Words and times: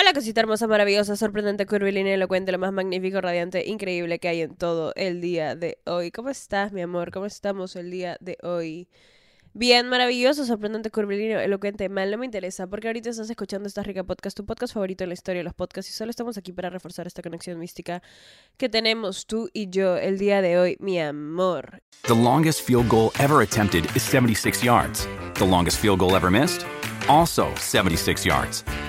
Hola, 0.00 0.12
cosita 0.12 0.42
hermosa, 0.42 0.68
maravillosa, 0.68 1.16
sorprendente, 1.16 1.66
curvilínea, 1.66 2.14
elocuente, 2.14 2.52
lo 2.52 2.58
más 2.58 2.72
magnífico, 2.72 3.20
radiante, 3.20 3.66
increíble 3.66 4.20
que 4.20 4.28
hay 4.28 4.42
en 4.42 4.54
todo 4.54 4.92
el 4.94 5.20
día 5.20 5.56
de 5.56 5.78
hoy. 5.86 6.12
¿Cómo 6.12 6.28
estás, 6.28 6.72
mi 6.72 6.82
amor? 6.82 7.10
¿Cómo 7.10 7.26
estamos 7.26 7.74
el 7.74 7.90
día 7.90 8.16
de 8.20 8.38
hoy? 8.44 8.88
Bien, 9.54 9.88
maravilloso, 9.88 10.44
sorprendente, 10.46 10.92
curvilíneo, 10.92 11.40
elocuente, 11.40 11.88
mal, 11.88 12.12
no 12.12 12.18
me 12.18 12.26
interesa, 12.26 12.68
porque 12.68 12.86
ahorita 12.86 13.10
estás 13.10 13.28
escuchando 13.28 13.66
esta 13.66 13.82
rica 13.82 14.04
podcast, 14.04 14.36
tu 14.36 14.46
podcast 14.46 14.72
favorito 14.72 15.02
en 15.02 15.10
la 15.10 15.14
historia 15.14 15.40
de 15.40 15.44
los 15.44 15.54
podcasts, 15.54 15.90
y 15.90 15.94
solo 15.94 16.10
estamos 16.10 16.38
aquí 16.38 16.52
para 16.52 16.70
reforzar 16.70 17.08
esta 17.08 17.20
conexión 17.20 17.58
mística 17.58 18.00
que 18.56 18.68
tenemos 18.68 19.26
tú 19.26 19.50
y 19.52 19.68
yo 19.68 19.96
el 19.96 20.16
día 20.16 20.42
de 20.42 20.60
hoy, 20.60 20.76
mi 20.78 21.00
amor. 21.00 21.82
The 22.02 22.14
longest 22.14 22.60
field 22.60 22.88
goal 22.88 23.10
ever 23.18 23.42
attempted 23.42 23.84
is 23.96 24.04
76 24.04 24.62
yards. 24.62 25.08
The 25.34 25.44
longest 25.44 25.80
field 25.80 25.98
goal 25.98 26.14
ever 26.14 26.30
missed? 26.30 26.64
Also 27.08 27.48
76 27.56 28.24
yards. 28.24 28.62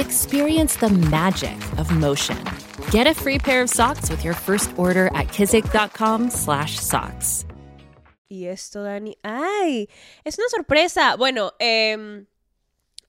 Experience 0.00 0.76
the 0.76 0.88
magic 1.10 1.56
of 1.76 1.90
motion. 1.90 2.38
Get 2.90 3.06
a 3.06 3.12
free 3.12 3.38
pair 3.38 3.60
of 3.62 3.68
socks 3.68 4.10
with 4.10 4.24
your 4.24 4.34
first 4.34 4.72
order 4.78 5.10
at 5.14 5.28
kizik.com/socks. 5.28 7.44
Y 8.30 8.46
esto, 8.46 8.82
Dani. 8.82 9.18
¡Ay! 9.22 9.90
Es 10.24 10.38
una 10.38 10.48
sorpresa. 10.48 11.16
Bueno, 11.16 11.52
em, 11.58 12.24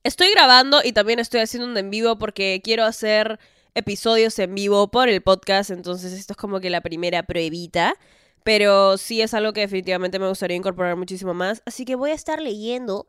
estoy 0.03 0.31
grabando 0.31 0.81
y 0.83 0.91
también 0.91 1.19
estoy 1.19 1.39
haciendo 1.39 1.69
un 1.69 1.77
en 1.77 1.89
vivo 1.91 2.17
porque 2.17 2.59
quiero 2.61 2.83
hacer 2.83 3.39
episodios 3.73 4.37
en 4.39 4.53
vivo 4.53 4.91
por 4.91 5.07
el 5.07 5.21
podcast. 5.21 5.69
Entonces, 5.69 6.11
esto 6.11 6.33
es 6.33 6.37
como 6.37 6.59
que 6.59 6.69
la 6.69 6.81
primera 6.81 7.23
pruebita. 7.23 7.95
Pero 8.43 8.97
sí 8.97 9.21
es 9.21 9.33
algo 9.33 9.53
que 9.53 9.61
definitivamente 9.61 10.19
me 10.19 10.27
gustaría 10.27 10.57
incorporar 10.57 10.97
muchísimo 10.97 11.33
más. 11.33 11.63
Así 11.65 11.85
que 11.85 11.95
voy 11.95 12.11
a 12.11 12.15
estar 12.15 12.41
leyendo, 12.41 13.07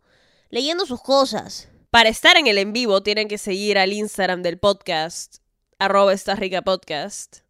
leyendo 0.51 0.87
sus 0.87 1.03
cosas. 1.03 1.72
Para 1.93 2.09
estar 2.09 2.39
en 2.39 2.47
el 2.47 2.57
en 2.57 2.73
vivo 2.73 3.03
tienen 3.03 3.29
que 3.29 3.37
seguir 3.37 3.77
al 3.77 3.93
Instagram 3.93 4.41
del 4.41 4.59
podcast, 4.59 5.43
arroba 5.79 6.15
esta 6.15 6.35
rica 6.35 6.63
podcast. 6.63 7.41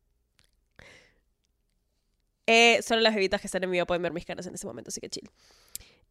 Eh, 2.49 2.83
solo 2.83 3.03
las 3.03 3.15
bebitas 3.15 3.41
que 3.41 3.47
están 3.47 3.63
en 3.63 3.71
vivo 3.71 3.87
pueden 3.87 4.03
ver 4.03 4.13
mis 4.13 4.27
caras 4.27 4.45
en 4.49 4.55
este 4.55 4.67
momento, 4.67 4.89
así 4.89 5.01
que 5.01 5.11
chill. 5.11 5.31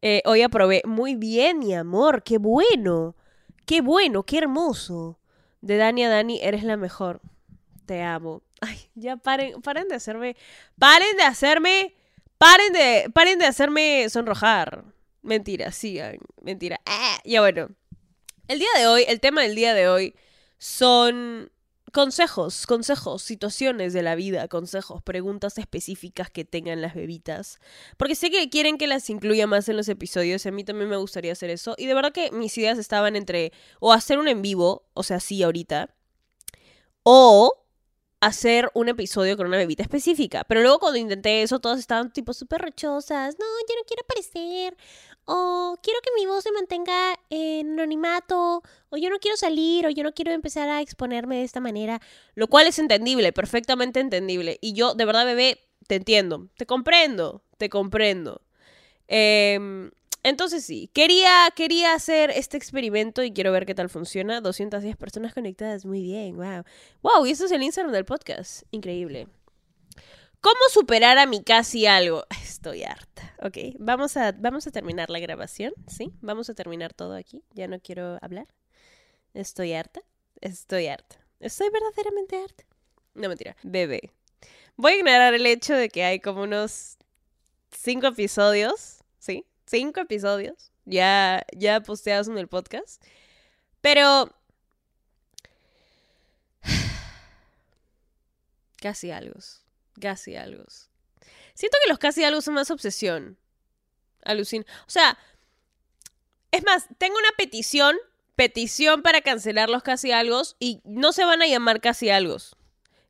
Eh, 0.00 0.22
hoy 0.24 0.40
aprobé 0.40 0.80
muy 0.86 1.14
bien, 1.14 1.58
mi 1.58 1.74
amor, 1.74 2.22
qué 2.22 2.38
bueno, 2.38 3.16
qué 3.66 3.82
bueno, 3.82 4.22
qué 4.22 4.38
hermoso. 4.38 5.18
De 5.60 5.76
Dani 5.76 6.04
a 6.04 6.08
Dani, 6.08 6.40
eres 6.40 6.64
la 6.64 6.78
mejor. 6.78 7.20
Te 7.84 8.00
amo. 8.00 8.40
Ay, 8.62 8.78
ya 8.94 9.18
paren, 9.18 9.60
paren 9.60 9.88
de 9.88 9.96
hacerme, 9.96 10.36
paren 10.78 11.18
de 11.18 11.22
hacerme, 11.24 11.94
paren 12.38 12.72
de, 12.72 13.10
paren 13.12 13.38
de 13.38 13.44
hacerme 13.44 14.08
sonrojar. 14.08 14.86
Mentira, 15.20 15.70
sigan, 15.70 16.16
mentira. 16.40 16.80
Ah, 16.86 17.20
ya 17.26 17.42
bueno. 17.42 17.68
El 18.48 18.58
día 18.58 18.68
de 18.76 18.86
hoy, 18.86 19.04
el 19.08 19.20
tema 19.20 19.42
del 19.42 19.54
día 19.54 19.74
de 19.74 19.88
hoy 19.88 20.14
son 20.58 21.50
consejos, 21.92 22.66
consejos, 22.66 23.22
situaciones 23.22 23.92
de 23.92 24.02
la 24.02 24.14
vida, 24.14 24.48
consejos, 24.48 25.02
preguntas 25.02 25.58
específicas 25.58 26.30
que 26.30 26.44
tengan 26.44 26.80
las 26.80 26.94
bebitas. 26.94 27.60
Porque 27.96 28.14
sé 28.14 28.30
que 28.30 28.48
quieren 28.50 28.78
que 28.78 28.86
las 28.86 29.08
incluya 29.10 29.46
más 29.46 29.68
en 29.68 29.76
los 29.76 29.88
episodios 29.88 30.44
a 30.46 30.50
mí 30.50 30.64
también 30.64 30.88
me 30.88 30.96
gustaría 30.96 31.32
hacer 31.32 31.50
eso. 31.50 31.74
Y 31.78 31.86
de 31.86 31.94
verdad 31.94 32.12
que 32.12 32.32
mis 32.32 32.56
ideas 32.58 32.78
estaban 32.78 33.14
entre 33.14 33.52
o 33.78 33.92
hacer 33.92 34.18
un 34.18 34.28
en 34.28 34.42
vivo, 34.42 34.88
o 34.94 35.02
sea, 35.02 35.20
sí 35.20 35.42
ahorita, 35.42 35.94
o 37.04 37.62
hacer 38.20 38.70
un 38.74 38.88
episodio 38.88 39.36
con 39.36 39.48
una 39.48 39.56
bebida 39.56 39.82
específica. 39.82 40.44
Pero 40.44 40.62
luego 40.62 40.78
cuando 40.78 40.98
intenté 40.98 41.42
eso, 41.42 41.58
todas 41.60 41.80
estaban 41.80 42.12
tipo 42.12 42.32
súper 42.32 42.62
rechosas. 42.62 43.36
No, 43.38 43.46
yo 43.68 43.74
no 43.76 43.84
quiero 43.86 44.02
aparecer. 44.04 44.76
O 45.24 45.78
quiero 45.82 46.00
que 46.02 46.10
mi 46.16 46.26
voz 46.26 46.44
se 46.44 46.52
mantenga 46.52 47.14
en 47.30 47.72
anonimato. 47.72 48.62
O 48.90 48.96
yo 48.96 49.10
no 49.10 49.18
quiero 49.18 49.36
salir. 49.36 49.86
O 49.86 49.90
yo 49.90 50.02
no 50.02 50.12
quiero 50.12 50.32
empezar 50.32 50.68
a 50.68 50.80
exponerme 50.80 51.36
de 51.36 51.44
esta 51.44 51.60
manera. 51.60 52.00
Lo 52.34 52.48
cual 52.48 52.66
es 52.66 52.78
entendible, 52.78 53.32
perfectamente 53.32 54.00
entendible. 54.00 54.58
Y 54.60 54.72
yo, 54.74 54.94
de 54.94 55.04
verdad, 55.04 55.24
bebé, 55.24 55.60
te 55.86 55.96
entiendo. 55.96 56.48
Te 56.56 56.66
comprendo. 56.66 57.42
Te 57.58 57.68
comprendo. 57.68 58.42
Eh, 59.08 59.90
entonces 60.24 60.64
sí, 60.64 60.88
quería, 60.92 61.48
quería 61.56 61.94
hacer 61.94 62.30
este 62.30 62.56
experimento 62.56 63.24
y 63.24 63.32
quiero 63.32 63.50
ver 63.50 63.66
qué 63.66 63.74
tal 63.74 63.88
funciona. 63.88 64.40
210 64.40 64.96
personas 64.96 65.34
conectadas, 65.34 65.84
muy 65.84 66.02
bien, 66.02 66.36
wow. 66.36 66.62
Wow, 67.02 67.26
y 67.26 67.32
eso 67.32 67.46
es 67.46 67.52
el 67.52 67.62
Instagram 67.62 67.92
del 67.92 68.04
podcast, 68.04 68.62
increíble. 68.70 69.26
¿Cómo 70.42 70.58
superar 70.70 71.18
a 71.18 71.26
mi 71.26 71.44
casi 71.44 71.86
algo? 71.86 72.26
Estoy 72.42 72.82
harta. 72.82 73.32
Ok, 73.42 73.76
vamos 73.78 74.16
a, 74.16 74.32
vamos 74.32 74.66
a 74.66 74.72
terminar 74.72 75.08
la 75.08 75.20
grabación, 75.20 75.72
¿sí? 75.86 76.12
Vamos 76.20 76.50
a 76.50 76.54
terminar 76.54 76.92
todo 76.92 77.14
aquí. 77.14 77.44
Ya 77.54 77.68
no 77.68 77.78
quiero 77.78 78.18
hablar. 78.20 78.48
Estoy 79.34 79.72
harta. 79.72 80.00
Estoy 80.40 80.88
harta. 80.88 81.24
Estoy 81.38 81.70
verdaderamente 81.70 82.42
harta. 82.42 82.64
No 83.14 83.28
mentira. 83.28 83.56
Bebé. 83.62 84.10
Voy 84.76 84.94
a 84.94 84.96
ignorar 84.96 85.34
el 85.34 85.46
hecho 85.46 85.74
de 85.74 85.88
que 85.88 86.02
hay 86.02 86.18
como 86.18 86.42
unos 86.42 86.98
cinco 87.70 88.08
episodios, 88.08 89.04
¿sí? 89.20 89.46
cinco 89.66 90.00
episodios 90.00 90.72
ya, 90.84 91.46
ya 91.56 91.80
posteados 91.82 92.26
en 92.26 92.36
el 92.36 92.48
podcast. 92.48 93.00
Pero... 93.80 94.28
Casi 98.80 99.12
algo. 99.12 99.38
Casi 100.00 100.36
algo. 100.36 100.64
Siento 101.54 101.78
que 101.82 101.88
los 101.88 101.98
casi 101.98 102.24
algo 102.24 102.40
son 102.40 102.54
más 102.54 102.70
obsesión. 102.70 103.38
Alucin. 104.24 104.64
O 104.86 104.90
sea, 104.90 105.18
es 106.50 106.64
más, 106.64 106.86
tengo 106.98 107.16
una 107.18 107.32
petición, 107.36 107.96
petición 108.36 109.02
para 109.02 109.20
cancelar 109.20 109.68
los 109.68 109.82
casi 109.82 110.12
algo 110.12 110.42
y 110.58 110.80
no 110.84 111.12
se 111.12 111.24
van 111.24 111.42
a 111.42 111.46
llamar 111.46 111.80
casi 111.80 112.10
algo. 112.10 112.36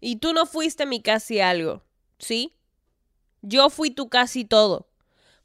Y 0.01 0.17
tú 0.17 0.33
no 0.33 0.47
fuiste 0.47 0.87
mi 0.87 1.01
casi 1.03 1.41
algo, 1.41 1.85
¿sí? 2.19 2.57
Yo 3.43 3.71
fui 3.71 3.91
tu 3.91 4.09
casi 4.09 4.45
todo 4.45 4.89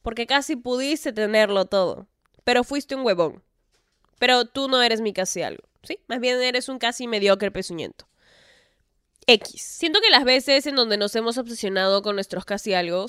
porque 0.07 0.25
casi 0.25 0.55
pudiste 0.55 1.11
tenerlo 1.11 1.65
todo, 1.65 2.07
pero 2.45 2.63
fuiste 2.63 2.95
un 2.95 3.05
huevón. 3.05 3.43
Pero 4.19 4.45
tú 4.45 4.69
no 4.69 4.81
eres 4.81 5.01
mi 5.01 5.11
casi 5.11 5.41
algo, 5.41 5.67
¿sí? 5.83 5.99
Más 6.07 6.21
bien 6.21 6.41
eres 6.41 6.69
un 6.69 6.79
casi 6.79 7.07
mediocre 7.07 7.51
pezuñento. 7.51 8.07
X. 9.27 9.61
Siento 9.61 9.99
que 10.01 10.09
las 10.09 10.23
veces 10.23 10.65
en 10.67 10.75
donde 10.75 10.97
nos 10.97 11.15
hemos 11.15 11.37
obsesionado 11.37 12.01
con 12.01 12.15
nuestros 12.15 12.45
casi 12.45 12.73
algo 12.73 13.05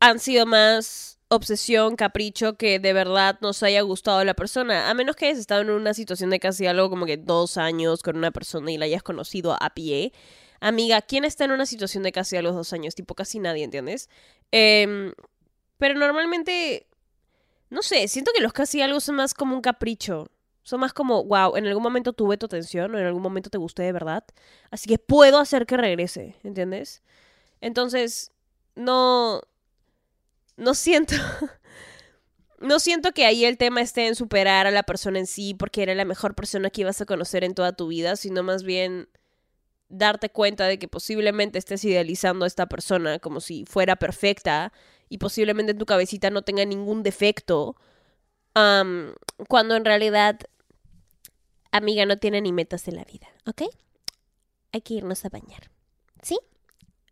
han 0.00 0.18
sido 0.18 0.46
más 0.46 1.18
obsesión, 1.28 1.94
capricho, 1.94 2.56
que 2.56 2.78
de 2.80 2.92
verdad 2.92 3.38
nos 3.42 3.62
haya 3.62 3.82
gustado 3.82 4.24
la 4.24 4.34
persona. 4.34 4.88
A 4.88 4.94
menos 4.94 5.14
que 5.14 5.26
hayas 5.26 5.38
estado 5.38 5.60
en 5.60 5.70
una 5.70 5.94
situación 5.94 6.30
de 6.30 6.40
casi 6.40 6.66
algo 6.66 6.88
como 6.88 7.06
que 7.06 7.18
dos 7.18 7.58
años 7.58 8.02
con 8.02 8.16
una 8.16 8.30
persona 8.30 8.72
y 8.72 8.78
la 8.78 8.86
hayas 8.86 9.02
conocido 9.02 9.56
a 9.60 9.70
pie. 9.70 10.12
Amiga, 10.60 11.02
¿quién 11.02 11.24
está 11.24 11.44
en 11.44 11.52
una 11.52 11.66
situación 11.66 12.02
de 12.02 12.12
casi 12.12 12.36
algo 12.36 12.52
dos 12.52 12.72
años? 12.72 12.94
Tipo, 12.94 13.14
casi 13.14 13.38
nadie, 13.38 13.64
¿entiendes? 13.64 14.08
Eh, 14.50 15.12
pero 15.78 15.94
normalmente, 15.94 16.86
no 17.70 17.82
sé, 17.82 18.08
siento 18.08 18.32
que 18.34 18.42
los 18.42 18.52
casi 18.52 18.82
algo 18.82 19.00
son 19.00 19.16
más 19.16 19.34
como 19.34 19.54
un 19.54 19.62
capricho. 19.62 20.30
Son 20.62 20.80
más 20.80 20.92
como, 20.92 21.24
wow, 21.24 21.56
en 21.56 21.66
algún 21.66 21.82
momento 21.82 22.12
tuve 22.12 22.36
tu 22.36 22.46
atención 22.46 22.94
o 22.94 22.98
en 22.98 23.06
algún 23.06 23.22
momento 23.22 23.50
te 23.50 23.58
gusté 23.58 23.82
de 23.82 23.92
verdad. 23.92 24.24
Así 24.70 24.88
que 24.88 24.98
puedo 24.98 25.38
hacer 25.38 25.66
que 25.66 25.76
regrese, 25.76 26.36
¿entiendes? 26.42 27.02
Entonces, 27.60 28.32
no... 28.74 29.42
No 30.56 30.74
siento... 30.74 31.14
no 32.60 32.78
siento 32.78 33.12
que 33.12 33.24
ahí 33.24 33.44
el 33.44 33.56
tema 33.56 33.80
esté 33.80 34.06
en 34.06 34.14
superar 34.14 34.66
a 34.66 34.70
la 34.70 34.82
persona 34.82 35.18
en 35.18 35.26
sí 35.26 35.54
porque 35.54 35.82
era 35.82 35.94
la 35.94 36.04
mejor 36.04 36.34
persona 36.34 36.70
que 36.70 36.82
ibas 36.82 37.00
a 37.00 37.06
conocer 37.06 37.42
en 37.42 37.54
toda 37.54 37.72
tu 37.72 37.88
vida, 37.88 38.16
sino 38.16 38.42
más 38.42 38.62
bien 38.62 39.08
darte 39.88 40.30
cuenta 40.30 40.66
de 40.66 40.78
que 40.78 40.86
posiblemente 40.86 41.58
estés 41.58 41.84
idealizando 41.84 42.44
a 42.44 42.48
esta 42.48 42.66
persona 42.66 43.18
como 43.18 43.40
si 43.40 43.64
fuera 43.64 43.96
perfecta 43.96 44.72
y 45.08 45.18
posiblemente 45.18 45.72
en 45.72 45.78
tu 45.78 45.86
cabecita 45.86 46.30
no 46.30 46.42
tenga 46.42 46.64
ningún 46.64 47.02
defecto, 47.02 47.76
cuando 48.52 49.76
en 49.76 49.84
realidad, 49.84 50.40
amiga, 51.70 52.06
no 52.06 52.16
tiene 52.16 52.40
ni 52.40 52.52
metas 52.52 52.88
en 52.88 52.96
la 52.96 53.04
vida, 53.04 53.28
¿ok? 53.46 53.62
Hay 54.72 54.80
que 54.82 54.94
irnos 54.94 55.24
a 55.24 55.28
bañar, 55.28 55.70
¿sí? 56.22 56.38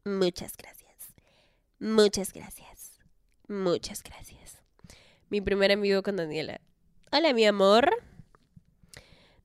Muchas 0.05 0.56
gracias. 0.56 1.14
Muchas 1.81 2.32
gracias. 2.32 2.99
Muchas 3.49 4.02
gracias. 4.02 4.58
Mi 5.29 5.40
primer 5.40 5.70
envío 5.70 6.02
con 6.02 6.17
Daniela. 6.17 6.61
Hola, 7.12 7.32
mi 7.32 7.46
amor. 7.46 7.91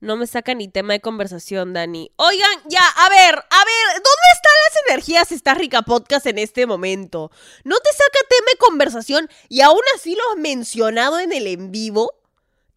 No 0.03 0.17
me 0.17 0.27
saca 0.27 0.53
ni 0.53 0.67
tema 0.67 0.91
de 0.91 0.99
conversación, 0.99 1.71
Dani. 1.71 2.11
Oigan, 2.17 2.59
ya, 2.67 2.85
a 2.85 3.09
ver, 3.09 3.35
a 3.35 3.37
ver, 3.37 3.93
¿dónde 3.93 4.27
están 4.33 4.53
las 4.67 4.89
energías 4.89 5.31
Está 5.31 5.53
Rica 5.53 5.81
Podcast 5.83 6.25
en 6.25 6.39
este 6.39 6.65
momento? 6.65 7.31
¿No 7.63 7.77
te 7.77 7.89
saca 7.93 8.27
tema 8.27 8.51
de 8.51 8.57
conversación 8.57 9.29
y 9.47 9.61
aún 9.61 9.79
así 9.95 10.13
lo 10.13 10.21
has 10.29 10.37
mencionado 10.39 11.21
en 11.21 11.31
el 11.31 11.47
en 11.47 11.71
vivo? 11.71 12.11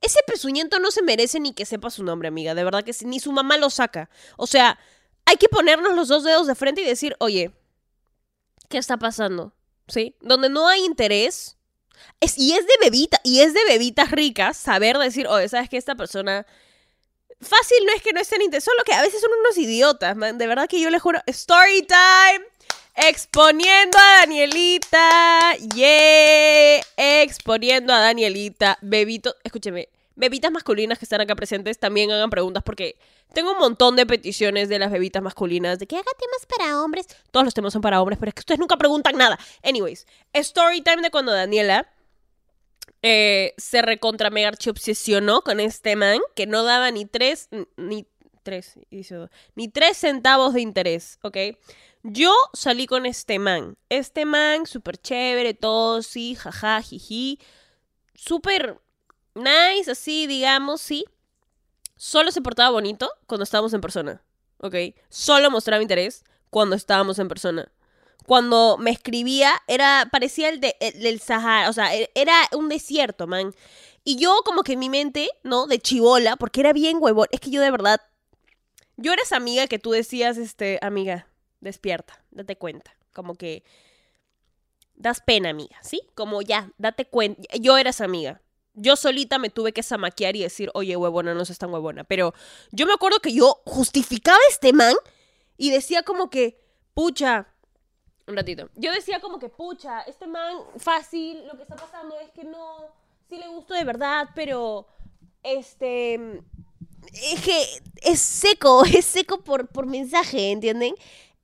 Ese 0.00 0.20
pezuñento 0.24 0.78
no 0.78 0.92
se 0.92 1.02
merece 1.02 1.40
ni 1.40 1.52
que 1.52 1.66
sepa 1.66 1.90
su 1.90 2.04
nombre, 2.04 2.28
amiga. 2.28 2.54
De 2.54 2.62
verdad 2.62 2.84
que 2.84 2.94
ni 3.04 3.18
su 3.18 3.32
mamá 3.32 3.56
lo 3.56 3.70
saca. 3.70 4.08
O 4.36 4.46
sea, 4.46 4.78
hay 5.24 5.36
que 5.36 5.48
ponernos 5.48 5.96
los 5.96 6.06
dos 6.06 6.22
dedos 6.22 6.46
de 6.46 6.54
frente 6.54 6.82
y 6.82 6.84
decir, 6.84 7.16
oye, 7.18 7.50
¿qué 8.68 8.78
está 8.78 8.98
pasando? 8.98 9.52
¿Sí? 9.88 10.14
Donde 10.20 10.48
no 10.48 10.68
hay 10.68 10.84
interés. 10.84 11.56
Y 12.36 12.52
es 12.52 12.64
de 12.68 12.74
bebita, 12.80 13.20
y 13.24 13.40
es 13.40 13.52
de 13.52 13.64
bebitas 13.66 14.12
ricas 14.12 14.56
saber 14.56 14.96
decir, 14.98 15.26
oye, 15.26 15.48
¿sabes 15.48 15.68
que 15.68 15.76
esta 15.76 15.96
persona 15.96 16.46
fácil 17.40 17.78
no 17.86 17.92
es 17.92 18.02
que 18.02 18.12
no 18.12 18.20
estén 18.20 18.42
interesados, 18.42 18.76
solo 18.76 18.84
que 18.84 18.92
a 18.92 19.02
veces 19.02 19.20
son 19.20 19.30
unos 19.40 19.58
idiotas. 19.58 20.16
De 20.16 20.46
verdad 20.46 20.68
que 20.68 20.80
yo 20.80 20.90
les 20.90 21.02
juro. 21.02 21.20
Story 21.26 21.86
time. 21.86 22.44
Exponiendo 22.94 23.98
a 23.98 24.20
Danielita. 24.20 25.54
Yeah. 25.74 26.80
Exponiendo 26.96 27.92
a 27.92 28.00
Danielita. 28.00 28.78
Bebito. 28.80 29.34
Escúcheme. 29.44 29.88
Bebitas 30.14 30.50
masculinas 30.50 30.98
que 30.98 31.04
están 31.04 31.20
acá 31.20 31.36
presentes 31.36 31.78
también 31.78 32.10
hagan 32.10 32.30
preguntas 32.30 32.62
porque 32.62 32.96
tengo 33.34 33.52
un 33.52 33.58
montón 33.58 33.96
de 33.96 34.06
peticiones 34.06 34.70
de 34.70 34.78
las 34.78 34.90
bebitas 34.90 35.22
masculinas 35.22 35.78
de 35.78 35.86
que 35.86 35.96
haga 35.96 36.10
temas 36.18 36.46
para 36.46 36.80
hombres. 36.80 37.06
Todos 37.30 37.44
los 37.44 37.52
temas 37.52 37.74
son 37.74 37.82
para 37.82 38.00
hombres, 38.00 38.18
pero 38.18 38.30
es 38.30 38.34
que 38.34 38.40
ustedes 38.40 38.58
nunca 38.58 38.78
preguntan 38.78 39.18
nada. 39.18 39.38
Anyways, 39.62 40.06
story 40.32 40.80
time 40.80 41.02
de 41.02 41.10
cuando 41.10 41.32
Daniela 41.32 41.86
eh, 43.08 43.54
se 43.56 43.82
recontra 43.82 44.30
mega 44.30 44.50
obsesionó 44.68 45.42
con 45.42 45.60
este 45.60 45.94
man 45.94 46.18
que 46.34 46.48
no 46.48 46.64
daba 46.64 46.90
ni 46.90 47.06
tres, 47.06 47.48
ni 47.76 48.04
tres, 48.42 48.74
ni 49.54 49.68
tres 49.68 49.96
centavos 49.96 50.54
de 50.54 50.62
interés, 50.62 51.20
¿ok? 51.22 51.36
Yo 52.02 52.34
salí 52.52 52.88
con 52.88 53.06
este 53.06 53.38
man. 53.38 53.76
Este 53.90 54.24
man, 54.24 54.66
súper 54.66 54.98
chévere, 54.98 55.54
todo, 55.54 56.02
sí, 56.02 56.34
jaja, 56.34 56.82
jiji. 56.82 57.38
Súper 58.14 58.80
nice, 59.36 59.88
así, 59.88 60.26
digamos, 60.26 60.80
sí. 60.80 61.04
Solo 61.94 62.32
se 62.32 62.40
portaba 62.42 62.70
bonito 62.70 63.08
cuando 63.28 63.44
estábamos 63.44 63.72
en 63.72 63.82
persona, 63.82 64.24
¿ok? 64.58 64.74
Solo 65.10 65.48
mostraba 65.52 65.80
interés 65.80 66.24
cuando 66.50 66.74
estábamos 66.74 67.20
en 67.20 67.28
persona 67.28 67.70
cuando 68.26 68.76
me 68.78 68.90
escribía, 68.90 69.52
era, 69.68 70.08
parecía 70.10 70.48
el, 70.48 70.60
de, 70.60 70.76
del 70.96 71.20
Sahara, 71.20 71.70
o 71.70 71.72
sea, 71.72 71.94
e, 71.94 72.10
era 72.14 72.34
un 72.52 72.68
desierto, 72.68 73.26
man. 73.26 73.54
Y 74.04 74.16
yo 74.16 74.40
como 74.44 74.62
que 74.62 74.74
en 74.74 74.80
mi 74.80 74.88
mente, 74.88 75.30
¿no? 75.42 75.66
De 75.66 75.78
chivola, 75.78 76.36
porque 76.36 76.60
era 76.60 76.72
bien 76.72 76.98
huevón, 77.00 77.28
es 77.30 77.40
que 77.40 77.50
yo 77.50 77.60
de 77.60 77.70
verdad, 77.70 78.00
yo 78.96 79.12
era 79.12 79.22
esa 79.22 79.36
amiga 79.36 79.66
que 79.66 79.78
tú 79.78 79.92
decías, 79.92 80.36
este, 80.38 80.78
amiga, 80.82 81.28
despierta, 81.60 82.24
date 82.30 82.56
cuenta, 82.56 82.96
como 83.12 83.34
que 83.34 83.64
das 84.94 85.20
pena, 85.20 85.50
amiga, 85.50 85.76
¿sí? 85.82 86.02
Como 86.14 86.42
ya, 86.42 86.72
date 86.78 87.06
cuenta, 87.06 87.42
yo 87.58 87.78
era 87.78 87.90
esa 87.90 88.04
amiga. 88.04 88.42
Yo 88.78 88.94
solita 88.96 89.38
me 89.38 89.48
tuve 89.48 89.72
que 89.72 89.82
zamaquear 89.82 90.36
y 90.36 90.42
decir, 90.42 90.70
oye, 90.74 90.96
huevona, 90.96 91.32
no 91.32 91.44
seas 91.46 91.58
tan 91.58 91.72
huevona. 91.72 92.04
Pero 92.04 92.34
yo 92.72 92.86
me 92.86 92.92
acuerdo 92.92 93.20
que 93.20 93.32
yo 93.32 93.62
justificaba 93.64 94.36
a 94.36 94.50
este 94.50 94.74
man 94.74 94.94
y 95.56 95.70
decía 95.70 96.02
como 96.02 96.28
que, 96.28 96.60
pucha, 96.92 97.48
un 98.26 98.36
ratito. 98.36 98.68
Yo 98.74 98.92
decía 98.92 99.20
como 99.20 99.38
que, 99.38 99.48
pucha, 99.48 100.00
este 100.02 100.26
man 100.26 100.56
fácil, 100.78 101.46
lo 101.46 101.56
que 101.56 101.62
está 101.62 101.76
pasando 101.76 102.18
es 102.18 102.30
que 102.30 102.44
no, 102.44 102.78
sí 103.28 103.36
le 103.38 103.48
gustó 103.48 103.74
de 103.74 103.84
verdad, 103.84 104.28
pero, 104.34 104.86
este, 105.42 106.14
es 107.12 107.40
que 107.42 107.82
es 108.02 108.20
seco, 108.20 108.84
es 108.92 109.04
seco 109.04 109.42
por, 109.42 109.68
por 109.68 109.86
mensaje, 109.86 110.50
¿entienden? 110.50 110.94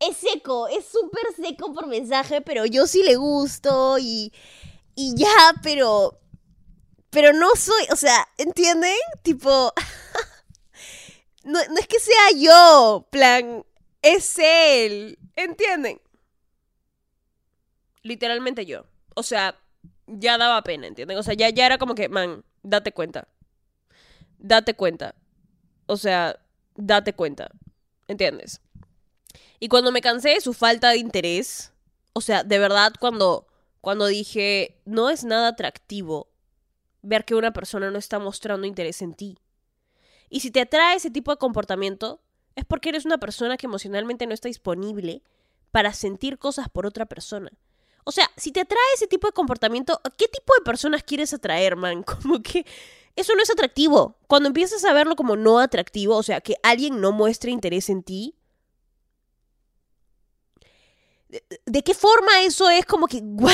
Es 0.01 0.17
seco, 0.17 0.67
es 0.69 0.85
súper 0.87 1.23
seco 1.37 1.73
por 1.73 1.87
mensaje, 1.87 2.41
pero 2.41 2.67
yo 2.67 2.87
sí 2.87 3.03
le 3.05 3.15
gusto 3.17 3.99
y, 3.99 4.33
y 4.97 5.15
ya, 5.17 5.55
pero, 5.63 6.19
pero 7.11 7.33
no 7.33 7.51
soy, 7.55 7.85
o 7.93 7.97
sea, 7.97 8.29
¿entienden? 8.39 8.97
Tipo, 9.23 9.73
no, 11.45 11.61
no 11.69 11.79
es 11.79 11.87
que 11.87 12.01
sea 12.01 12.31
yo, 12.37 13.07
plan, 13.11 13.65
es 14.03 14.37
él, 14.41 15.19
¿entienden? 15.37 16.01
Literalmente 18.03 18.67
yo. 18.67 18.85
O 19.15 19.23
sea, 19.23 19.59
ya 20.07 20.39
daba 20.39 20.63
pena, 20.63 20.87
¿entienden? 20.87 21.19
O 21.19 21.23
sea, 21.23 21.35
ya, 21.35 21.51
ya 21.51 21.67
era 21.67 21.79
como 21.79 21.95
que, 21.95 22.09
man, 22.09 22.45
date 22.63 22.93
cuenta. 22.93 23.29
Date 24.39 24.75
cuenta. 24.75 25.15
O 25.87 25.97
sea, 25.97 26.39
date 26.75 27.13
cuenta. 27.13 27.51
¿Entiendes? 28.09 28.61
Y 29.61 29.69
cuando 29.69 29.93
me 29.93 30.01
cansé 30.01 30.31
de 30.31 30.41
su 30.41 30.55
falta 30.55 30.91
de 30.91 30.99
interés, 30.99 31.73
o 32.13 32.21
sea, 32.21 32.43
de 32.45 32.59
verdad, 32.59 32.93
cuando, 32.99 33.47
cuando 33.81 34.07
dije, 34.07 34.81
no 34.85 35.09
es 35.09 35.25
nada 35.25 35.49
atractivo 35.49 36.29
ver 37.03 37.25
que 37.25 37.35
una 37.35 37.53
persona 37.53 37.91
no 37.91 37.99
está 37.99 38.19
mostrando 38.19 38.67
interés 38.67 39.03
en 39.03 39.15
ti. 39.15 39.39
Y 40.31 40.41
si 40.41 40.51
te 40.51 40.61
atrae 40.61 40.97
ese 40.97 41.11
tipo 41.11 41.31
de 41.31 41.37
comportamiento, 41.37 42.21
es 42.57 42.65
porque 42.65 42.89
eres 42.89 43.05
una 43.05 43.19
persona 43.19 43.57
que 43.57 43.67
emocionalmente 43.67 44.27
no 44.27 44.35
está 44.35 44.49
disponible 44.49 45.23
para 45.71 45.93
sentir 45.93 46.39
cosas 46.39 46.69
por 46.69 46.87
otra 46.87 47.07
persona. 47.07 47.51
O 48.05 48.13
sea, 48.13 48.31
si 48.37 48.51
te 48.53 48.61
atrae 48.61 48.81
ese 48.95 49.07
tipo 49.07 49.27
de 49.27 49.33
comportamiento, 49.33 50.01
¿qué 50.17 50.27
tipo 50.29 50.53
de 50.59 50.65
personas 50.65 51.03
quieres 51.03 51.33
atraer, 51.33 51.77
man? 51.77 52.03
Como 52.23 52.43
que 52.43 52.67
eso 53.17 53.35
no 53.35 53.43
es 53.43 53.51
atractivo. 53.51 54.19
Cuando 54.27 54.49
empiezas 54.49 54.85
a 54.85 54.93
verlo 54.93 55.17
como 55.17 55.37
no 55.37 55.59
atractivo, 55.59 56.17
o 56.17 56.23
sea, 56.23 56.41
que 56.41 56.55
alguien 56.63 57.01
no 57.01 57.13
muestre 57.13 57.51
interés 57.51 57.91
en 57.91 58.03
ti, 58.03 58.35
¿de, 61.67 61.83
qué 61.83 61.95
forma 61.95 62.43
eso 62.43 62.71
es 62.71 62.87
como 62.87 63.07
que, 63.07 63.21
wow, 63.23 63.53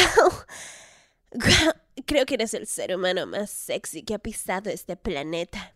creo 2.06 2.26
que 2.26 2.34
eres 2.34 2.54
el 2.54 2.66
ser 2.66 2.94
humano 2.94 3.26
más 3.26 3.50
sexy 3.50 4.04
que 4.04 4.14
ha 4.14 4.18
pisado 4.18 4.70
este 4.70 4.96
planeta? 4.96 5.74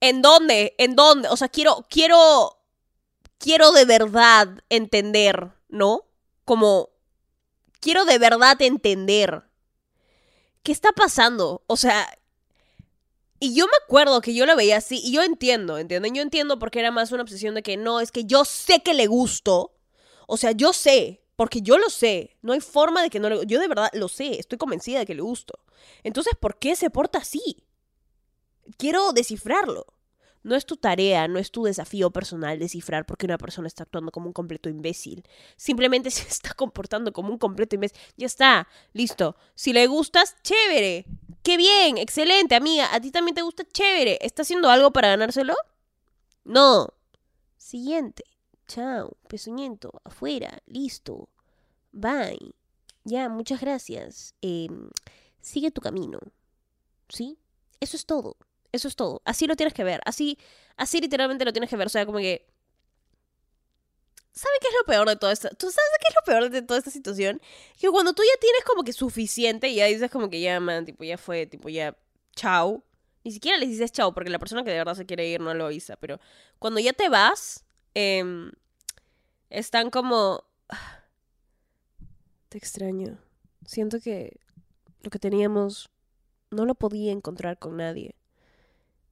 ¿En 0.00 0.22
dónde? 0.22 0.74
¿En 0.78 0.94
dónde? 0.94 1.28
O 1.28 1.36
sea, 1.36 1.48
quiero, 1.48 1.86
quiero, 1.90 2.58
quiero 3.38 3.72
de 3.72 3.84
verdad 3.84 4.48
entender, 4.68 5.52
¿no? 5.68 6.05
Como 6.46 6.88
quiero 7.80 8.06
de 8.06 8.18
verdad 8.18 8.62
entender 8.62 9.42
qué 10.62 10.72
está 10.72 10.92
pasando. 10.92 11.62
O 11.66 11.76
sea, 11.76 12.08
y 13.38 13.54
yo 13.54 13.66
me 13.66 13.76
acuerdo 13.84 14.22
que 14.22 14.34
yo 14.34 14.46
lo 14.46 14.56
veía 14.56 14.78
así 14.78 15.00
y 15.04 15.12
yo 15.12 15.22
entiendo, 15.22 15.76
¿entienden? 15.76 16.14
Yo 16.14 16.22
entiendo 16.22 16.58
porque 16.58 16.80
era 16.80 16.90
más 16.90 17.12
una 17.12 17.22
obsesión 17.22 17.54
de 17.54 17.62
que 17.62 17.76
no, 17.76 18.00
es 18.00 18.10
que 18.10 18.24
yo 18.24 18.46
sé 18.46 18.80
que 18.80 18.94
le 18.94 19.06
gusto. 19.06 19.74
O 20.26 20.38
sea, 20.38 20.52
yo 20.52 20.72
sé, 20.72 21.22
porque 21.36 21.60
yo 21.60 21.76
lo 21.78 21.90
sé. 21.90 22.36
No 22.40 22.54
hay 22.54 22.60
forma 22.60 23.02
de 23.02 23.10
que 23.10 23.20
no 23.20 23.28
le 23.28 23.44
Yo 23.46 23.60
de 23.60 23.68
verdad 23.68 23.90
lo 23.92 24.08
sé, 24.08 24.38
estoy 24.38 24.56
convencida 24.56 25.00
de 25.00 25.06
que 25.06 25.14
le 25.14 25.22
gusto. 25.22 25.58
Entonces, 26.04 26.32
¿por 26.40 26.58
qué 26.58 26.76
se 26.76 26.90
porta 26.90 27.18
así? 27.18 27.64
Quiero 28.78 29.12
descifrarlo. 29.12 29.86
No 30.46 30.54
es 30.54 30.64
tu 30.64 30.76
tarea, 30.76 31.26
no 31.26 31.40
es 31.40 31.50
tu 31.50 31.64
desafío 31.64 32.12
personal 32.12 32.60
descifrar 32.60 33.04
por 33.04 33.18
qué 33.18 33.26
una 33.26 33.36
persona 33.36 33.66
está 33.66 33.82
actuando 33.82 34.12
como 34.12 34.28
un 34.28 34.32
completo 34.32 34.68
imbécil. 34.68 35.24
Simplemente 35.56 36.08
se 36.12 36.22
está 36.22 36.54
comportando 36.54 37.12
como 37.12 37.32
un 37.32 37.38
completo 37.38 37.74
imbécil. 37.74 37.98
Ya 38.16 38.26
está, 38.26 38.68
listo. 38.92 39.34
Si 39.56 39.72
le 39.72 39.88
gustas, 39.88 40.36
chévere. 40.44 41.04
Qué 41.42 41.56
bien, 41.56 41.98
excelente, 41.98 42.54
amiga. 42.54 42.94
¿A 42.94 43.00
ti 43.00 43.10
también 43.10 43.34
te 43.34 43.42
gusta? 43.42 43.64
Chévere. 43.64 44.20
¿Está 44.20 44.42
haciendo 44.42 44.70
algo 44.70 44.92
para 44.92 45.08
ganárselo? 45.08 45.56
No. 46.44 46.94
Siguiente. 47.56 48.22
Chao. 48.68 49.16
Pezuñento. 49.26 50.00
Afuera. 50.04 50.62
Listo. 50.66 51.28
Bye. 51.90 52.54
Ya, 53.02 53.28
muchas 53.28 53.60
gracias. 53.60 54.36
Em, 54.42 54.90
sigue 55.40 55.72
tu 55.72 55.80
camino. 55.80 56.20
¿Sí? 57.08 57.36
Eso 57.80 57.96
es 57.96 58.06
todo. 58.06 58.36
Eso 58.76 58.88
es 58.88 58.96
todo. 58.96 59.22
Así 59.24 59.46
lo 59.46 59.56
tienes 59.56 59.72
que 59.72 59.84
ver. 59.84 60.00
Así, 60.04 60.38
así 60.76 61.00
literalmente 61.00 61.44
lo 61.46 61.52
tienes 61.52 61.70
que 61.70 61.76
ver. 61.76 61.86
O 61.86 61.90
sea, 61.90 62.04
como 62.04 62.18
que. 62.18 62.46
¿Sabe 64.32 64.54
qué 64.60 64.68
es 64.68 64.74
lo 64.78 64.84
peor 64.84 65.08
de 65.08 65.16
todo 65.16 65.30
esto? 65.30 65.48
¿Tú 65.48 65.70
sabes 65.70 65.90
qué 65.98 66.08
es 66.10 66.14
lo 66.14 66.22
peor 66.26 66.50
de 66.50 66.60
toda 66.60 66.78
esta 66.78 66.90
situación? 66.90 67.40
Que 67.80 67.88
cuando 67.88 68.12
tú 68.12 68.22
ya 68.22 68.38
tienes 68.38 68.64
como 68.64 68.84
que 68.84 68.92
suficiente 68.92 69.68
y 69.68 69.76
ya 69.76 69.86
dices 69.86 70.10
como 70.10 70.28
que 70.28 70.42
ya, 70.42 70.60
man, 70.60 70.84
tipo, 70.84 71.04
ya 71.04 71.16
fue, 71.16 71.46
tipo, 71.46 71.70
ya, 71.70 71.96
chao. 72.34 72.84
Ni 73.24 73.32
siquiera 73.32 73.56
les 73.56 73.70
dices 73.70 73.92
chao 73.92 74.12
porque 74.12 74.28
la 74.28 74.38
persona 74.38 74.62
que 74.62 74.70
de 74.70 74.76
verdad 74.76 74.94
se 74.94 75.06
quiere 75.06 75.26
ir 75.26 75.40
no 75.40 75.54
lo 75.54 75.64
avisa. 75.66 75.96
Pero 75.96 76.20
cuando 76.58 76.80
ya 76.80 76.92
te 76.92 77.08
vas, 77.08 77.64
em, 77.94 78.52
están 79.48 79.88
como... 79.88 80.44
Te 82.50 82.58
extraño. 82.58 83.18
Siento 83.64 84.00
que 84.00 84.38
lo 85.00 85.08
que 85.08 85.18
teníamos 85.18 85.88
no 86.50 86.66
lo 86.66 86.74
podía 86.74 87.12
encontrar 87.12 87.58
con 87.58 87.78
nadie. 87.78 88.16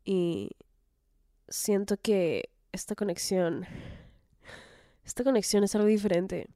Y 0.04 0.50
siento 1.48 1.96
que 1.96 2.50
esta 2.72 2.94
conexión, 2.94 3.66
esta 5.04 5.24
conexión 5.24 5.64
es 5.64 5.74
algo 5.74 5.86
diferente. 5.86 6.48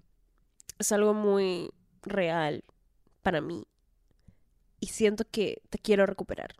Es 0.79 0.93
algo 0.93 1.15
muy 1.15 1.71
real 2.03 2.65
para 3.23 3.41
mí. 3.41 3.67
Y 4.81 4.87
siento 4.87 5.25
que 5.31 5.63
te 5.71 5.79
quiero 5.79 6.07
recuperar. 6.07 6.55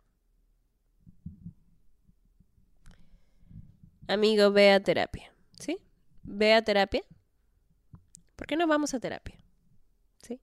amigo, 4.09 4.51
ve 4.51 4.71
a 4.71 4.79
terapia. 4.79 5.31
¿Sí? 5.59 5.77
Ve 6.23 6.53
a 6.53 6.61
terapia. 6.61 7.01
¿Por 8.35 8.47
qué 8.47 8.55
no 8.55 8.67
vamos 8.67 8.93
a 8.93 8.99
terapia? 8.99 9.35
¿Sí? 10.21 10.39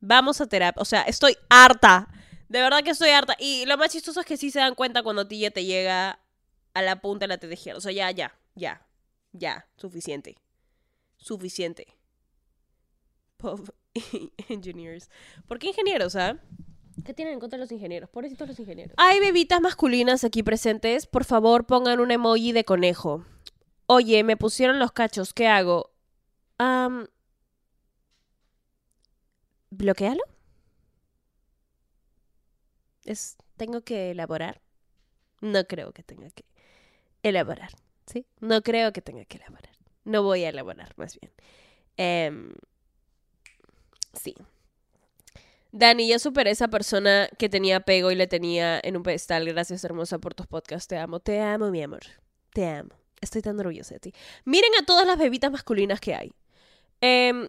Vamos 0.00 0.40
a 0.40 0.46
terapia. 0.46 0.80
O 0.80 0.84
sea, 0.84 1.02
estoy 1.02 1.36
harta. 1.48 2.08
De 2.52 2.60
verdad 2.60 2.84
que 2.84 2.90
estoy 2.90 3.08
harta. 3.08 3.34
Y 3.38 3.64
lo 3.64 3.78
más 3.78 3.88
chistoso 3.92 4.20
es 4.20 4.26
que 4.26 4.36
sí 4.36 4.50
se 4.50 4.58
dan 4.58 4.74
cuenta 4.74 5.02
cuando 5.02 5.22
a 5.22 5.28
ti 5.28 5.38
ya 5.38 5.50
te 5.50 5.64
llega 5.64 6.20
a 6.74 6.82
la 6.82 7.00
punta 7.00 7.24
de 7.24 7.28
la 7.28 7.38
tejera. 7.38 7.78
O 7.78 7.80
sea, 7.80 7.92
ya, 7.92 8.10
ya, 8.10 8.38
ya. 8.54 8.86
Ya. 9.32 9.66
Suficiente. 9.76 10.36
Suficiente. 11.16 11.96
Pov 13.38 13.72
engineers. 14.50 15.08
¿Por 15.48 15.58
qué 15.58 15.68
ingenieros, 15.68 16.14
ah? 16.14 16.36
¿Qué 17.06 17.14
tienen 17.14 17.32
en 17.32 17.40
contra 17.40 17.58
los 17.58 17.72
ingenieros? 17.72 18.10
Pobrecitos 18.10 18.46
los 18.46 18.60
ingenieros. 18.60 18.96
Hay 18.98 19.18
bebitas 19.18 19.62
masculinas 19.62 20.22
aquí 20.22 20.42
presentes. 20.42 21.06
Por 21.06 21.24
favor, 21.24 21.64
pongan 21.64 22.00
un 22.00 22.10
emoji 22.10 22.52
de 22.52 22.64
conejo. 22.66 23.24
Oye, 23.86 24.24
me 24.24 24.36
pusieron 24.36 24.78
los 24.78 24.92
cachos. 24.92 25.32
¿Qué 25.32 25.48
hago? 25.48 25.94
Um, 26.58 27.06
¿Bloquealo? 29.70 30.22
Es, 33.04 33.36
¿Tengo 33.56 33.82
que 33.82 34.10
elaborar? 34.10 34.60
No 35.40 35.66
creo 35.66 35.92
que 35.92 36.02
tenga 36.02 36.30
que 36.30 36.44
elaborar. 37.22 37.70
¿Sí? 38.06 38.26
No 38.40 38.62
creo 38.62 38.92
que 38.92 39.02
tenga 39.02 39.24
que 39.24 39.38
elaborar. 39.38 39.72
No 40.04 40.22
voy 40.22 40.44
a 40.44 40.48
elaborar, 40.48 40.92
más 40.96 41.18
bien. 41.20 41.32
Em, 41.96 42.52
sí. 44.12 44.34
Dani, 45.70 46.08
ya 46.08 46.18
superé 46.18 46.50
esa 46.50 46.68
persona 46.68 47.28
que 47.38 47.48
tenía 47.48 47.80
pego 47.80 48.10
y 48.10 48.14
le 48.14 48.26
tenía 48.26 48.80
en 48.82 48.96
un 48.96 49.02
pedestal. 49.02 49.46
Gracias, 49.46 49.84
hermosa, 49.84 50.18
por 50.18 50.34
tus 50.34 50.46
podcasts. 50.46 50.88
Te 50.88 50.98
amo, 50.98 51.20
te 51.20 51.40
amo, 51.40 51.70
mi 51.70 51.82
amor. 51.82 52.02
Te 52.52 52.66
amo. 52.66 52.90
Estoy 53.20 53.40
tan 53.40 53.58
orgullosa 53.58 53.94
de 53.94 54.00
ti. 54.00 54.14
Miren 54.44 54.72
a 54.80 54.84
todas 54.84 55.06
las 55.06 55.16
bebitas 55.16 55.50
masculinas 55.50 56.00
que 56.00 56.14
hay. 56.14 56.32
Em, 57.00 57.48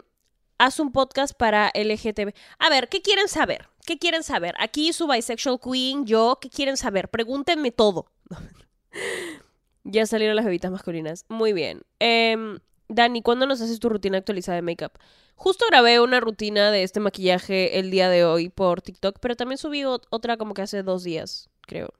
haz 0.58 0.80
un 0.80 0.92
podcast 0.92 1.36
para 1.36 1.70
LGTB. 1.74 2.32
A 2.58 2.70
ver, 2.70 2.88
¿qué 2.88 3.02
quieren 3.02 3.28
saber? 3.28 3.68
¿Qué 3.84 3.98
quieren 3.98 4.22
saber? 4.22 4.54
Aquí 4.58 4.92
su 4.92 5.06
bisexual 5.06 5.58
queen, 5.60 6.06
yo, 6.06 6.38
¿qué 6.40 6.48
quieren 6.48 6.76
saber? 6.76 7.08
Pregúntenme 7.10 7.70
todo. 7.70 8.06
ya 9.84 10.06
salieron 10.06 10.36
las 10.36 10.44
bebitas 10.44 10.70
masculinas. 10.70 11.26
Muy 11.28 11.52
bien. 11.52 11.82
Em, 11.98 12.60
Dani, 12.88 13.22
¿cuándo 13.22 13.46
nos 13.46 13.60
haces 13.60 13.78
tu 13.80 13.88
rutina 13.88 14.18
actualizada 14.18 14.56
de 14.56 14.62
makeup? 14.62 14.92
Justo 15.36 15.66
grabé 15.68 16.00
una 16.00 16.20
rutina 16.20 16.70
de 16.70 16.82
este 16.82 17.00
maquillaje 17.00 17.78
el 17.78 17.90
día 17.90 18.08
de 18.08 18.24
hoy 18.24 18.48
por 18.48 18.80
TikTok, 18.80 19.18
pero 19.20 19.36
también 19.36 19.58
subí 19.58 19.84
otra 19.84 20.36
como 20.36 20.54
que 20.54 20.62
hace 20.62 20.82
dos 20.82 21.02
días, 21.02 21.50
creo. 21.62 21.92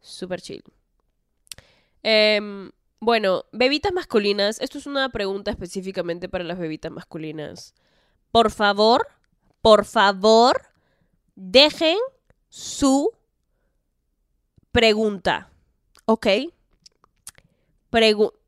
Super 0.00 0.40
chill. 0.40 0.62
Em, 2.02 2.70
bueno, 3.00 3.44
bebitas 3.52 3.92
masculinas. 3.92 4.60
Esto 4.60 4.78
es 4.78 4.86
una 4.86 5.10
pregunta 5.10 5.50
específicamente 5.50 6.28
para 6.28 6.44
las 6.44 6.58
bebitas 6.58 6.92
masculinas. 6.92 7.74
Por 8.30 8.50
favor, 8.50 9.08
por 9.64 9.86
favor, 9.86 10.60
dejen 11.36 11.96
su 12.50 13.12
pregunta. 14.72 15.50
¿Ok? 16.04 16.26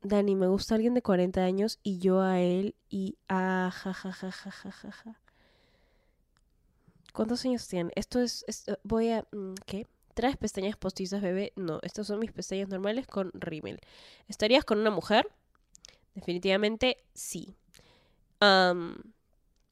Dani, 0.03 0.35
me 0.35 0.45
gusta 0.45 0.75
alguien 0.75 0.93
de 0.93 1.01
40 1.01 1.43
años 1.43 1.79
y 1.81 1.97
yo 1.97 2.21
a 2.21 2.39
él 2.39 2.75
y 2.87 3.17
a 3.29 3.71
ja, 3.73 3.93
ja. 3.95 5.19
¿Cuántos 7.13 7.43
años 7.45 7.67
tiene? 7.67 7.91
Esto 7.95 8.19
es, 8.19 8.45
voy 8.83 9.09
a, 9.09 9.25
mm, 9.31 9.55
¿qué? 9.65 9.87
¿Traes 10.13 10.37
pestañas 10.37 10.77
postizas, 10.77 11.23
bebé? 11.23 11.51
No, 11.55 11.79
estas 11.81 12.05
son 12.05 12.19
mis 12.19 12.31
pestañas 12.31 12.69
normales 12.69 13.07
con 13.07 13.31
rímel. 13.33 13.79
¿Estarías 14.27 14.65
con 14.65 14.77
una 14.77 14.91
mujer? 14.91 15.27
Definitivamente 16.13 16.97
sí. 17.15 17.55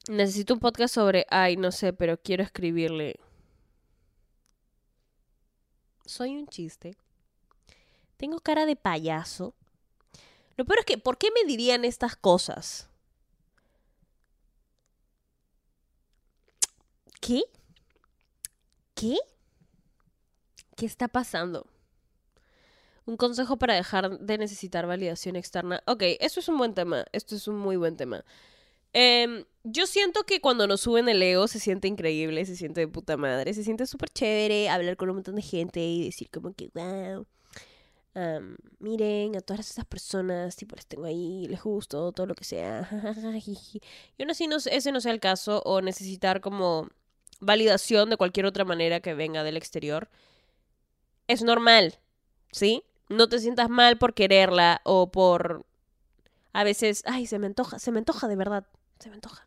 Necesito 0.08 0.54
un 0.54 0.60
podcast 0.60 0.94
sobre, 0.94 1.26
ay, 1.30 1.56
no 1.56 1.72
sé, 1.72 1.92
pero 1.92 2.20
quiero 2.20 2.42
escribirle. 2.42 3.18
Soy 6.04 6.36
un 6.36 6.46
chiste. 6.46 6.96
Tengo 8.16 8.38
cara 8.40 8.66
de 8.66 8.76
payaso. 8.76 9.54
Lo 10.56 10.64
peor 10.64 10.80
es 10.80 10.84
que, 10.86 10.98
¿por 10.98 11.18
qué 11.18 11.28
me 11.32 11.44
dirían 11.44 11.84
estas 11.84 12.16
cosas? 12.16 12.88
¿Qué? 17.20 17.42
¿Qué? 18.94 19.18
¿Qué 20.76 20.86
está 20.86 21.08
pasando? 21.08 21.66
Un 23.04 23.16
consejo 23.16 23.56
para 23.56 23.74
dejar 23.74 24.18
de 24.18 24.38
necesitar 24.38 24.86
validación 24.86 25.36
externa. 25.36 25.82
Ok, 25.86 26.02
esto 26.20 26.40
es 26.40 26.48
un 26.48 26.58
buen 26.58 26.74
tema. 26.74 27.04
Esto 27.12 27.34
es 27.34 27.48
un 27.48 27.56
muy 27.56 27.76
buen 27.76 27.96
tema. 27.96 28.24
Em, 28.98 29.44
yo 29.62 29.86
siento 29.86 30.24
que 30.24 30.40
cuando 30.40 30.66
nos 30.66 30.80
suben 30.80 31.10
el 31.10 31.22
ego 31.22 31.48
se 31.48 31.60
siente 31.60 31.86
increíble, 31.86 32.46
se 32.46 32.56
siente 32.56 32.80
de 32.80 32.88
puta 32.88 33.18
madre, 33.18 33.52
se 33.52 33.62
siente 33.62 33.84
súper 33.86 34.08
chévere 34.08 34.70
hablar 34.70 34.96
con 34.96 35.10
un 35.10 35.16
montón 35.16 35.34
de 35.34 35.42
gente 35.42 35.80
y 35.80 36.06
decir 36.06 36.30
como 36.30 36.54
que, 36.54 36.70
wow, 36.72 37.26
miren 38.78 39.36
a 39.36 39.42
todas 39.42 39.68
esas 39.70 39.84
personas, 39.84 40.56
tipo, 40.56 40.76
les 40.76 40.86
tengo 40.86 41.04
ahí, 41.04 41.46
les 41.46 41.62
gusto, 41.62 42.10
todo 42.12 42.24
lo 42.24 42.34
que 42.34 42.44
sea. 42.44 42.88
y 43.46 44.22
aún 44.22 44.30
así 44.30 44.46
no, 44.46 44.56
ese 44.56 44.92
no 44.92 45.02
sea 45.02 45.12
el 45.12 45.20
caso, 45.20 45.60
o 45.66 45.82
necesitar 45.82 46.40
como 46.40 46.88
validación 47.40 48.08
de 48.08 48.16
cualquier 48.16 48.46
otra 48.46 48.64
manera 48.64 49.00
que 49.00 49.12
venga 49.12 49.42
del 49.42 49.58
exterior. 49.58 50.08
Es 51.28 51.42
normal, 51.42 51.98
¿sí? 52.50 52.82
No 53.10 53.28
te 53.28 53.40
sientas 53.40 53.68
mal 53.68 53.98
por 53.98 54.14
quererla 54.14 54.80
o 54.84 55.10
por... 55.10 55.66
A 56.54 56.64
veces, 56.64 57.02
ay, 57.04 57.26
se 57.26 57.38
me 57.38 57.46
antoja, 57.46 57.78
se 57.78 57.92
me 57.92 57.98
antoja 57.98 58.28
de 58.28 58.36
verdad, 58.36 58.66
se 58.98 59.08
me 59.08 59.14
antoja. 59.16 59.46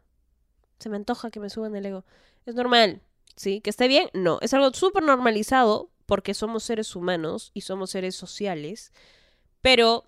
Se 0.80 0.90
me 0.90 0.96
antoja 0.96 1.32
que 1.32 1.40
me 1.40 1.50
suban 1.50 1.76
el 1.76 1.86
ego. 1.86 2.06
Es 2.46 2.56
normal, 2.56 3.02
¿sí? 3.36 3.62
¿Que 3.62 3.70
esté 3.70 3.88
bien? 3.88 4.10
No, 4.14 4.40
es 4.42 4.54
algo 4.54 4.72
súper 4.74 5.04
normalizado 5.04 5.90
porque 6.06 6.34
somos 6.34 6.64
seres 6.64 6.96
humanos 6.96 7.52
y 7.54 7.62
somos 7.62 7.92
seres 7.92 8.16
sociales, 8.16 8.92
pero 9.62 10.06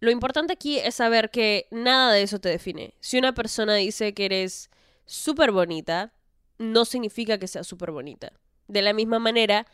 lo 0.00 0.10
importante 0.10 0.52
aquí 0.52 0.78
es 0.78 0.96
saber 0.96 1.30
que 1.30 1.66
nada 1.70 2.12
de 2.12 2.22
eso 2.22 2.38
te 2.38 2.48
define. 2.48 2.94
Si 3.00 3.18
una 3.18 3.34
persona 3.34 3.74
dice 3.74 4.14
que 4.14 4.26
eres 4.26 4.70
súper 5.06 5.50
bonita, 5.50 6.12
no 6.58 6.84
significa 6.84 7.38
que 7.38 7.48
sea 7.48 7.64
súper 7.64 7.90
bonita. 7.90 8.32
De 8.68 8.82
la 8.82 8.92
misma 8.92 9.18
manera 9.18 9.66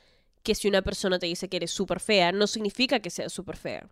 que 0.43 0.55
si 0.55 0.69
una 0.69 0.83
persona 0.83 1.19
te 1.19 1.27
dice 1.27 1.49
que 1.49 1.59
eres 1.59 1.71
súper 1.71 2.01
fea, 2.01 2.33
no 2.33 2.47
significa 2.47 3.01
que 3.01 3.11
sea 3.11 3.29
súper 3.29 3.57
fea. 3.57 3.89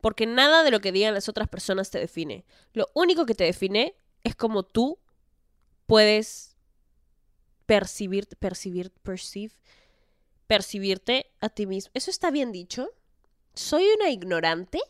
Porque 0.00 0.26
nada 0.26 0.62
de 0.62 0.70
lo 0.70 0.80
que 0.80 0.92
digan 0.92 1.14
las 1.14 1.28
otras 1.28 1.48
personas 1.48 1.90
te 1.90 1.98
define. 1.98 2.44
Lo 2.72 2.88
único 2.94 3.26
que 3.26 3.34
te 3.34 3.44
define 3.44 3.96
es 4.22 4.36
como 4.36 4.62
tú 4.62 4.98
puedes 5.86 6.56
percibir, 7.66 8.26
percibir, 8.38 8.90
perceive 9.02 9.54
percibirte 10.48 11.30
a 11.40 11.50
ti 11.50 11.66
mismo. 11.66 11.92
¿Eso 11.94 12.10
está 12.10 12.32
bien 12.32 12.50
dicho? 12.50 12.88
¿Soy 13.54 13.84
una 13.96 14.10
ignorante? 14.10 14.80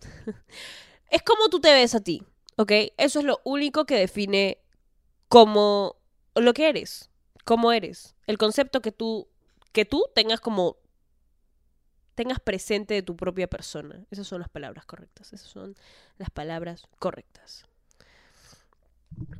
es 1.10 1.22
como 1.22 1.48
tú 1.50 1.60
te 1.60 1.72
ves 1.72 1.94
a 1.94 2.00
ti, 2.00 2.22
¿ok? 2.56 2.72
Eso 2.96 3.18
es 3.18 3.24
lo 3.24 3.40
único 3.44 3.84
que 3.84 3.96
define 3.96 4.58
cómo 5.28 5.96
lo 6.34 6.54
que 6.54 6.68
eres, 6.68 7.10
cómo 7.44 7.72
eres. 7.72 8.14
El 8.26 8.38
concepto 8.38 8.80
que 8.80 8.92
tú, 8.92 9.28
que 9.72 9.84
tú 9.84 10.04
tengas 10.14 10.40
como 10.40 10.76
tengas 12.20 12.38
presente 12.38 12.92
de 12.92 13.02
tu 13.02 13.16
propia 13.16 13.48
persona. 13.48 14.04
Esas 14.10 14.26
son 14.26 14.40
las 14.40 14.50
palabras 14.50 14.84
correctas. 14.84 15.32
Esas 15.32 15.48
son 15.48 15.74
las 16.18 16.28
palabras 16.28 16.86
correctas. 16.98 17.64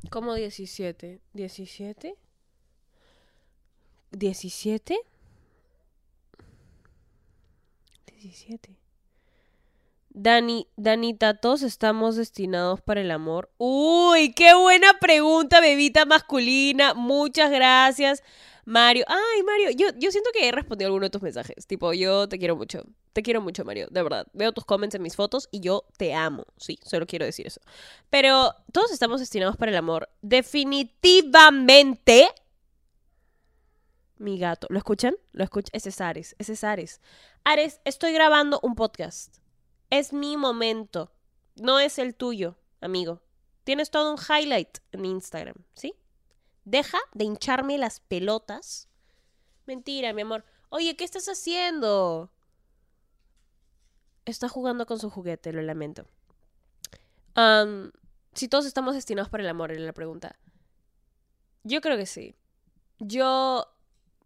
¿Cómo 0.08 0.32
17? 0.32 1.20
¿17? 1.34 2.14
¿17? 4.12 4.96
17. 8.06 8.76
Dani, 10.08 10.66
Danita, 10.76 11.34
todos 11.34 11.60
estamos 11.60 12.16
destinados 12.16 12.80
para 12.80 13.02
el 13.02 13.10
amor. 13.10 13.50
Uy, 13.58 14.32
qué 14.32 14.54
buena 14.54 14.94
pregunta, 14.99 15.60
bebita 15.60 16.06
masculina. 16.06 16.94
Muchas 16.94 17.50
gracias, 17.50 18.22
Mario. 18.70 19.04
Ay, 19.08 19.42
Mario, 19.42 19.70
yo, 19.70 19.88
yo 19.98 20.12
siento 20.12 20.30
que 20.32 20.48
he 20.48 20.52
respondido 20.52 20.86
a 20.86 20.90
alguno 20.90 21.06
de 21.06 21.10
tus 21.10 21.22
mensajes. 21.22 21.66
Tipo, 21.66 21.92
yo 21.92 22.28
te 22.28 22.38
quiero 22.38 22.54
mucho. 22.54 22.84
Te 23.12 23.22
quiero 23.22 23.40
mucho, 23.40 23.64
Mario, 23.64 23.88
de 23.90 24.02
verdad. 24.02 24.28
Veo 24.32 24.52
tus 24.52 24.64
comments 24.64 24.94
en 24.94 25.02
mis 25.02 25.16
fotos 25.16 25.48
y 25.50 25.58
yo 25.58 25.86
te 25.96 26.14
amo. 26.14 26.44
Sí, 26.56 26.78
solo 26.84 27.04
quiero 27.06 27.24
decir 27.24 27.48
eso. 27.48 27.60
Pero 28.10 28.54
todos 28.72 28.92
estamos 28.92 29.18
destinados 29.18 29.56
para 29.56 29.72
el 29.72 29.76
amor. 29.76 30.08
Definitivamente 30.22 32.28
mi 34.18 34.38
gato. 34.38 34.68
¿Lo 34.70 34.78
escuchan? 34.78 35.16
¿Lo 35.32 35.42
escuchan? 35.42 35.70
Ese 35.72 35.88
es 35.88 36.00
Ares. 36.00 36.36
Ese 36.38 36.52
es 36.52 36.62
Ares. 36.62 37.00
Ares, 37.42 37.80
estoy 37.84 38.12
grabando 38.12 38.60
un 38.62 38.76
podcast. 38.76 39.38
Es 39.90 40.12
mi 40.12 40.36
momento. 40.36 41.10
No 41.56 41.80
es 41.80 41.98
el 41.98 42.14
tuyo, 42.14 42.56
amigo. 42.80 43.20
Tienes 43.64 43.90
todo 43.90 44.12
un 44.12 44.18
highlight 44.18 44.78
en 44.92 45.06
Instagram, 45.06 45.56
¿sí? 45.74 45.94
Deja 46.70 46.98
de 47.14 47.24
hincharme 47.24 47.78
las 47.78 47.98
pelotas. 47.98 48.88
Mentira, 49.66 50.12
mi 50.12 50.22
amor. 50.22 50.44
Oye, 50.68 50.94
¿qué 50.94 51.02
estás 51.02 51.26
haciendo? 51.26 52.30
está 54.24 54.48
jugando 54.48 54.86
con 54.86 55.00
su 55.00 55.10
juguete, 55.10 55.52
lo 55.52 55.62
lamento. 55.62 56.06
Am, 57.34 57.90
si 58.34 58.46
todos 58.46 58.66
estamos 58.66 58.94
destinados 58.94 59.28
para 59.28 59.42
el 59.42 59.48
amor, 59.48 59.72
era 59.72 59.80
la 59.80 59.92
pregunta. 59.92 60.38
Yo 61.64 61.80
creo 61.80 61.96
que 61.96 62.06
sí. 62.06 62.36
Yo. 63.00 63.66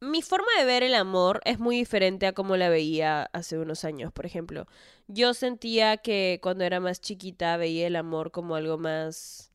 Mi 0.01 0.21
forma 0.21 0.49
de 0.59 0.67
ver 0.67 0.83
el 0.83 0.95
amor 0.95 1.41
es 1.47 1.59
muy 1.59 1.77
diferente 1.77 2.27
a 2.27 2.35
como 2.35 2.59
la 2.59 2.69
veía 2.69 3.23
hace 3.33 3.57
unos 3.57 3.87
años, 3.87 4.13
por 4.13 4.27
ejemplo. 4.27 4.67
Yo 5.09 5.33
sentía 5.33 5.97
que 5.97 6.41
cuando 6.43 6.65
era 6.65 6.79
más 6.79 7.01
chiquita 7.01 7.57
veía 7.57 7.87
el 7.87 7.97
amor 7.97 8.33
como 8.33 8.55
algo 8.55 8.77
más 8.77 9.54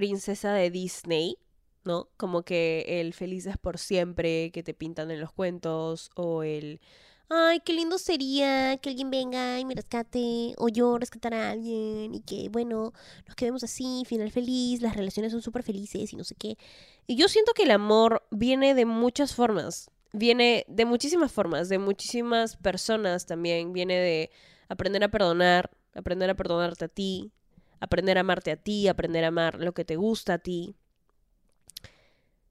princesa 0.00 0.54
de 0.54 0.70
Disney, 0.70 1.36
¿no? 1.84 2.08
Como 2.16 2.42
que 2.42 2.86
el 2.88 3.12
felices 3.12 3.58
por 3.58 3.76
siempre 3.76 4.50
que 4.50 4.62
te 4.62 4.72
pintan 4.72 5.10
en 5.10 5.20
los 5.20 5.30
cuentos 5.30 6.10
o 6.14 6.42
el 6.42 6.80
ay, 7.28 7.60
qué 7.60 7.74
lindo 7.74 7.98
sería 7.98 8.78
que 8.78 8.88
alguien 8.88 9.10
venga 9.10 9.60
y 9.60 9.66
me 9.66 9.74
rescate 9.74 10.54
o 10.56 10.68
yo 10.70 10.96
rescatar 10.96 11.34
a 11.34 11.50
alguien 11.50 12.14
y 12.14 12.20
que, 12.20 12.48
bueno, 12.48 12.94
nos 13.26 13.36
quedemos 13.36 13.62
así, 13.62 14.04
final 14.06 14.30
feliz, 14.30 14.80
las 14.80 14.96
relaciones 14.96 15.32
son 15.32 15.42
súper 15.42 15.62
felices 15.62 16.14
y 16.14 16.16
no 16.16 16.24
sé 16.24 16.34
qué. 16.34 16.56
Y 17.06 17.16
yo 17.16 17.28
siento 17.28 17.52
que 17.52 17.64
el 17.64 17.72
amor 17.72 18.22
viene 18.30 18.74
de 18.74 18.86
muchas 18.86 19.34
formas, 19.34 19.90
viene 20.14 20.64
de 20.66 20.86
muchísimas 20.86 21.30
formas, 21.30 21.68
de 21.68 21.78
muchísimas 21.78 22.56
personas 22.56 23.26
también, 23.26 23.74
viene 23.74 23.98
de 24.00 24.30
aprender 24.70 25.04
a 25.04 25.10
perdonar, 25.10 25.70
aprender 25.94 26.30
a 26.30 26.36
perdonarte 26.36 26.86
a 26.86 26.88
ti, 26.88 27.32
aprender 27.80 28.18
a 28.18 28.20
amarte 28.20 28.50
a 28.52 28.56
ti, 28.56 28.88
aprender 28.88 29.24
a 29.24 29.28
amar 29.28 29.58
lo 29.58 29.72
que 29.72 29.84
te 29.84 29.96
gusta 29.96 30.34
a 30.34 30.38
ti, 30.38 30.76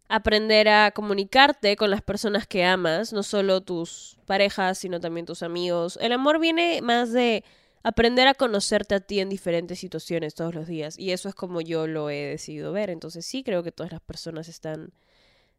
aprender 0.10 0.68
a 0.68 0.92
comunicarte 0.92 1.76
con 1.76 1.92
las 1.92 2.02
personas 2.02 2.48
que 2.48 2.66
amas, 2.66 3.14
no 3.14 3.24
solo 3.24 3.62
tus 3.62 4.18
parejas, 4.26 4.80
sino 4.80 5.00
también 5.00 5.26
tus 5.26 5.44
amigos. 5.44 5.98
El 6.02 6.12
amor 6.12 6.40
viene 6.40 6.82
más 6.82 7.14
de 7.14 7.44
aprender 7.84 8.28
a 8.28 8.34
conocerte 8.34 8.96
a 8.96 9.00
ti 9.00 9.20
en 9.20 9.30
diferentes 9.30 9.80
situaciones 9.80 10.34
todos 10.34 10.54
los 10.56 10.68
días. 10.68 10.98
Y 10.98 11.12
eso 11.12 11.30
es 11.30 11.36
como 11.36 11.62
yo 11.62 11.88
lo 11.88 12.10
he 12.10 12.26
decidido 12.26 12.72
ver. 12.72 12.90
Entonces 12.90 13.26
sí 13.26 13.44
creo 13.44 13.64
que 13.64 13.72
todas 13.72 13.92
las 13.92 14.02
personas 14.02 14.50
están 14.50 14.92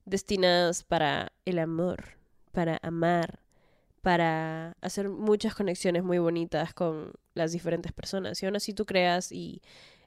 destinadas 0.04 0.82
para 0.82 1.32
el 1.44 1.58
amor, 1.60 2.16
para 2.52 2.78
amar, 2.82 3.38
para 4.00 4.76
hacer 4.80 5.08
muchas 5.08 5.54
conexiones 5.54 6.02
muy 6.02 6.18
bonitas 6.18 6.74
con 6.74 7.12
las 7.34 7.52
diferentes 7.52 7.92
personas. 7.92 8.42
Y 8.42 8.46
aún 8.46 8.56
así 8.56 8.72
tú 8.72 8.86
creas 8.86 9.32
y 9.32 9.62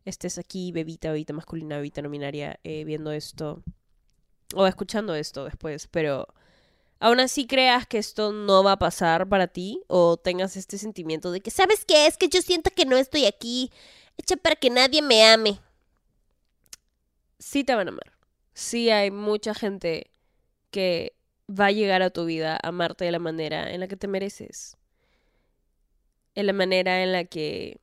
estés 0.06 0.38
aquí, 0.38 0.72
bebita, 0.72 1.12
bebita 1.12 1.34
masculina, 1.34 1.78
bebita 1.78 2.02
nominaria, 2.02 2.60
eh, 2.64 2.84
viendo 2.84 3.12
esto 3.12 3.64
o 4.56 4.68
escuchando 4.68 5.16
esto 5.16 5.46
después, 5.46 5.88
pero 5.88 6.28
aún 7.00 7.20
así 7.20 7.48
creas 7.48 7.88
que 7.88 7.98
esto 7.98 8.32
no 8.32 8.64
va 8.64 8.74
a 8.74 8.80
pasar 8.80 9.28
para 9.28 9.48
ti 9.48 9.82
o 9.88 10.18
tengas 10.18 10.56
este 10.58 10.78
sentimiento 10.78 11.32
de 11.32 11.42
que, 11.42 11.52
¿sabes 11.52 11.86
qué? 11.86 12.08
Es 12.08 12.18
que 12.18 12.30
yo 12.30 12.42
siento 12.42 12.70
que 12.76 12.86
no 12.86 12.98
estoy 12.98 13.26
aquí 13.26 13.72
hecha 14.18 14.36
para 14.38 14.56
que 14.56 14.70
nadie 14.70 15.02
me 15.02 15.26
ame. 15.26 15.60
Sí 17.40 17.64
te 17.64 17.76
van 17.76 17.88
a 17.88 17.92
amar. 17.92 18.14
Sí 18.54 18.90
hay 18.90 19.12
mucha 19.12 19.54
gente 19.54 20.12
que 20.70 21.16
va 21.50 21.68
a 21.68 21.72
llegar 21.72 22.02
a 22.02 22.10
tu 22.10 22.26
vida 22.26 22.56
a 22.62 22.70
amarte 22.70 23.06
de 23.06 23.12
la 23.12 23.20
manera 23.20 23.72
en 23.72 23.80
la 23.80 23.88
que 23.88 23.98
te 23.98 24.08
mereces. 24.08 24.78
En 26.36 26.48
la 26.48 26.54
manera 26.54 27.04
en 27.04 27.12
la 27.12 27.26
que 27.26 27.80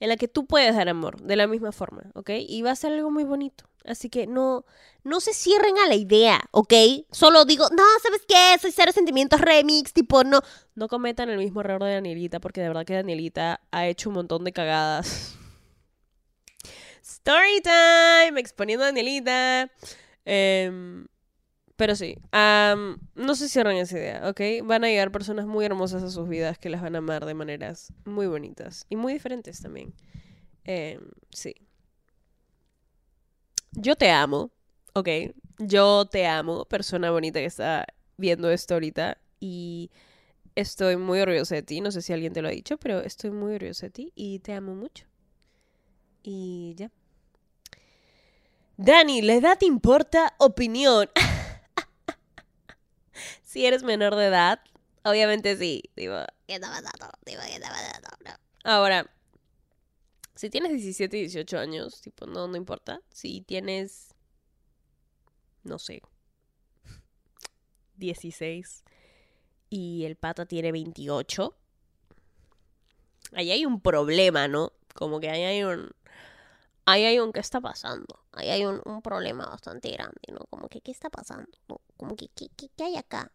en 0.00 0.08
la 0.08 0.16
que 0.16 0.28
tú 0.28 0.46
puedes 0.46 0.74
dar 0.76 0.88
amor 0.88 1.20
de 1.20 1.36
la 1.36 1.46
misma 1.46 1.72
forma, 1.72 2.10
¿ok? 2.14 2.30
Y 2.38 2.62
va 2.62 2.70
a 2.70 2.76
ser 2.76 2.92
algo 2.92 3.10
muy 3.10 3.24
bonito. 3.24 3.64
Así 3.84 4.10
que 4.10 4.26
no, 4.26 4.64
no 5.02 5.20
se 5.20 5.32
cierren 5.32 5.78
a 5.78 5.88
la 5.88 5.94
idea, 5.94 6.40
¿ok? 6.50 6.72
Solo 7.10 7.44
digo, 7.44 7.66
no, 7.70 7.82
¿sabes 8.02 8.22
qué? 8.28 8.56
Soy 8.60 8.70
cero 8.70 8.92
sentimientos 8.92 9.40
remix, 9.40 9.92
tipo, 9.92 10.24
no. 10.24 10.40
No 10.74 10.88
cometan 10.88 11.30
el 11.30 11.38
mismo 11.38 11.60
error 11.60 11.82
de 11.82 11.94
Danielita, 11.94 12.38
porque 12.38 12.60
de 12.60 12.68
verdad 12.68 12.84
que 12.84 12.94
Danielita 12.94 13.60
ha 13.70 13.86
hecho 13.86 14.10
un 14.10 14.16
montón 14.16 14.44
de 14.44 14.52
cagadas. 14.52 15.36
Story 17.02 17.62
time, 17.62 18.38
exponiendo 18.38 18.84
a 18.84 18.88
Danielita. 18.88 19.70
Em, 20.24 21.06
pero 21.78 21.94
sí, 21.94 22.18
am, 22.32 22.98
no 23.14 23.36
se 23.36 23.48
cierren 23.48 23.76
esa 23.76 23.96
idea, 23.96 24.28
¿ok? 24.28 24.40
Van 24.64 24.82
a 24.82 24.88
llegar 24.88 25.12
personas 25.12 25.46
muy 25.46 25.64
hermosas 25.64 26.02
a 26.02 26.10
sus 26.10 26.28
vidas 26.28 26.58
que 26.58 26.70
las 26.70 26.82
van 26.82 26.96
a 26.96 26.98
amar 26.98 27.24
de 27.24 27.34
maneras 27.34 27.92
muy 28.04 28.26
bonitas 28.26 28.84
y 28.88 28.96
muy 28.96 29.12
diferentes 29.12 29.62
también. 29.62 29.94
Em, 30.64 31.00
sí. 31.30 31.54
Yo 33.70 33.94
te 33.94 34.10
amo, 34.10 34.50
¿ok? 34.92 35.08
Yo 35.60 36.06
te 36.06 36.26
amo, 36.26 36.64
persona 36.64 37.12
bonita 37.12 37.38
que 37.38 37.46
está 37.46 37.86
viendo 38.16 38.50
esto 38.50 38.74
ahorita. 38.74 39.18
Y 39.38 39.92
estoy 40.56 40.96
muy 40.96 41.20
orgullosa 41.20 41.54
de 41.54 41.62
ti. 41.62 41.80
No 41.80 41.92
sé 41.92 42.02
si 42.02 42.12
alguien 42.12 42.32
te 42.32 42.42
lo 42.42 42.48
ha 42.48 42.50
dicho, 42.50 42.76
pero 42.78 43.02
estoy 43.02 43.30
muy 43.30 43.54
orgullosa 43.54 43.86
de 43.86 43.90
ti 43.90 44.12
y 44.16 44.40
te 44.40 44.52
amo 44.52 44.74
mucho. 44.74 45.06
Y 46.24 46.74
ya. 46.76 46.90
Dani, 48.76 49.22
¿la 49.22 49.34
edad 49.34 49.58
importa? 49.60 50.34
Opinión. 50.38 51.08
si 53.48 53.64
eres 53.64 53.82
menor 53.82 54.14
de 54.14 54.26
edad, 54.26 54.60
obviamente 55.04 55.56
sí. 55.56 55.82
Digo, 55.96 56.22
¿qué 56.46 56.56
está 56.56 56.68
pasando? 56.68 57.08
No. 58.22 58.32
Ahora, 58.62 59.10
si 60.34 60.50
tienes 60.50 60.72
17 60.72 61.16
y 61.16 61.20
18 61.20 61.58
años, 61.58 62.02
tipo, 62.02 62.26
no, 62.26 62.46
no 62.46 62.58
importa. 62.58 63.00
Si 63.08 63.40
tienes, 63.40 64.14
no 65.62 65.78
sé, 65.78 66.02
16 67.96 68.84
y 69.70 70.04
el 70.04 70.16
pata 70.16 70.44
tiene 70.44 70.70
28, 70.70 71.56
ahí 73.32 73.50
hay 73.50 73.64
un 73.64 73.80
problema, 73.80 74.46
¿no? 74.46 74.74
Como 74.94 75.20
que 75.20 75.30
ahí 75.30 75.44
hay 75.44 75.64
un... 75.64 75.90
Ahí 76.84 77.04
hay 77.06 77.18
un... 77.18 77.32
¿Qué 77.32 77.40
está 77.40 77.62
pasando? 77.62 78.26
Ahí 78.32 78.50
hay 78.50 78.66
un, 78.66 78.82
problema 79.02 79.46
bastante 79.46 79.90
grande, 79.90 80.20
¿no? 80.32 80.40
Como 80.50 80.68
que, 80.68 80.82
¿qué 80.82 80.90
está 80.90 81.08
pasando? 81.08 81.48
Como 81.96 82.14
que, 82.14 82.28
¿qué, 82.28 82.48
qué, 82.54 82.68
qué 82.76 82.84
hay 82.84 82.96
acá? 82.96 83.32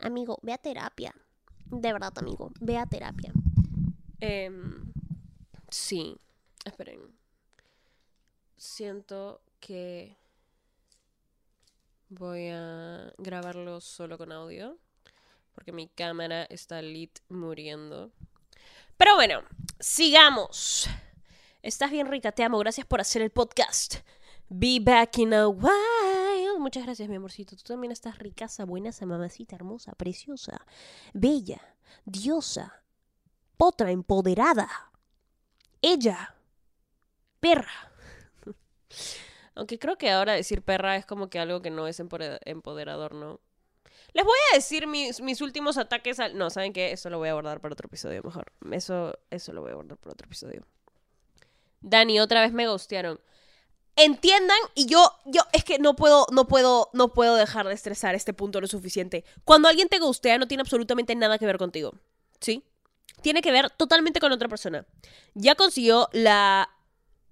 Amigo, 0.00 0.38
ve 0.42 0.52
a 0.52 0.58
terapia. 0.58 1.14
De 1.66 1.92
verdad, 1.92 2.12
amigo, 2.16 2.52
ve 2.60 2.78
a 2.78 2.86
terapia. 2.86 3.32
Em, 4.20 4.92
sí, 5.68 6.16
esperen. 6.64 7.00
Siento 8.56 9.42
que 9.60 10.16
voy 12.08 12.48
a 12.48 13.12
grabarlo 13.18 13.80
solo 13.80 14.16
con 14.16 14.32
audio. 14.32 14.78
Porque 15.54 15.72
mi 15.72 15.88
cámara 15.88 16.44
está 16.44 16.82
lit 16.82 17.18
muriendo. 17.30 18.12
Pero 18.96 19.14
bueno, 19.14 19.42
sigamos. 19.80 20.88
Estás 21.62 21.90
bien 21.90 22.08
rica, 22.08 22.30
te 22.30 22.44
amo. 22.44 22.58
Gracias 22.58 22.86
por 22.86 23.00
hacer 23.00 23.22
el 23.22 23.30
podcast. 23.30 23.96
Be 24.48 24.78
back 24.80 25.18
in 25.18 25.32
a 25.32 25.48
while. 25.48 26.05
Muchas 26.58 26.84
gracias, 26.84 27.08
mi 27.08 27.16
amorcito. 27.16 27.56
Tú 27.56 27.62
también 27.64 27.92
estás 27.92 28.18
ricaza, 28.18 28.64
buena, 28.64 28.90
mamacita, 29.04 29.56
hermosa, 29.56 29.92
preciosa, 29.92 30.64
bella, 31.12 31.60
diosa, 32.04 32.82
potra, 33.56 33.90
empoderada. 33.90 34.68
Ella, 35.82 36.34
perra. 37.40 37.92
Aunque 39.54 39.78
creo 39.78 39.96
que 39.96 40.10
ahora 40.10 40.32
decir 40.32 40.62
perra 40.62 40.96
es 40.96 41.06
como 41.06 41.28
que 41.28 41.38
algo 41.38 41.62
que 41.62 41.70
no 41.70 41.86
es 41.86 42.00
empoderador, 42.00 43.14
¿no? 43.14 43.40
Les 44.12 44.24
voy 44.24 44.38
a 44.52 44.56
decir 44.56 44.86
mis, 44.86 45.20
mis 45.20 45.42
últimos 45.42 45.76
ataques 45.76 46.18
al... 46.20 46.38
No, 46.38 46.48
¿saben 46.48 46.72
qué? 46.72 46.92
Eso 46.92 47.10
lo 47.10 47.18
voy 47.18 47.28
a 47.28 47.34
guardar 47.34 47.60
para 47.60 47.74
otro 47.74 47.86
episodio 47.86 48.22
mejor. 48.22 48.50
Eso, 48.72 49.18
eso 49.30 49.52
lo 49.52 49.60
voy 49.60 49.72
a 49.72 49.74
guardar 49.74 49.98
para 49.98 50.12
otro 50.12 50.26
episodio. 50.26 50.66
Dani, 51.82 52.18
otra 52.20 52.40
vez 52.40 52.52
me 52.52 52.66
ghostearon. 52.66 53.20
Entiendan, 53.96 54.58
y 54.74 54.84
yo, 54.86 55.10
yo, 55.24 55.40
es 55.54 55.64
que 55.64 55.78
no 55.78 55.96
puedo, 55.96 56.26
no 56.30 56.46
puedo, 56.46 56.90
no 56.92 57.14
puedo 57.14 57.34
dejar 57.34 57.66
de 57.66 57.72
estresar 57.72 58.14
este 58.14 58.34
punto 58.34 58.60
lo 58.60 58.66
suficiente. 58.66 59.24
Cuando 59.44 59.68
alguien 59.68 59.88
te 59.88 59.98
ghostea 59.98 60.36
no 60.36 60.46
tiene 60.46 60.60
absolutamente 60.60 61.14
nada 61.14 61.38
que 61.38 61.46
ver 61.46 61.56
contigo. 61.56 61.94
¿Sí? 62.38 62.62
Tiene 63.22 63.40
que 63.40 63.50
ver 63.50 63.70
totalmente 63.70 64.20
con 64.20 64.32
otra 64.32 64.48
persona. 64.48 64.86
Ya 65.32 65.54
consiguió 65.54 66.10
la, 66.12 66.68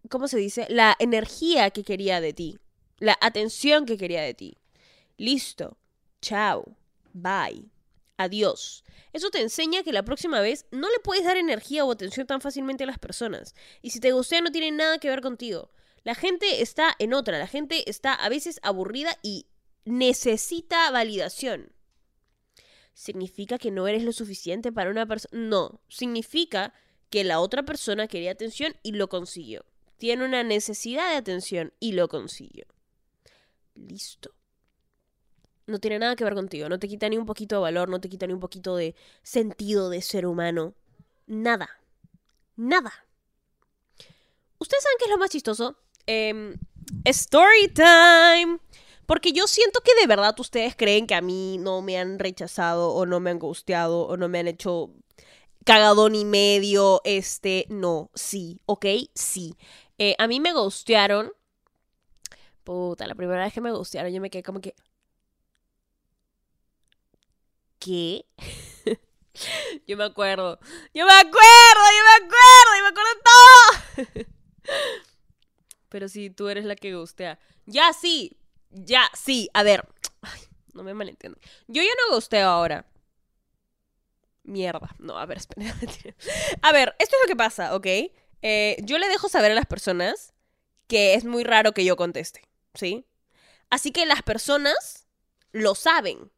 ¿cómo 0.09 0.27
se 0.27 0.38
dice? 0.38 0.66
La 0.70 0.96
energía 0.98 1.68
que 1.68 1.85
quería 1.85 2.22
de 2.22 2.33
ti. 2.33 2.59
La 2.98 3.18
atención 3.20 3.85
que 3.85 3.98
quería 3.98 4.22
de 4.22 4.33
ti. 4.33 4.57
Listo. 5.18 5.77
Chao. 6.22 6.77
Bye. 7.12 7.68
Adiós. 8.16 8.85
Eso 9.12 9.31
te 9.31 9.42
enseña 9.42 9.83
que 9.83 9.92
la 9.92 10.03
próxima 10.03 10.40
vez 10.40 10.64
no 10.70 10.88
le 10.88 10.98
puedes 11.00 11.24
dar 11.24 11.37
energía 11.37 11.85
o 11.85 11.92
atención 11.92 12.27
tan 12.27 12.40
fácilmente 12.40 12.85
a 12.85 12.87
las 12.87 12.98
personas. 12.98 13.55
Y 13.83 13.90
si 13.90 14.00
te 14.00 14.12
gustea 14.12 14.40
no 14.40 14.50
tiene 14.50 14.70
nada 14.70 14.98
que 14.98 15.11
ver 15.11 15.20
contigo. 15.20 15.70
La 16.05 16.14
gente 16.14 16.62
está 16.62 16.95
en 16.99 17.14
otra, 17.14 17.38
la 17.38 17.47
gente 17.47 17.88
está 17.90 18.12
a 18.12 18.29
veces 18.29 18.61
aburrida 18.62 19.19
y 19.23 19.47
necesita 19.85 20.90
validación. 20.90 21.73
¿Significa 22.93 23.59
que 23.59 23.71
no 23.71 23.88
eres 23.88 24.05
lo 24.05 24.12
suficiente 24.12 24.71
para 24.71 24.90
una 24.90 25.07
persona? 25.07 25.40
No, 25.40 25.81
significa 25.88 26.75
que 27.11 27.25
la 27.25 27.40
otra 27.40 27.64
persona 27.64 28.07
quería 28.07 28.33
atención 28.33 28.77
y 28.83 28.93
lo 28.93 29.09
consiguió. 29.09 29.64
Tiene 29.97 30.25
una 30.25 30.45
necesidad 30.45 31.11
de 31.11 31.17
atención 31.17 31.73
y 31.81 31.93
lo 31.93 32.09
consiguió. 32.09 32.67
Listo. 33.75 34.35
No 35.67 35.79
tiene 35.79 35.99
nada 35.99 36.17
que 36.17 36.25
ver 36.25 36.35
contigo. 36.35 36.69
No 36.69 36.79
te 36.79 36.88
quita 36.88 37.09
ni 37.09 37.17
un 37.17 37.25
poquito 37.25 37.57
de 37.57 37.62
valor, 37.62 37.88
no 37.88 38.01
te 38.01 38.09
quita 38.09 38.27
ni 38.27 38.35
un 38.35 38.40
poquito 38.40 38.77
de 38.77 38.95
sentido 39.23 39.88
de 39.88 40.03
ser 40.03 40.27
humano. 40.27 40.75
Nada. 41.27 41.71
Nada. 42.57 42.93
¿Ustedes 44.59 44.83
saben 44.83 44.97
qué 44.99 45.05
es 45.07 45.11
lo 45.11 45.19
más 45.19 45.31
chistoso? 45.31 45.79
Em, 46.07 46.57
story 47.05 47.69
time. 47.69 48.59
Porque 49.07 49.33
yo 49.33 49.47
siento 49.47 49.81
que 49.81 49.95
de 50.01 50.07
verdad 50.07 50.35
ustedes 50.38 50.75
creen 50.77 51.07
que 51.07 51.14
a 51.14 51.21
mí 51.21 51.59
no 51.59 51.83
me 51.83 51.99
han 51.99 52.19
rechazado 52.19 52.90
o 52.93 53.05
no 53.07 53.21
me 53.21 53.31
han 53.31 53.38
gusteado 53.38 54.07
o 54.07 54.17
no 54.17 54.29
me 54.29 54.38
han 54.38 54.49
hecho 54.49 54.90
cagadón 55.64 56.14
y 56.14 56.25
medio. 56.25 57.01
Este, 57.05 57.67
no, 57.69 58.11
sí, 58.14 58.61
¿ok? 58.67 58.87
Sí. 59.14 59.57
Eh, 59.99 60.14
a 60.19 60.27
mí 60.27 60.40
me 60.40 60.53
gustearon. 60.53 61.33
Puta, 62.64 63.07
la 63.07 63.14
primera 63.14 63.45
vez 63.45 63.53
que 63.53 63.61
me 63.61 63.73
gustearon 63.73 64.12
yo 64.12 64.21
me 64.21 64.31
quedé 64.31 64.43
como 64.43 64.61
que... 64.61 64.75
¿Qué? 67.79 68.25
yo 69.87 69.97
me 69.99 70.05
acuerdo. 70.05 70.59
Yo 70.95 71.05
me 71.05 71.12
acuerdo, 71.12 71.85
yo 71.97 72.03
me 72.09 72.25
acuerdo, 72.25 72.71
yo 72.77 72.83
me 72.83 72.88
acuerdo 72.88 73.11
todo. 74.14 74.27
Pero 75.94 76.09
sí, 76.09 76.28
tú 76.28 76.48
eres 76.48 76.64
la 76.64 76.74
que 76.74 76.92
gustea. 76.92 77.38
Ya 77.66 77.92
sí, 77.92 78.37
ya 78.70 79.09
sí. 79.14 79.48
A 79.54 79.62
ver, 79.62 79.87
no 80.72 80.83
me 80.83 80.92
malentiendan. 80.92 81.40
Yo 81.68 81.83
ya 81.83 81.90
no 82.09 82.16
gusteo 82.16 82.48
ahora. 82.48 82.85
Mierda. 84.42 84.96
No, 84.98 85.16
a 85.16 85.24
ver, 85.24 85.37
espera. 85.37 85.72
A 86.62 86.72
ver, 86.72 86.96
esto 86.98 87.14
es 87.14 87.22
lo 87.22 87.28
que 87.28 87.37
pasa, 87.37 87.76
¿ok? 87.76 87.87
Eh, 88.42 88.76
yo 88.83 88.98
le 88.98 89.07
dejo 89.07 89.28
saber 89.28 89.52
a 89.52 89.54
las 89.54 89.66
personas 89.66 90.35
que 90.88 91.14
es 91.14 91.24
muy 91.24 91.44
raro 91.44 91.70
que 91.70 91.85
yo 91.85 91.94
conteste, 91.94 92.42
¿sí? 92.74 93.07
Así 93.70 93.92
que 93.92 94.04
las 94.04 94.22
personas 94.22 95.07
lo 95.52 95.76
saben, 95.76 96.33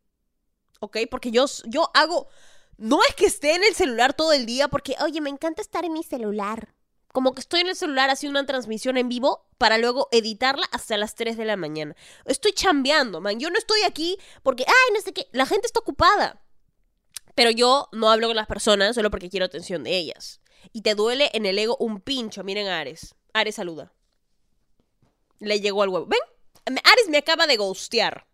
¿ok? 0.81 0.99
Porque 1.11 1.31
yo, 1.31 1.47
yo 1.65 1.91
hago... 1.95 2.29
No 2.77 3.01
es 3.09 3.15
que 3.15 3.25
esté 3.25 3.55
en 3.55 3.65
el 3.65 3.75
celular 3.75 4.13
todo 4.13 4.35
el 4.35 4.45
día 4.45 4.69
porque, 4.69 4.97
oye, 5.01 5.23
me 5.23 5.31
encanta 5.31 5.63
estar 5.63 5.87
en 5.87 5.95
mi 5.95 6.03
celular. 6.03 6.76
Como 7.17 7.35
que 7.35 7.41
estoy 7.41 7.61
en 7.61 7.69
el 7.69 7.77
celular 7.77 8.11
haciendo 8.11 8.39
una 8.39 8.47
transmisión 8.47 8.99
en 8.99 9.09
vivo 9.09 9.47
para 9.57 9.79
luego 9.79 10.07
editarla 10.13 10.67
hasta 10.71 10.99
las 10.99 11.15
3 11.15 11.39
de 11.39 11.47
la 11.47 11.57
mañana. 11.57 11.97
Estoy 12.27 12.53
chambeando, 12.53 13.23
man. 13.23 13.41
Yo 13.41 13.49
no 13.49 13.57
estoy 13.57 13.81
aquí 13.85 14.19
porque, 14.43 14.67
ay, 14.69 14.95
no 14.95 15.01
sé 15.01 15.15
qué. 15.15 15.27
La 15.33 15.47
gente 15.47 15.67
está 15.67 15.81
ocupada. 15.81 16.45
Pero 17.35 17.51
yo 17.51 17.89
no 17.93 18.11
hablo 18.11 18.27
con 18.27 18.37
las 18.37 18.47
personas 18.47 18.95
solo 18.95 19.11
porque 19.11 19.31
quiero 19.31 19.47
atención 19.47 19.83
de 19.83 19.97
ellas. 19.97 20.43
Y 20.75 20.83
te 20.83 20.95
duele 20.95 21.31
en 21.33 21.47
el 21.47 21.59
ego 21.59 21.79
un 21.81 22.03
pincho. 22.03 22.45
Miren 22.45 22.67
a 22.67 22.81
Ares. 22.81 23.15
Ares 23.33 23.55
saluda. 23.55 23.95
Le 25.39 25.59
llegó 25.63 25.85
al 25.85 25.89
huevo. 25.89 26.05
¿Ven? 26.05 26.21
Ares 26.67 27.09
me 27.09 27.17
acaba 27.17 27.47
de 27.47 27.57
ghostear. 27.57 28.27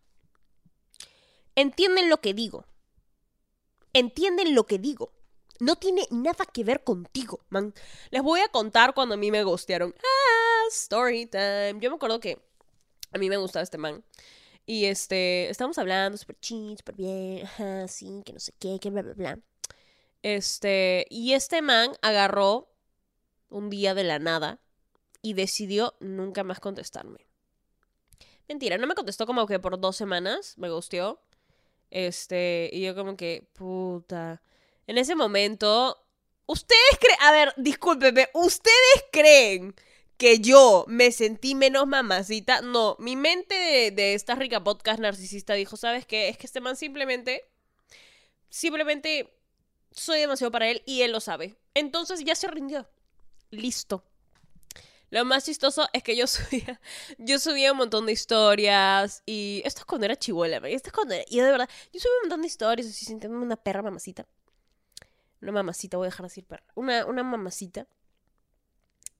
¿Entienden 1.54 2.10
lo 2.10 2.20
que 2.20 2.34
digo? 2.34 2.66
¿Entienden 3.92 4.56
lo 4.56 4.66
que 4.66 4.80
digo? 4.80 5.12
No 5.62 5.76
tiene 5.76 6.08
nada 6.10 6.44
que 6.44 6.64
ver 6.64 6.82
contigo, 6.82 7.38
man. 7.48 7.72
Les 8.10 8.20
voy 8.20 8.40
a 8.40 8.48
contar 8.48 8.94
cuando 8.94 9.14
a 9.14 9.16
mí 9.16 9.30
me 9.30 9.44
ghostearon. 9.44 9.94
Ah, 9.96 10.64
story 10.72 11.26
time. 11.26 11.76
Yo 11.78 11.88
me 11.88 11.94
acuerdo 11.94 12.18
que 12.18 12.42
a 13.12 13.18
mí 13.18 13.28
me 13.28 13.36
gustaba 13.36 13.62
este 13.62 13.78
man. 13.78 14.02
Y 14.66 14.86
este, 14.86 15.48
estábamos 15.50 15.78
hablando 15.78 16.18
súper 16.18 16.36
chill, 16.40 16.76
súper 16.76 16.96
bien, 16.96 17.46
ajá, 17.46 17.86
sí, 17.86 18.22
que 18.26 18.32
no 18.32 18.40
sé 18.40 18.52
qué, 18.58 18.80
que 18.80 18.90
bla, 18.90 19.02
bla, 19.02 19.14
bla. 19.14 19.38
Este, 20.22 21.06
y 21.10 21.34
este 21.34 21.62
man 21.62 21.92
agarró 22.02 22.68
un 23.48 23.70
día 23.70 23.94
de 23.94 24.02
la 24.02 24.18
nada 24.18 24.58
y 25.22 25.34
decidió 25.34 25.94
nunca 26.00 26.42
más 26.42 26.58
contestarme. 26.58 27.24
Mentira, 28.48 28.78
no 28.78 28.88
me 28.88 28.96
contestó 28.96 29.26
como 29.26 29.46
que 29.46 29.60
por 29.60 29.78
dos 29.78 29.94
semanas, 29.94 30.58
me 30.58 30.70
gusteó. 30.70 31.20
Este, 31.90 32.68
y 32.72 32.80
yo 32.80 32.96
como 32.96 33.16
que, 33.16 33.48
puta. 33.52 34.42
En 34.86 34.98
ese 34.98 35.14
momento, 35.14 36.04
ustedes 36.46 36.98
creen, 37.00 37.18
a 37.20 37.32
ver, 37.32 37.54
discúlpeme, 37.56 38.28
ustedes 38.34 39.04
creen 39.12 39.74
que 40.16 40.38
yo 40.38 40.84
me 40.88 41.10
sentí 41.10 41.54
menos 41.54 41.86
mamacita. 41.86 42.62
No, 42.62 42.96
mi 42.98 43.16
mente 43.16 43.90
de, 43.90 44.14
esta 44.14 44.34
rica 44.34 44.62
podcast 44.62 45.00
narcisista 45.00 45.54
dijo, 45.54 45.76
¿sabes 45.76 46.06
qué? 46.06 46.28
Es 46.28 46.38
que 46.38 46.46
este 46.46 46.60
man 46.60 46.76
simplemente, 46.76 47.44
simplemente 48.48 49.36
soy 49.90 50.20
demasiado 50.20 50.50
para 50.50 50.68
él 50.68 50.82
y 50.86 51.02
él 51.02 51.12
lo 51.12 51.20
sabe. 51.20 51.56
Entonces 51.74 52.24
ya 52.24 52.34
se 52.34 52.48
rindió. 52.48 52.88
Listo. 53.50 54.04
Lo 55.10 55.24
más 55.24 55.44
chistoso 55.44 55.88
es 55.92 56.02
que 56.02 56.16
yo 56.16 56.26
subía, 56.28 56.80
yo 57.18 57.38
subía 57.38 57.72
un 57.72 57.78
montón 57.78 58.06
de 58.06 58.12
historias 58.12 59.22
y 59.26 59.60
esto 59.64 59.80
es 59.80 59.84
cuando 59.84 60.06
era 60.06 60.16
chihuahua, 60.16 60.68
esto 60.68 60.88
es 60.88 60.92
cuando 60.92 61.14
era, 61.14 61.24
y 61.28 61.38
de 61.40 61.50
verdad, 61.50 61.68
yo 61.92 62.00
subía 62.00 62.14
un 62.22 62.28
montón 62.28 62.40
de 62.42 62.46
historias 62.46 62.86
así 62.86 63.04
sintiéndome 63.04 63.44
una 63.44 63.56
perra 63.56 63.82
mamacita. 63.82 64.26
Una 65.42 65.52
mamacita, 65.52 65.96
voy 65.96 66.06
a 66.06 66.10
dejar 66.10 66.24
de 66.24 66.28
decir 66.28 66.46
perra. 66.46 66.64
Una, 66.74 67.04
una 67.04 67.22
mamacita. 67.22 67.86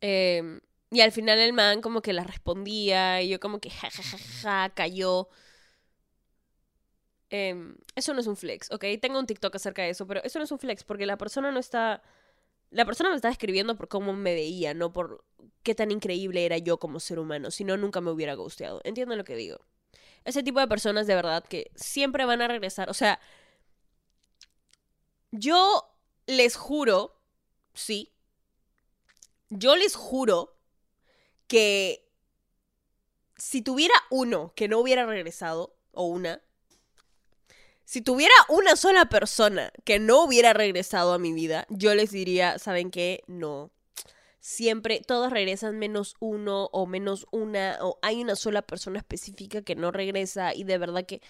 Eh, 0.01 0.61
y 0.93 1.01
al 1.01 1.11
final 1.11 1.39
el 1.39 1.53
man 1.53 1.81
como 1.81 2.03
que 2.03 2.13
la 2.13 2.23
respondía 2.23 3.23
y 3.23 3.31
yo 3.31 3.41
como 3.41 3.61
que 3.61 3.71
ja, 3.71 3.91
ja, 3.91 4.03
ja, 4.03 4.19
ja, 4.43 4.75
cayó. 4.75 5.29
Eh, 7.31 7.57
eso 7.95 8.13
no 8.13 8.21
es 8.21 8.27
un 8.27 8.37
flex, 8.37 8.71
¿ok? 8.71 8.85
Tengo 9.01 9.19
un 9.19 9.27
TikTok 9.27 9.55
acerca 9.57 9.83
de 9.83 9.91
eso, 9.91 10.07
pero 10.07 10.23
eso 10.23 10.39
no 10.39 10.45
es 10.45 10.53
un 10.53 10.59
flex 10.59 10.85
porque 10.85 11.07
la 11.07 11.17
persona 11.17 11.51
no 11.51 11.59
está... 11.59 12.03
La 12.71 12.85
persona 12.85 13.11
me 13.11 13.17
está 13.17 13.31
escribiendo 13.31 13.77
por 13.77 13.89
cómo 13.89 14.13
me 14.13 14.35
veía, 14.35 14.75
no 14.75 14.93
por 14.93 15.25
qué 15.63 15.75
tan 15.75 15.91
increíble 15.91 16.45
era 16.45 16.59
yo 16.59 16.79
como 16.79 17.01
ser 17.01 17.19
humano, 17.19 17.51
si 17.51 17.65
no 17.65 17.77
nunca 17.77 18.01
me 18.01 18.11
hubiera 18.11 18.35
gusteado. 18.35 18.81
Entiendo 18.85 19.17
lo 19.17 19.25
que 19.25 19.37
digo. 19.37 19.61
Ese 20.25 20.43
tipo 20.43 20.61
de 20.61 20.69
personas 20.69 21.07
de 21.07 21.15
verdad 21.15 21.45
que 21.45 21.71
siempre 21.75 22.25
van 22.27 22.43
a 22.43 22.49
regresar, 22.49 22.89
o 22.91 22.95
sea, 22.95 23.19
yo 25.31 25.92
les 26.27 26.57
juro, 26.57 27.21
sí, 27.75 28.13
yo 29.51 29.77
les 29.77 29.95
juro 29.95 30.57
que 31.47 32.09
si 33.37 33.63
tuviera 33.63 33.95
uno 34.11 34.53
que 34.55 34.69
no 34.69 34.79
hubiera 34.79 35.05
regresado, 35.05 35.77
o 35.93 36.07
una, 36.07 36.41
si 37.85 38.01
tuviera 38.01 38.35
una 38.49 38.77
sola 38.77 39.07
persona 39.07 39.73
que 39.85 39.99
no 39.99 40.25
hubiera 40.25 40.53
regresado 40.53 41.13
a 41.13 41.19
mi 41.19 41.33
vida, 41.33 41.67
yo 41.69 41.95
les 41.95 42.11
diría, 42.11 42.59
¿saben 42.59 42.91
qué? 42.91 43.23
No. 43.27 43.71
Siempre, 44.41 45.03
todos 45.07 45.31
regresan 45.31 45.79
menos 45.79 46.17
uno 46.19 46.71
o 46.73 46.87
menos 46.87 47.27
una, 47.31 47.79
o 47.83 47.99
hay 48.01 48.23
una 48.23 48.35
sola 48.35 48.63
persona 48.63 48.99
específica 48.99 49.63
que 49.63 49.77
no 49.77 49.91
regresa 49.91 50.55
y 50.55 50.65
de 50.65 50.79
verdad 50.79 51.05
que... 51.05 51.21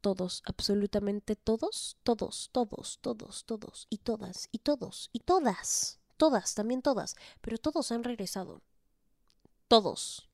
Todos, 0.00 0.42
absolutamente 0.46 1.36
todos, 1.36 1.96
todos, 2.02 2.48
todos, 2.52 2.98
todos, 3.02 3.44
todos, 3.44 3.86
y 3.90 3.98
todas, 3.98 4.48
y 4.50 4.58
todos, 4.60 5.10
y 5.12 5.20
todas, 5.20 5.98
todas, 6.16 6.54
también 6.54 6.80
todas, 6.80 7.16
pero 7.42 7.58
todos 7.58 7.92
han 7.92 8.02
regresado. 8.02 8.62
Todos. 9.68 10.28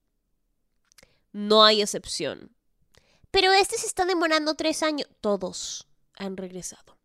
No 1.33 1.65
hay 1.65 1.83
excepción. 1.83 2.57
Pero 3.31 3.53
este 3.53 3.77
se 3.77 3.87
está 3.87 4.07
demorando 4.07 4.55
tres 4.55 4.83
años. 4.83 5.09
Todos 5.21 5.87
han 6.15 6.37
regresado. 6.37 6.97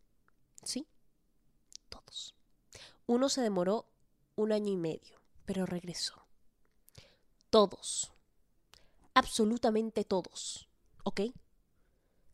¿Sí? 0.64 0.88
Todos. 1.90 2.36
Uno 3.08 3.28
se 3.28 3.42
demoró 3.42 3.88
un 4.36 4.52
año 4.52 4.72
y 4.72 4.78
medio, 4.78 5.20
pero 5.46 5.66
regresó. 5.66 6.26
Todos. 7.50 8.14
Absolutamente 9.14 10.06
todos. 10.06 10.70
¿Ok? 11.04 11.22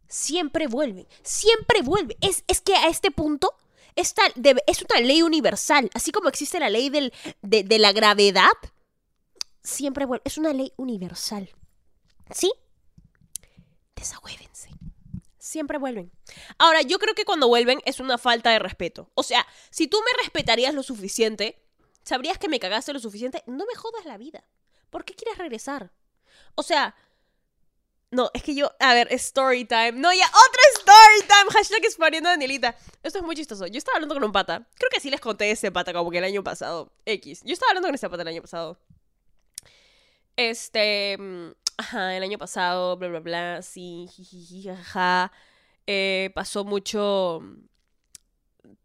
Siempre 0.07 0.67
vuelven. 0.67 1.07
Siempre 1.23 1.81
vuelven. 1.81 2.17
Es, 2.21 2.43
es 2.47 2.61
que 2.61 2.75
a 2.75 2.87
este 2.87 3.11
punto 3.11 3.53
esta 3.95 4.21
es 4.67 4.81
una 4.83 5.01
ley 5.01 5.21
universal. 5.21 5.89
Así 5.93 6.11
como 6.11 6.29
existe 6.29 6.59
la 6.59 6.69
ley 6.69 6.89
del, 6.89 7.13
de, 7.41 7.63
de 7.63 7.79
la 7.79 7.91
gravedad. 7.91 8.51
Siempre 9.63 10.05
vuelve. 10.05 10.21
Es 10.25 10.37
una 10.37 10.53
ley 10.53 10.71
universal. 10.77 11.49
¿Sí? 12.31 12.51
Desahuévense. 13.95 14.69
Siempre 15.37 15.77
vuelven. 15.77 16.11
Ahora, 16.57 16.81
yo 16.81 16.99
creo 16.99 17.15
que 17.15 17.25
cuando 17.25 17.47
vuelven 17.47 17.81
es 17.85 17.99
una 17.99 18.17
falta 18.17 18.51
de 18.51 18.59
respeto. 18.59 19.09
O 19.15 19.23
sea, 19.23 19.47
si 19.69 19.87
tú 19.87 19.97
me 19.99 20.23
respetarías 20.23 20.73
lo 20.73 20.83
suficiente, 20.83 21.63
sabrías 22.03 22.37
que 22.37 22.49
me 22.49 22.59
cagaste 22.59 22.93
lo 22.93 22.99
suficiente, 22.99 23.43
no 23.47 23.65
me 23.65 23.75
jodas 23.75 24.05
la 24.05 24.17
vida. 24.17 24.43
¿Por 24.89 25.05
qué 25.05 25.13
quieres 25.13 25.37
regresar? 25.37 25.91
O 26.55 26.63
sea, 26.63 26.95
no, 28.09 28.31
es 28.33 28.41
que 28.41 28.55
yo, 28.55 28.71
a 28.79 28.93
ver, 28.93 29.11
story 29.11 29.65
time. 29.65 29.93
No, 29.93 30.13
ya, 30.13 30.25
otra 30.25 30.61
story 30.77 31.27
time. 31.27 31.51
Hashtag 31.51 31.83
exponiendo 31.83 32.29
Danielita. 32.29 32.75
Esto 33.03 33.19
es 33.19 33.25
muy 33.25 33.35
chistoso. 33.35 33.67
Yo 33.67 33.77
estaba 33.77 33.97
hablando 33.97 34.15
con 34.15 34.23
un 34.23 34.31
pata. 34.31 34.65
Creo 34.75 34.89
que 34.89 35.01
sí 35.01 35.09
les 35.09 35.19
conté 35.19 35.51
ese 35.51 35.71
pata 35.71 35.91
como 35.91 36.09
que 36.09 36.19
el 36.19 36.23
año 36.23 36.41
pasado. 36.41 36.93
X. 37.05 37.41
Yo 37.43 37.51
estaba 37.51 37.71
hablando 37.71 37.89
con 37.89 37.95
ese 37.95 38.09
pata 38.09 38.21
el 38.21 38.29
año 38.29 38.41
pasado. 38.41 38.79
Este, 40.37 41.17
mm, 41.17 41.47
ajá, 41.77 42.15
el 42.15 42.23
año 42.23 42.37
pasado, 42.37 42.95
bla, 42.95 43.09
bla, 43.09 43.19
bla, 43.19 43.61
sí, 43.61 44.07
jijiji, 44.09 44.63
jaja. 44.63 45.33
Eh, 45.85 46.31
pasó 46.33 46.63
mucho. 46.63 47.41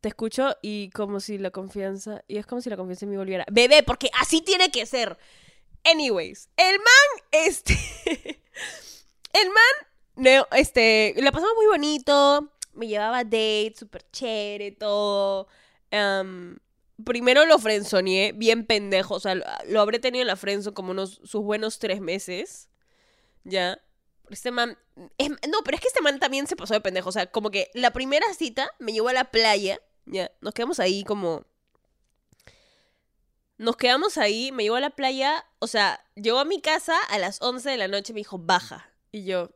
Te 0.00 0.08
escucho 0.08 0.56
y 0.62 0.90
como 0.90 1.20
si 1.20 1.38
la 1.38 1.52
confianza. 1.52 2.24
Y 2.26 2.38
es 2.38 2.46
como 2.46 2.60
si 2.60 2.70
la 2.70 2.76
confianza 2.76 3.04
en 3.04 3.12
mí 3.12 3.16
volviera. 3.16 3.44
Bebé, 3.52 3.84
porque 3.84 4.10
así 4.20 4.40
tiene 4.40 4.72
que 4.72 4.84
ser. 4.84 5.16
Anyways, 5.84 6.48
el 6.56 6.78
man, 6.78 7.26
este. 7.30 8.40
El 9.32 9.48
man, 9.48 9.88
no, 10.16 10.46
este, 10.56 11.14
la 11.16 11.32
pasamos 11.32 11.54
muy 11.56 11.66
bonito. 11.66 12.52
Me 12.74 12.86
llevaba 12.88 13.18
a 13.18 13.24
date, 13.24 13.74
súper 13.78 14.04
chévere, 14.10 14.72
todo. 14.72 15.48
Em, 15.90 16.58
primero 17.04 17.44
lo 17.46 17.58
frenzoneé, 17.58 18.32
bien 18.32 18.66
pendejo. 18.66 19.14
O 19.14 19.20
sea, 19.20 19.34
lo, 19.34 19.44
lo 19.68 19.80
habré 19.80 19.98
tenido 19.98 20.22
en 20.22 20.26
la 20.28 20.36
frenzo 20.36 20.74
como 20.74 20.90
unos 20.92 21.20
sus 21.24 21.42
buenos 21.42 21.78
tres 21.78 22.00
meses. 22.00 22.68
Ya. 23.44 23.78
Este 24.30 24.50
man. 24.50 24.78
es- 25.18 25.30
no, 25.30 25.62
pero 25.64 25.76
es 25.76 25.80
que 25.82 25.88
este 25.88 26.00
man 26.02 26.18
también 26.18 26.46
se 26.46 26.56
pasó 26.56 26.74
de 26.74 26.80
pendejo. 26.80 27.08
O 27.08 27.12
sea, 27.12 27.26
como 27.30 27.50
que 27.50 27.70
la 27.74 27.92
primera 27.92 28.32
cita 28.34 28.70
me 28.78 28.92
llevó 28.92 29.08
a 29.08 29.12
la 29.14 29.30
playa. 29.30 29.80
Ya. 30.06 30.30
Nos 30.40 30.54
quedamos 30.54 30.80
ahí 30.80 31.04
como. 31.04 31.44
Nos 33.58 33.76
quedamos 33.76 34.18
ahí, 34.18 34.50
me 34.52 34.64
llevó 34.64 34.76
a 34.76 34.80
la 34.80 34.90
playa. 34.90 35.44
O 35.58 35.66
sea, 35.66 36.04
llegó 36.16 36.38
a 36.38 36.44
mi 36.44 36.60
casa 36.60 36.98
a 37.10 37.18
las 37.18 37.40
11 37.42 37.70
de 37.70 37.76
la 37.76 37.88
noche 37.88 38.12
y 38.12 38.14
me 38.14 38.20
dijo, 38.20 38.38
baja. 38.38 38.91
Y 39.12 39.24
yo, 39.24 39.50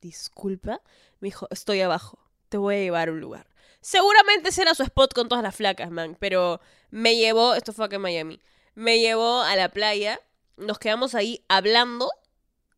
disculpa. 0.00 0.80
Me 1.20 1.28
dijo, 1.28 1.46
estoy 1.50 1.80
abajo. 1.80 2.18
Te 2.48 2.58
voy 2.58 2.74
a 2.74 2.78
llevar 2.80 3.08
a 3.08 3.12
un 3.12 3.20
lugar. 3.20 3.46
Seguramente 3.80 4.50
ese 4.50 4.62
era 4.62 4.74
su 4.74 4.82
spot 4.82 5.14
con 5.14 5.28
todas 5.28 5.42
las 5.42 5.54
flacas, 5.56 5.90
man. 5.90 6.16
Pero 6.20 6.60
me 6.90 7.16
llevó, 7.16 7.54
esto 7.54 7.72
fue 7.72 7.86
acá 7.86 7.96
en 7.96 8.02
Miami. 8.02 8.40
Me 8.74 9.00
llevó 9.00 9.40
a 9.40 9.56
la 9.56 9.68
playa. 9.70 10.20
Nos 10.56 10.78
quedamos 10.78 11.14
ahí 11.14 11.44
hablando 11.48 12.10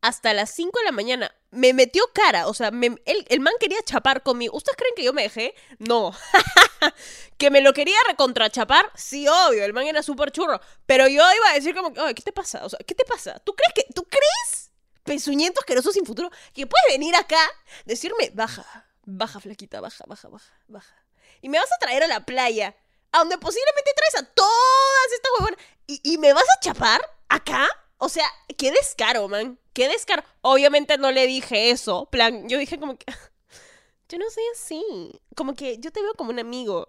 hasta 0.01 0.35
las 0.35 0.51
5 0.51 0.79
de 0.79 0.85
la 0.85 0.93
mañana. 0.93 1.35
Me 1.51 1.73
metió 1.73 2.05
cara, 2.13 2.47
o 2.49 2.55
sea, 2.55 2.71
me- 2.71 2.99
el, 3.07 3.25
el 3.29 3.41
man 3.41 3.55
quería 3.59 3.79
chapar 3.85 4.23
conmigo. 4.23 4.57
¿Ustedes 4.57 4.77
creen 4.77 4.95
que 4.97 5.05
yo 5.05 5.13
me 5.13 5.23
dejé? 5.23 5.55
No. 5.79 6.13
que 7.39 7.51
me 7.51 7.61
lo 7.61 7.73
quería 7.73 7.97
recontrachapar, 8.09 8.91
sí, 8.95 9.27
obvio, 9.29 9.65
el 9.65 9.73
man 9.73 9.87
era 9.87 10.03
súper 10.03 10.31
churro. 10.31 10.61
Pero 10.87 11.05
yo 11.07 11.15
iba 11.23 11.51
a 11.51 11.55
decir 11.55 11.75
como, 11.75 11.93
que, 11.93 12.01
"Ay, 12.01 12.15
¿qué 12.15 12.23
te 12.23 12.33
pasa? 12.33 12.65
O 12.65 12.69
sea, 12.69 12.79
¿qué 12.87 12.95
te 12.95 13.05
pasa? 13.05 13.39
¿Tú 13.41 13.55
crees 13.55 13.73
que, 13.75 13.93
tú 13.95 14.05
crees, 14.05 14.73
pezuñento 15.05 15.61
asqueroso 15.61 15.93
sin 15.93 16.07
futuro, 16.07 16.31
que 16.53 16.67
puedes 16.67 16.87
venir 16.89 17.15
acá, 17.15 17.41
decirme, 17.85 18.31
baja, 18.35 18.65
baja, 19.05 19.41
flaquita, 19.41 19.81
baja, 19.81 20.05
baja, 20.07 20.29
baja, 20.29 20.53
baja. 20.69 20.95
Y 21.43 21.49
me 21.49 21.59
vas 21.59 21.71
a 21.73 21.79
traer 21.79 22.03
a 22.03 22.09
la 22.09 22.25
playa, 22.25 22.75
a 23.13 23.19
donde 23.19 23.39
posiblemente 23.39 23.93
traes 23.95 24.25
a 24.25 24.27
todas 24.35 25.13
estas 25.15 25.31
huevonas, 25.39 25.61
y, 25.87 26.01
y 26.03 26.19
me 26.19 26.33
vas 26.33 26.45
a 26.57 26.61
chapar 26.61 27.01
acá? 27.29 27.69
O 27.99 28.09
sea, 28.09 28.27
qué 28.57 28.71
descaro, 28.71 29.29
man. 29.29 29.59
Qué 29.73 29.89
descaro. 29.89 30.23
Obviamente 30.41 30.99
no 30.99 31.11
le 31.11 31.27
dije 31.27 31.71
eso. 31.71 32.07
Plan, 32.07 32.49
yo 32.49 32.59
dije 32.59 32.79
como 32.79 32.97
que. 32.97 33.07
Yo 34.09 34.19
no 34.19 34.31
soy 34.31 34.45
así. 34.53 35.21
Como 35.35 35.55
que 35.55 35.79
yo 35.79 35.91
te 35.91 36.03
veo 36.03 36.15
como 36.15 36.31
un 36.31 36.39
amigo. 36.39 36.89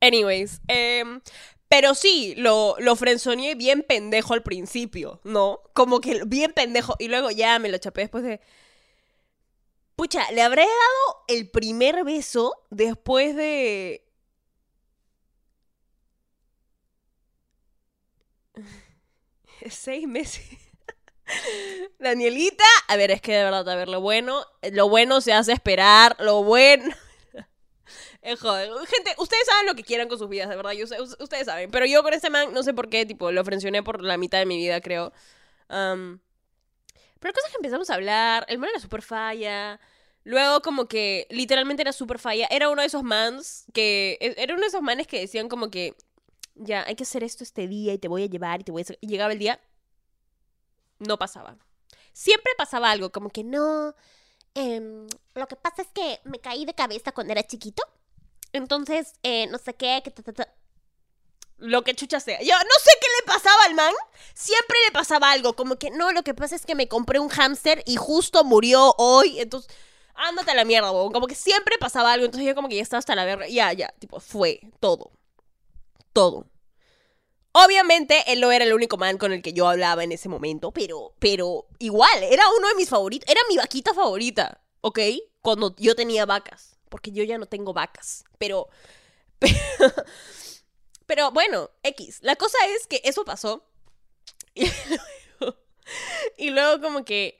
Anyways. 0.00 0.60
em, 0.68 1.20
pero 1.74 1.96
sí, 1.96 2.34
lo, 2.36 2.76
lo 2.78 2.94
frenzoneé 2.94 3.56
bien 3.56 3.82
pendejo 3.82 4.32
al 4.32 4.44
principio, 4.44 5.18
¿no? 5.24 5.60
Como 5.72 6.00
que 6.00 6.22
bien 6.24 6.52
pendejo. 6.52 6.94
Y 7.00 7.08
luego 7.08 7.32
ya 7.32 7.58
me 7.58 7.68
lo 7.68 7.78
chapé 7.78 8.02
después 8.02 8.22
de. 8.22 8.40
Pucha, 9.96 10.30
le 10.30 10.42
habré 10.42 10.62
dado 10.62 11.24
el 11.26 11.50
primer 11.50 12.04
beso 12.04 12.54
después 12.70 13.34
de. 13.34 14.04
Seis 19.68 20.06
meses. 20.06 20.44
Danielita, 21.98 22.64
a 22.86 22.96
ver, 22.96 23.10
es 23.10 23.20
que 23.20 23.32
de 23.32 23.42
verdad, 23.44 23.68
a 23.68 23.74
ver, 23.74 23.88
lo 23.88 24.00
bueno, 24.00 24.46
lo 24.70 24.88
bueno 24.88 25.20
se 25.20 25.32
hace 25.32 25.52
esperar, 25.52 26.14
lo 26.20 26.44
bueno. 26.44 26.94
Gente, 28.24 29.14
ustedes 29.18 29.46
saben 29.46 29.66
lo 29.66 29.74
que 29.74 29.82
quieran 29.84 30.08
con 30.08 30.18
sus 30.18 30.28
vidas, 30.28 30.48
de 30.48 30.56
verdad, 30.56 30.72
yo 30.72 30.84
ustedes 31.20 31.46
saben. 31.46 31.70
Pero 31.70 31.86
yo 31.86 32.02
con 32.02 32.14
este 32.14 32.30
man, 32.30 32.52
no 32.54 32.62
sé 32.62 32.72
por 32.72 32.88
qué, 32.88 33.04
tipo, 33.06 33.30
lo 33.30 33.44
frencioné 33.44 33.82
por 33.82 34.02
la 34.02 34.16
mitad 34.16 34.38
de 34.38 34.46
mi 34.46 34.56
vida, 34.56 34.80
creo. 34.80 35.12
Am, 35.68 36.20
pero 37.20 37.32
cosas 37.34 37.50
que 37.50 37.56
empezamos 37.56 37.88
a 37.90 37.94
hablar, 37.94 38.44
el 38.48 38.58
man 38.58 38.70
era 38.70 38.80
súper 38.80 39.02
falla. 39.02 39.80
Luego, 40.24 40.60
como 40.62 40.88
que 40.88 41.26
literalmente 41.30 41.82
era 41.82 41.92
súper 41.92 42.18
falla. 42.18 42.46
Era 42.50 42.70
uno 42.70 42.80
de 42.80 42.86
esos 42.86 43.02
mans 43.02 43.64
que. 43.74 44.16
e- 44.20 44.34
Era 44.38 44.54
uno 44.54 44.62
de 44.62 44.68
esos 44.68 44.82
manes 44.82 45.06
que 45.06 45.20
decían, 45.20 45.48
como 45.48 45.70
que. 45.70 45.94
Ya, 46.54 46.84
hay 46.86 46.94
que 46.96 47.02
hacer 47.04 47.24
esto 47.24 47.42
este 47.44 47.66
día 47.68 47.92
y 47.94 47.98
te 47.98 48.08
voy 48.08 48.22
a 48.24 48.26
llevar 48.26 48.60
y 48.60 48.64
te 48.64 48.72
voy 48.72 48.80
a. 48.82 48.84
hacer-". 48.84 48.98
Y 49.00 49.08
llegaba 49.08 49.32
el 49.32 49.38
día. 49.38 49.60
No 50.98 51.18
pasaba. 51.18 51.56
Siempre 52.12 52.52
pasaba 52.56 52.90
algo, 52.90 53.10
como 53.12 53.30
que 53.30 53.44
no. 53.44 53.94
Em, 54.54 55.06
lo 55.34 55.48
que 55.48 55.56
pasa 55.56 55.82
es 55.82 55.88
que 55.88 56.20
me 56.24 56.38
caí 56.40 56.64
de 56.64 56.74
cabeza 56.74 57.12
cuando 57.12 57.32
era 57.32 57.42
chiquito. 57.46 57.82
Entonces, 58.54 59.14
eh, 59.24 59.48
no 59.48 59.58
sé 59.58 59.74
qué, 59.74 60.00
que 60.04 60.12
ta, 60.12 60.22
ta, 60.22 60.32
ta. 60.32 60.48
Lo 61.58 61.82
que 61.82 61.92
chucha 61.92 62.20
sea. 62.20 62.40
Yo 62.40 62.54
no 62.54 62.74
sé 62.80 62.90
qué 63.00 63.06
le 63.18 63.26
pasaba 63.26 63.64
al 63.66 63.74
man. 63.74 63.92
Siempre 64.32 64.78
le 64.86 64.92
pasaba 64.92 65.32
algo. 65.32 65.56
Como 65.56 65.76
que 65.76 65.90
no, 65.90 66.12
lo 66.12 66.22
que 66.22 66.34
pasa 66.34 66.54
es 66.54 66.64
que 66.64 66.76
me 66.76 66.86
compré 66.86 67.18
un 67.18 67.28
hámster 67.28 67.82
y 67.84 67.96
justo 67.96 68.44
murió 68.44 68.94
hoy. 68.96 69.40
Entonces, 69.40 69.74
ándate 70.14 70.52
a 70.52 70.54
la 70.54 70.64
mierda, 70.64 70.92
huevón. 70.92 71.12
Como 71.12 71.26
que 71.26 71.34
siempre 71.34 71.78
pasaba 71.78 72.12
algo. 72.12 72.26
Entonces 72.26 72.46
yo 72.46 72.54
como 72.54 72.68
que 72.68 72.76
ya 72.76 72.82
estaba 72.82 73.00
hasta 73.00 73.16
la 73.16 73.24
verga. 73.24 73.48
Ya, 73.48 73.72
ya. 73.72 73.92
Tipo, 73.98 74.20
fue 74.20 74.60
todo. 74.78 75.10
Todo. 76.12 76.46
Obviamente, 77.50 78.22
él 78.28 78.40
no 78.40 78.52
era 78.52 78.64
el 78.64 78.72
único 78.72 78.98
man 78.98 79.18
con 79.18 79.32
el 79.32 79.42
que 79.42 79.52
yo 79.52 79.68
hablaba 79.68 80.04
en 80.04 80.12
ese 80.12 80.28
momento. 80.28 80.70
Pero, 80.70 81.16
pero 81.18 81.66
igual, 81.80 82.22
era 82.22 82.44
uno 82.56 82.68
de 82.68 82.74
mis 82.76 82.88
favoritos. 82.88 83.28
Era 83.28 83.40
mi 83.48 83.56
vaquita 83.56 83.94
favorita. 83.94 84.60
¿Ok? 84.80 85.00
Cuando 85.40 85.74
yo 85.76 85.96
tenía 85.96 86.24
vacas. 86.24 86.73
Porque 86.94 87.10
yo 87.10 87.24
ya 87.24 87.38
no 87.38 87.46
tengo 87.46 87.72
vacas. 87.72 88.22
Pero... 88.38 88.68
Pero 91.06 91.32
bueno, 91.32 91.70
X. 91.82 92.20
La 92.22 92.36
cosa 92.36 92.56
es 92.68 92.86
que 92.86 93.00
eso 93.02 93.24
pasó. 93.24 93.64
Y 94.54 94.70
luego, 95.40 95.58
y 96.38 96.50
luego 96.50 96.80
como 96.80 97.04
que 97.04 97.36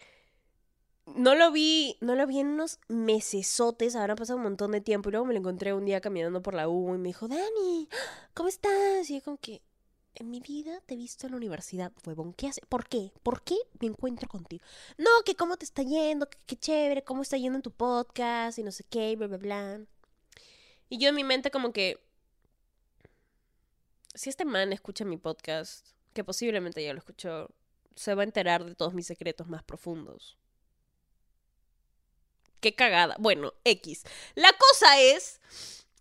no 1.07 1.37
lo 1.37 1.53
vi, 1.53 1.97
no 2.01 2.17
lo 2.17 2.27
vi 2.27 2.41
en 2.41 2.49
unos 2.49 2.81
mesesotes, 2.89 3.95
habrá 3.95 4.17
pasado 4.17 4.39
un 4.39 4.43
montón 4.43 4.73
de 4.73 4.81
tiempo. 4.81 5.09
Y 5.09 5.13
luego 5.13 5.25
me 5.25 5.35
lo 5.35 5.39
encontré 5.39 5.73
un 5.73 5.85
día 5.85 6.01
caminando 6.01 6.43
por 6.43 6.55
la 6.55 6.69
U 6.69 6.93
y 6.93 6.99
me 6.99 7.11
dijo, 7.11 7.29
Dani, 7.29 7.89
¿cómo 8.35 8.49
estás? 8.49 9.09
Y 9.09 9.15
yo 9.15 9.23
como 9.23 9.37
que, 9.37 9.63
en 10.17 10.31
mi 10.31 10.41
vida 10.41 10.81
te 10.87 10.95
he 10.95 10.97
visto 10.97 11.27
en 11.27 11.33
la 11.33 11.37
universidad, 11.37 11.93
huevón. 12.07 12.33
¿Qué 12.33 12.49
hace? 12.49 12.61
¿Por 12.69 12.89
qué? 12.89 13.13
¿Por 13.23 13.43
qué 13.43 13.57
me 13.81 13.89
encuentro 13.89 14.29
contigo? 14.29 14.65
No, 14.97 15.11
que 15.25 15.35
cómo 15.35 15.57
te 15.57 15.65
está 15.65 15.83
yendo, 15.83 16.29
que 16.29 16.39
qué 16.47 16.57
chévere, 16.57 17.03
cómo 17.03 17.23
está 17.23 17.37
yendo 17.37 17.57
en 17.57 17.63
tu 17.63 17.71
podcast 17.71 18.59
y 18.59 18.63
no 18.63 18.73
sé 18.73 18.85
qué, 18.85 19.17
bla, 19.17 19.27
bla, 19.27 19.39
bla. 19.39 19.81
Y 20.89 20.99
yo 20.99 21.09
en 21.09 21.15
mi 21.15 21.25
mente 21.25 21.51
como 21.51 21.73
que, 21.73 22.01
si 24.15 24.31
este 24.31 24.45
man 24.45 24.73
escucha 24.73 25.05
mi 25.05 25.17
podcast, 25.17 25.89
que 26.13 26.23
posiblemente 26.23 26.85
ya 26.85 26.93
lo 26.93 26.99
escuchó, 26.99 27.49
se 27.97 28.15
va 28.15 28.23
a 28.23 28.25
enterar 28.25 28.65
de 28.65 28.75
todos 28.75 28.95
mis 28.95 29.07
secretos 29.07 29.49
más 29.49 29.65
profundos. 29.65 30.39
Qué 32.61 32.75
cagada. 32.75 33.17
Bueno, 33.19 33.53
X. 33.65 34.05
La 34.35 34.53
cosa 34.53 35.01
es... 35.01 35.41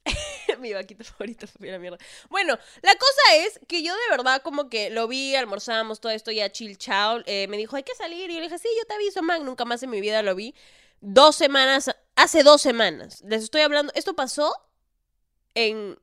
mi 0.60 0.74
vaquita 0.74 1.04
favorita 1.04 1.48
fue 1.48 1.72
la 1.72 1.80
mierda. 1.80 1.98
Bueno, 2.30 2.58
la 2.82 2.96
cosa 2.96 3.36
es 3.38 3.60
que 3.68 3.84
yo 3.84 3.94
de 3.94 4.10
verdad 4.12 4.42
como 4.42 4.70
que 4.70 4.90
lo 4.90 5.08
vi, 5.08 5.36
almorzamos, 5.36 6.00
todo 6.00 6.12
esto 6.12 6.32
ya 6.32 6.52
chill 6.52 6.78
chao. 6.78 7.22
eh, 7.26 7.48
me 7.48 7.58
dijo, 7.58 7.76
hay 7.76 7.84
que 7.84 7.96
salir. 7.96 8.30
Y 8.30 8.36
yo 8.36 8.40
le 8.40 8.48
dije, 8.48 8.60
sí, 8.60 8.68
yo 8.78 8.86
te 8.86 8.94
aviso, 8.96 9.22
man. 9.22 9.46
Nunca 9.46 9.66
más 9.66 9.84
en 9.84 9.90
mi 9.90 10.02
vida 10.02 10.22
lo 10.22 10.36
vi. 10.36 10.56
Dos 11.02 11.36
semanas, 11.36 11.96
hace 12.16 12.44
dos 12.44 12.62
semanas. 12.62 13.22
Les 13.26 13.44
estoy 13.44 13.62
hablando, 13.62 13.92
esto 13.96 14.16
pasó 14.16 14.54
en 15.56 15.98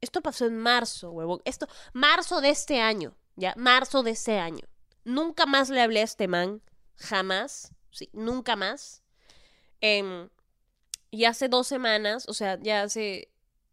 esto 0.00 0.22
pasó 0.22 0.46
en 0.46 0.56
marzo, 0.56 1.10
huevón. 1.10 1.42
Esto, 1.44 1.68
marzo 1.92 2.40
de 2.40 2.50
este 2.50 2.80
año, 2.80 3.14
¿ya? 3.36 3.54
Marzo 3.56 4.02
de 4.02 4.12
este 4.12 4.38
año. 4.38 4.66
Nunca 5.04 5.46
más 5.46 5.68
le 5.68 5.80
hablé 5.80 6.00
a 6.00 6.04
este 6.04 6.26
man. 6.26 6.62
Jamás. 6.96 7.72
Sí, 7.90 8.08
nunca 8.12 8.56
más. 8.56 9.02
Em, 9.80 10.28
y 11.10 11.24
hace 11.24 11.48
dos 11.48 11.66
semanas, 11.66 12.24
o 12.28 12.34
sea, 12.34 12.58
ya 12.60 12.82
hace, 12.82 13.28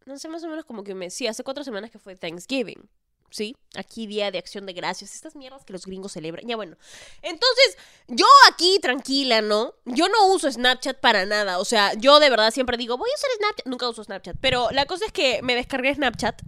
no 0.06 0.18
sé, 0.18 0.28
más 0.28 0.42
o 0.44 0.48
menos 0.48 0.64
como 0.64 0.82
que 0.82 0.92
un 0.92 0.98
mes. 0.98 1.14
Sí, 1.14 1.26
hace 1.26 1.44
cuatro 1.44 1.64
semanas 1.64 1.90
que 1.90 1.98
fue 1.98 2.16
Thanksgiving. 2.16 2.88
¿Sí? 3.30 3.54
Aquí 3.74 4.06
Día 4.06 4.30
de 4.30 4.38
Acción 4.38 4.64
de 4.64 4.72
Gracias. 4.72 5.14
Estas 5.14 5.36
mierdas 5.36 5.64
que 5.64 5.74
los 5.74 5.84
gringos 5.84 6.12
celebran. 6.12 6.46
Ya 6.48 6.56
bueno. 6.56 6.78
Entonces, 7.20 7.76
yo 8.06 8.24
aquí 8.50 8.78
tranquila, 8.80 9.42
¿no? 9.42 9.74
Yo 9.84 10.08
no 10.08 10.28
uso 10.28 10.50
Snapchat 10.50 10.98
para 10.98 11.26
nada. 11.26 11.58
O 11.58 11.66
sea, 11.66 11.92
yo 11.92 12.20
de 12.20 12.30
verdad 12.30 12.50
siempre 12.52 12.78
digo, 12.78 12.96
voy 12.96 13.10
a 13.10 13.14
usar 13.14 13.30
Snapchat. 13.36 13.66
Nunca 13.66 13.88
uso 13.88 14.02
Snapchat. 14.02 14.36
Pero 14.40 14.70
la 14.70 14.86
cosa 14.86 15.04
es 15.04 15.12
que 15.12 15.42
me 15.42 15.54
descargué 15.54 15.94
Snapchat 15.94 16.40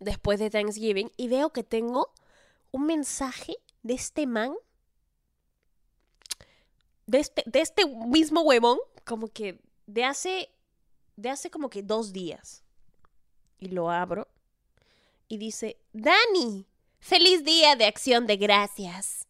después 0.00 0.38
de 0.38 0.50
Thanksgiving 0.50 1.10
y 1.16 1.28
veo 1.28 1.50
que 1.50 1.64
tengo 1.64 2.12
un 2.72 2.84
mensaje 2.84 3.56
de 3.82 3.94
este 3.94 4.26
man. 4.26 4.54
De 7.06 7.20
este, 7.20 7.42
de 7.46 7.60
este 7.60 7.86
mismo 7.86 8.42
huevón. 8.42 8.78
Como 9.06 9.28
que 9.28 9.58
de 9.92 10.04
hace. 10.04 10.50
De 11.16 11.28
hace 11.28 11.50
como 11.50 11.68
que 11.68 11.82
dos 11.82 12.12
días. 12.12 12.64
Y 13.58 13.68
lo 13.68 13.90
abro. 13.90 14.28
Y 15.28 15.36
dice, 15.38 15.78
Dani, 15.92 16.66
feliz 16.98 17.44
día 17.44 17.76
de 17.76 17.84
acción 17.84 18.26
de 18.26 18.36
gracias. 18.36 19.26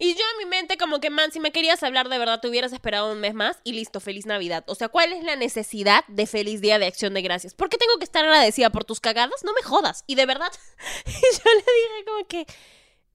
Y 0.00 0.14
yo 0.14 0.20
en 0.32 0.38
mi 0.38 0.50
mente 0.50 0.76
como 0.76 1.00
que, 1.00 1.10
man, 1.10 1.32
si 1.32 1.40
me 1.40 1.50
querías 1.50 1.82
hablar 1.82 2.08
de 2.08 2.18
verdad, 2.18 2.40
te 2.40 2.46
hubieras 2.46 2.72
esperado 2.72 3.10
un 3.10 3.18
mes 3.18 3.34
más 3.34 3.58
y 3.64 3.72
listo, 3.72 3.98
feliz 3.98 4.26
Navidad. 4.26 4.62
O 4.68 4.76
sea, 4.76 4.88
¿cuál 4.88 5.12
es 5.12 5.24
la 5.24 5.34
necesidad 5.34 6.04
de 6.06 6.26
feliz 6.26 6.60
día 6.60 6.78
de 6.78 6.86
acción 6.86 7.14
de 7.14 7.22
gracias? 7.22 7.54
¿Por 7.54 7.68
qué 7.68 7.78
tengo 7.78 7.98
que 7.98 8.04
estar 8.04 8.24
agradecida 8.24 8.70
por 8.70 8.84
tus 8.84 9.00
cagadas? 9.00 9.42
No 9.44 9.52
me 9.54 9.62
jodas. 9.62 10.04
Y 10.06 10.14
de 10.14 10.26
verdad, 10.26 10.52
y 11.06 11.10
yo 11.10 11.50
le 11.52 11.64
dije 11.80 12.04
como 12.06 12.26
que, 12.28 12.46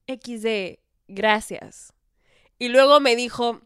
XD, 0.08 0.80
gracias. 1.08 1.94
Y 2.60 2.68
luego 2.68 3.00
me 3.00 3.16
dijo, 3.16 3.62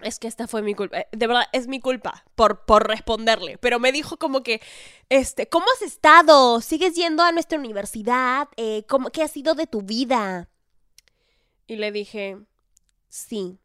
es 0.00 0.18
que 0.18 0.28
esta 0.28 0.46
fue 0.46 0.62
mi 0.62 0.74
culpa. 0.74 0.98
Eh, 1.00 1.08
De 1.12 1.26
verdad, 1.26 1.46
es 1.52 1.66
mi 1.68 1.80
culpa 1.80 2.24
por, 2.34 2.64
por 2.64 2.86
responderle. 2.86 3.58
Pero 3.58 3.78
me 3.80 3.92
dijo 3.92 4.18
como 4.18 4.42
que, 4.42 4.60
este, 5.08 5.48
¿cómo 5.48 5.66
has 5.74 5.82
estado? 5.82 6.60
¿Sigues 6.60 6.94
yendo 6.94 7.22
a 7.22 7.32
nuestra 7.32 7.58
universidad? 7.58 8.48
Eh, 8.56 8.84
¿cómo, 8.88 9.10
¿Qué 9.10 9.22
ha 9.22 9.28
sido 9.28 9.54
de 9.54 9.66
tu 9.66 9.82
vida? 9.82 10.48
Y 11.66 11.76
le 11.76 11.92
dije, 11.92 12.38
sí, 13.08 13.58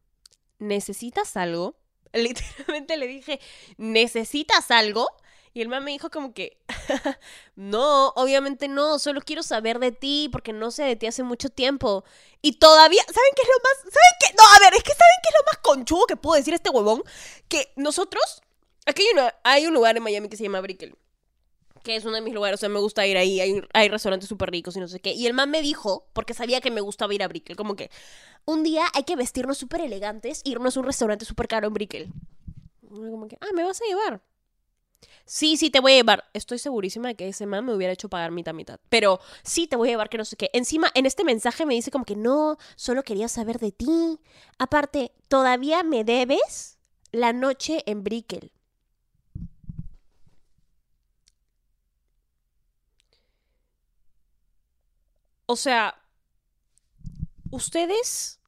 ¿necesitas 0.59 1.37
algo? 1.37 1.77
Literalmente 2.13 2.97
le 2.97 3.07
dije, 3.07 3.39
¿necesitas 3.77 4.71
algo? 4.71 5.07
Y 5.55 5.61
el 5.61 5.67
man 5.67 5.83
me 5.83 5.91
dijo 5.91 6.09
como 6.09 6.33
que, 6.33 6.57
no, 7.55 8.09
obviamente 8.15 8.67
no, 8.67 8.97
solo 8.97 9.21
quiero 9.21 9.43
saber 9.43 9.77
de 9.77 9.91
ti 9.91 10.27
porque 10.31 10.51
no 10.51 10.71
sé 10.71 10.83
de 10.83 10.95
ti 10.95 11.05
hace 11.05 11.21
mucho 11.21 11.49
tiempo. 11.49 12.03
Y 12.41 12.53
todavía, 12.53 13.03
¿saben 13.03 13.31
qué 13.35 13.41
es 13.43 13.47
lo 13.47 13.63
más? 13.63 13.77
¿Saben 13.81 14.17
qué? 14.19 14.35
No, 14.35 14.43
a 14.43 14.59
ver, 14.59 14.73
es 14.73 14.83
que 14.83 14.93
¿saben 14.93 15.19
qué 15.21 15.29
es 15.29 15.35
lo 15.39 15.45
más 15.45 15.57
conchudo 15.59 16.05
que 16.07 16.15
puedo 16.15 16.37
decir 16.37 16.55
este 16.55 16.71
huevón? 16.71 17.03
Que 17.47 17.71
nosotros, 17.75 18.41
aquí 18.87 19.03
hay, 19.43 19.67
un 19.67 19.75
lugar 19.75 19.95
en 19.95 20.01
Miami 20.01 20.27
que 20.27 20.37
se 20.37 20.43
llama 20.43 20.59
Brickell, 20.59 20.95
que 21.83 21.97
es 21.97 22.05
uno 22.05 22.15
de 22.15 22.21
mis 22.21 22.33
lugares, 22.33 22.59
o 22.59 22.61
sea, 22.61 22.69
me 22.69 22.79
gusta 22.79 23.05
ir 23.05 23.17
ahí, 23.17 23.39
hay, 23.39 23.61
hay 23.73 23.89
restaurantes 23.89 24.27
súper 24.27 24.49
ricos 24.49 24.75
y 24.75 24.79
no 24.79 24.87
sé 24.87 24.99
qué. 25.01 25.11
Y 25.11 25.27
el 25.27 25.35
man 25.35 25.51
me 25.51 25.61
dijo, 25.61 26.07
porque 26.13 26.33
sabía 26.33 26.61
que 26.61 26.71
me 26.71 26.81
gustaba 26.81 27.13
ir 27.13 27.21
a 27.21 27.27
Brickell, 27.27 27.57
como 27.57 27.75
que, 27.75 27.91
un 28.45 28.63
día 28.63 28.85
hay 28.95 29.03
que 29.03 29.15
vestirnos 29.15 29.59
súper 29.59 29.81
elegantes, 29.81 30.41
irnos 30.45 30.75
a 30.75 30.79
un 30.79 30.87
restaurante 30.87 31.25
súper 31.25 31.47
caro 31.47 31.67
en 31.67 31.73
Brickell. 31.75 32.11
Como 32.89 33.27
que, 33.27 33.37
ah, 33.39 33.53
¿me 33.53 33.63
vas 33.63 33.79
a 33.81 33.85
llevar? 33.85 34.21
Sí, 35.25 35.57
sí, 35.57 35.69
te 35.69 35.79
voy 35.79 35.93
a 35.93 35.95
llevar. 35.95 36.25
Estoy 36.33 36.57
segurísima 36.59 37.09
de 37.09 37.15
que 37.15 37.27
ese 37.29 37.45
man 37.45 37.65
me 37.65 37.73
hubiera 37.73 37.93
hecho 37.93 38.09
pagar 38.09 38.31
mitad 38.31 38.53
mitad. 38.53 38.79
Pero 38.89 39.19
sí, 39.43 39.67
te 39.67 39.75
voy 39.75 39.89
a 39.89 39.91
llevar 39.91 40.09
que 40.09 40.17
no 40.17 40.25
sé 40.25 40.35
qué. 40.35 40.49
Encima, 40.53 40.91
en 40.93 41.05
este 41.05 41.23
mensaje 41.23 41.65
me 41.65 41.73
dice 41.75 41.91
como 41.91 42.05
que 42.05 42.15
no, 42.15 42.57
solo 42.75 43.03
quería 43.03 43.27
saber 43.27 43.59
de 43.59 43.71
ti. 43.71 44.19
Aparte, 44.57 45.11
todavía 45.27 45.83
me 45.83 46.03
debes 46.03 46.77
la 47.11 47.33
noche 47.33 47.83
en 47.85 48.03
Brickell. 48.03 48.51
O 55.47 55.55
sea, 55.55 55.95
ustedes, 57.51 58.39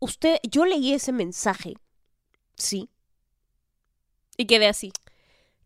usted, 0.00 0.38
yo 0.50 0.64
leí 0.64 0.92
ese 0.92 1.12
mensaje, 1.12 1.74
sí, 2.56 2.90
y 4.36 4.46
quedé 4.46 4.68
así. 4.68 4.92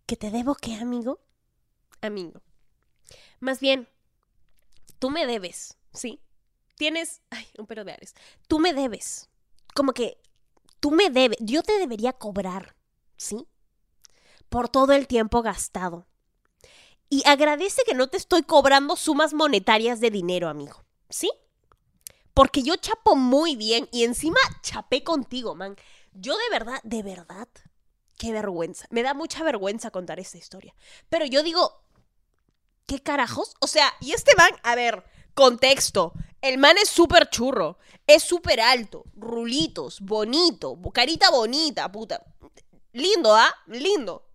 ¿Que 0.06 0.16
te 0.16 0.30
debo 0.30 0.54
qué, 0.54 0.74
amigo? 0.74 1.20
Amigo. 2.00 2.42
Más 3.40 3.60
bien, 3.60 3.88
tú 4.98 5.10
me 5.10 5.26
debes, 5.26 5.76
¿sí? 5.92 6.20
Tienes, 6.76 7.22
ay, 7.30 7.46
un 7.58 7.66
pero 7.66 7.84
de 7.84 7.92
Ares. 7.92 8.14
Tú 8.48 8.58
me 8.58 8.72
debes. 8.74 9.28
Como 9.74 9.92
que 9.92 10.20
tú 10.80 10.90
me 10.90 11.10
debes, 11.10 11.38
yo 11.40 11.62
te 11.62 11.78
debería 11.78 12.12
cobrar, 12.12 12.76
¿sí? 13.16 13.46
Por 14.48 14.68
todo 14.68 14.92
el 14.92 15.06
tiempo 15.06 15.42
gastado. 15.42 16.06
Y 17.08 17.22
agradece 17.26 17.82
que 17.86 17.94
no 17.94 18.08
te 18.08 18.16
estoy 18.16 18.42
cobrando 18.42 18.96
sumas 18.96 19.34
monetarias 19.34 20.00
de 20.00 20.10
dinero, 20.10 20.48
amigo, 20.48 20.82
¿sí? 21.08 21.30
Porque 22.34 22.62
yo 22.62 22.76
chapo 22.76 23.16
muy 23.16 23.56
bien 23.56 23.88
y 23.92 24.04
encima 24.04 24.40
chapé 24.62 25.04
contigo, 25.04 25.54
man. 25.54 25.76
Yo 26.12 26.36
de 26.36 26.48
verdad, 26.50 26.80
de 26.84 27.02
verdad, 27.02 27.48
qué 28.22 28.32
vergüenza. 28.32 28.86
Me 28.90 29.02
da 29.02 29.14
mucha 29.14 29.42
vergüenza 29.42 29.90
contar 29.90 30.20
esta 30.20 30.38
historia. 30.38 30.72
Pero 31.08 31.26
yo 31.26 31.42
digo, 31.42 31.82
¿qué 32.86 33.00
carajos? 33.02 33.56
O 33.58 33.66
sea, 33.66 33.92
y 33.98 34.12
este 34.12 34.30
man, 34.36 34.52
a 34.62 34.76
ver, 34.76 35.02
contexto. 35.34 36.12
El 36.40 36.58
man 36.58 36.78
es 36.78 36.88
súper 36.88 37.30
churro, 37.30 37.78
es 38.06 38.22
súper 38.22 38.60
alto, 38.60 39.06
rulitos, 39.16 40.00
bonito, 40.00 40.78
carita 40.94 41.30
bonita, 41.30 41.90
puta. 41.90 42.24
Lindo, 42.92 43.34
¿ah? 43.34 43.52
Lindo. 43.66 44.28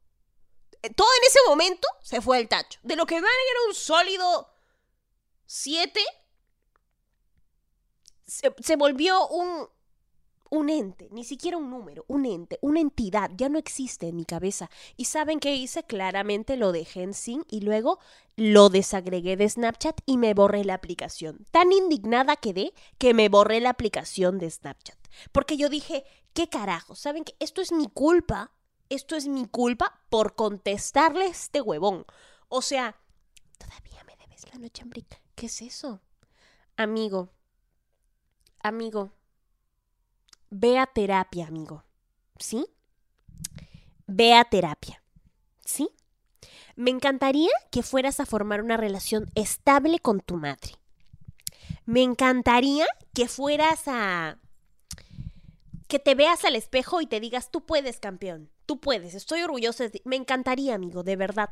Eh, 0.82 0.89
Todo 0.93 1.08
en 1.21 1.28
ese 1.28 1.39
momento 1.47 1.88
se 2.04 2.19
fue 2.19 2.38
al 2.39 2.50
tacho. 2.50 2.80
De 2.84 2.97
lo 2.97 3.06
que 3.06 3.21
man 3.21 3.32
era 3.52 3.69
un 3.69 3.73
sólido 3.73 4.50
7, 5.45 5.97
se, 8.26 8.54
se 8.62 8.76
volvió 8.76 9.30
un, 9.30 9.69
un 10.50 10.70
ente, 10.70 11.10
ni 11.12 11.24
siquiera 11.24 11.58
un 11.58 11.70
número, 11.70 12.06
un 12.08 12.26
ente, 12.26 12.58
una 12.62 12.80
entidad, 12.80 13.32
ya 13.36 13.50
no 13.50 13.58
existe 13.58 14.08
en 14.08 14.16
mi 14.16 14.26
cabeza. 14.26 14.70
¿Y 14.96 15.06
saben 15.06 15.40
qué 15.40 15.56
hice? 15.56 15.84
Claramente 15.84 16.58
lo 16.58 16.72
dejé 16.72 17.04
en 17.04 17.14
sin 17.14 17.44
y 17.50 17.62
luego 17.62 18.00
lo 18.36 18.70
desagregué 18.70 19.38
de 19.38 19.50
Snapchat 19.50 20.02
y 20.06 20.18
me 20.18 20.34
borré 20.34 20.64
la 20.64 20.76
aplicación. 20.76 21.46
Tan 21.52 21.72
indignada 21.72 22.36
quedé 22.36 22.74
que 22.98 23.14
me 23.14 23.30
borré 23.30 23.60
la 23.60 23.72
aplicación 23.72 24.38
de 24.38 24.50
Snapchat. 24.50 24.98
Porque 25.32 25.58
yo 25.58 25.70
dije, 25.70 26.06
¿qué 26.34 26.48
carajo? 26.48 26.96
¿Saben 26.96 27.24
que 27.24 27.36
esto 27.40 27.62
es 27.62 27.72
mi 27.72 27.88
culpa? 27.88 28.52
Esto 28.90 29.16
es 29.16 29.28
mi 29.28 29.48
culpa 29.48 30.02
por 30.10 30.36
contestarle 30.36 31.26
a 31.26 31.30
este 31.30 31.62
huevón. 31.62 32.06
O 32.48 32.62
sea, 32.62 32.96
todavía 33.58 34.04
me 34.06 34.16
debes 34.18 34.48
la 34.54 34.60
noche 34.60 34.84
en 34.84 34.90
brick. 34.90 35.22
¿Qué 35.36 35.48
es 35.48 35.62
eso? 35.62 36.02
Amigo, 36.78 37.30
amigo, 38.60 39.12
ve 40.50 40.78
a 40.80 40.86
terapia, 40.86 41.48
amigo. 41.48 41.84
¿Sí? 42.38 42.66
Ve 44.06 44.34
a 44.34 44.46
terapia. 44.46 45.02
¿Sí? 45.66 45.90
Me 46.76 46.92
encantaría 46.92 47.52
que 47.72 47.84
fueras 47.84 48.20
a 48.20 48.26
formar 48.26 48.62
una 48.62 48.78
relación 48.78 49.32
estable 49.36 50.00
con 50.00 50.20
tu 50.20 50.38
madre. 50.38 50.76
Me 51.86 52.04
encantaría 52.04 52.86
que 53.14 53.28
fueras 53.28 53.84
a... 53.88 54.38
que 55.88 56.00
te 56.00 56.16
veas 56.16 56.46
al 56.46 56.56
espejo 56.56 57.02
y 57.02 57.08
te 57.08 57.20
digas, 57.20 57.50
tú 57.50 57.66
puedes, 57.66 58.00
campeón. 58.00 58.52
Tú 58.66 58.80
puedes. 58.80 59.16
Estoy 59.16 59.42
orgullosa 59.42 59.86
de 59.86 59.90
ti. 59.90 60.02
Me 60.06 60.18
encantaría, 60.18 60.76
amigo, 60.76 61.04
de 61.04 61.16
verdad. 61.16 61.50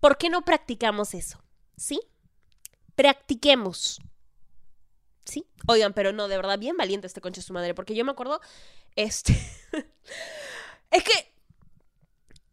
¿Por 0.00 0.16
qué 0.18 0.30
no 0.30 0.44
practicamos 0.44 1.14
eso? 1.14 1.42
¿Sí? 1.76 2.00
Practiquemos. 2.94 4.00
¿Sí? 5.26 5.46
Oigan, 5.66 5.92
pero 5.92 6.12
no, 6.12 6.28
de 6.28 6.36
verdad, 6.36 6.58
bien 6.58 6.76
valiente 6.76 7.06
este 7.06 7.20
concha 7.20 7.42
su 7.42 7.52
madre, 7.52 7.74
porque 7.74 7.94
yo 7.94 8.04
me 8.04 8.12
acuerdo, 8.12 8.40
este... 8.94 9.34
es 10.90 11.02
que 11.02 11.34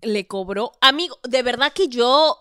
le 0.02 0.28
cobró, 0.28 0.74
amigo, 0.82 1.20
de 1.24 1.44
verdad 1.44 1.72
que 1.72 1.88
yo 1.88 2.38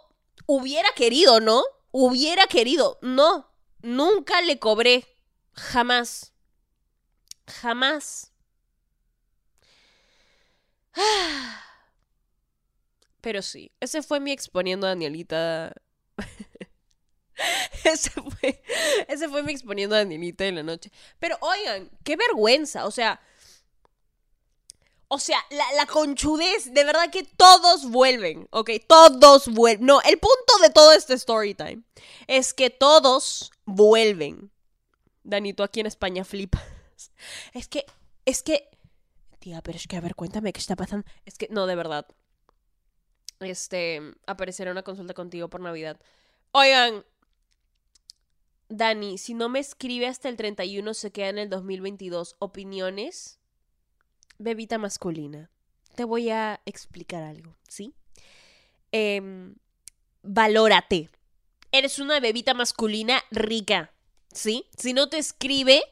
hubiera 0.47 0.89
querido, 0.97 1.39
¿no? 1.41 1.63
Hubiera 1.91 2.47
querido, 2.47 2.99
no, 3.03 3.53
nunca 3.83 4.41
le 4.43 4.59
cobré, 4.59 5.07
jamás, 5.53 6.33
jamás. 7.47 8.33
Pero 13.21 13.43
sí, 13.43 13.71
ese 13.81 14.03
fue 14.03 14.19
mi 14.19 14.33
exponiendo 14.33 14.87
a 14.87 14.91
Danielita. 14.91 15.75
ese, 17.85 18.11
fue, 18.11 18.63
ese 19.09 19.29
fue 19.29 19.43
mi 19.43 19.53
exponiendo 19.53 19.95
a 19.95 19.99
Danielita 19.99 20.45
en 20.45 20.57
la 20.57 20.63
noche. 20.63 20.91
Pero 21.19 21.37
oigan, 21.41 21.91
qué 22.05 22.17
vergüenza, 22.17 22.87
o 22.87 22.91
sea... 22.91 23.21
O 25.15 25.19
sea, 25.19 25.37
la, 25.51 25.65
la 25.77 25.85
conchudez, 25.85 26.73
de 26.73 26.85
verdad 26.85 27.11
que 27.11 27.23
todos 27.23 27.91
vuelven, 27.91 28.49
¿ok? 28.51 28.71
Todos 28.89 29.49
vuelven. 29.49 29.85
No, 29.85 30.01
el 30.01 30.19
punto 30.19 30.59
de 30.63 30.71
todo 30.71 30.95
este 30.95 31.13
story 31.13 31.55
time 31.55 31.83
es 32.27 32.55
que 32.55 32.71
todos 32.71 33.51
vuelven. 33.67 34.51
Dani, 35.23 35.53
tú 35.53 35.63
aquí 35.63 35.81
en 35.81 35.87
España 35.87 36.25
flipas. 36.25 36.63
Es 37.53 37.69
que, 37.69 37.85
es 38.25 38.43
que... 38.43 38.69
Tía, 39.39 39.61
pero 39.63 39.77
es 39.77 39.87
que, 39.87 39.97
a 39.97 40.01
ver, 40.01 40.15
cuéntame 40.15 40.53
qué 40.53 40.61
está 40.61 40.77
pasando. 40.77 41.07
Es 41.25 41.37
que, 41.37 41.49
no, 41.51 41.67
de 41.67 41.75
verdad. 41.75 42.07
Este, 43.41 44.01
aparecerá 44.27 44.71
una 44.71 44.83
consulta 44.83 45.15
contigo 45.15 45.49
por 45.49 45.61
Navidad. 45.61 46.01
Oigan, 46.53 47.05
Dani, 48.75 49.19
si 49.19 49.35
no 49.35 49.51
me 49.51 49.59
escribe 49.59 50.07
hasta 50.07 50.31
el 50.31 50.37
31, 50.37 50.95
se 50.95 51.13
queda 51.13 51.29
en 51.29 51.39
el 51.39 51.51
2022. 51.51 52.37
¿Opiniones? 52.39 53.39
Bebita 54.39 54.79
masculina. 54.79 55.51
Te 55.95 56.05
voy 56.05 56.31
a 56.31 56.63
explicar 56.65 57.23
algo, 57.23 57.55
¿sí? 57.69 57.95
Em, 58.91 59.57
valórate. 60.23 61.11
Eres 61.71 61.99
una 61.99 62.19
bebita 62.19 62.55
masculina 62.55 63.23
rica, 63.31 63.93
¿sí? 64.33 64.67
Si 64.79 64.95
no 64.95 65.11
te 65.11 65.19
escribe, 65.19 65.83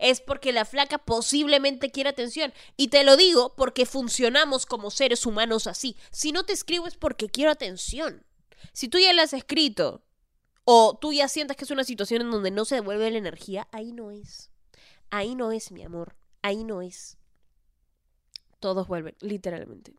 es 0.00 0.20
porque 0.20 0.52
la 0.52 0.64
flaca 0.64 0.98
posiblemente 0.98 1.92
quiere 1.92 2.10
atención. 2.10 2.52
Y 2.76 2.88
te 2.88 3.04
lo 3.04 3.16
digo 3.16 3.54
porque 3.56 3.86
funcionamos 3.86 4.66
como 4.66 4.90
seres 4.90 5.26
humanos 5.26 5.68
así. 5.68 5.96
Si 6.10 6.32
no 6.32 6.44
te 6.44 6.54
escribo 6.54 6.88
es 6.88 6.96
porque 6.96 7.28
quiero 7.28 7.52
atención. 7.52 8.26
Si 8.72 8.88
tú 8.88 8.98
ya 8.98 9.12
le 9.12 9.22
has 9.22 9.32
escrito 9.32 10.03
o 10.64 10.96
tú 11.00 11.12
ya 11.12 11.28
sientas 11.28 11.56
que 11.56 11.64
es 11.64 11.70
una 11.70 11.84
situación 11.84 12.22
en 12.22 12.30
donde 12.30 12.50
no 12.50 12.64
se 12.64 12.76
devuelve 12.76 13.10
la 13.10 13.18
energía, 13.18 13.68
ahí 13.72 13.92
no 13.92 14.10
es. 14.10 14.50
Ahí 15.10 15.34
no 15.34 15.52
es, 15.52 15.70
mi 15.70 15.82
amor. 15.82 16.16
Ahí 16.42 16.64
no 16.64 16.82
es. 16.82 17.18
Todos 18.60 18.88
vuelven, 18.88 19.14
literalmente. 19.20 19.94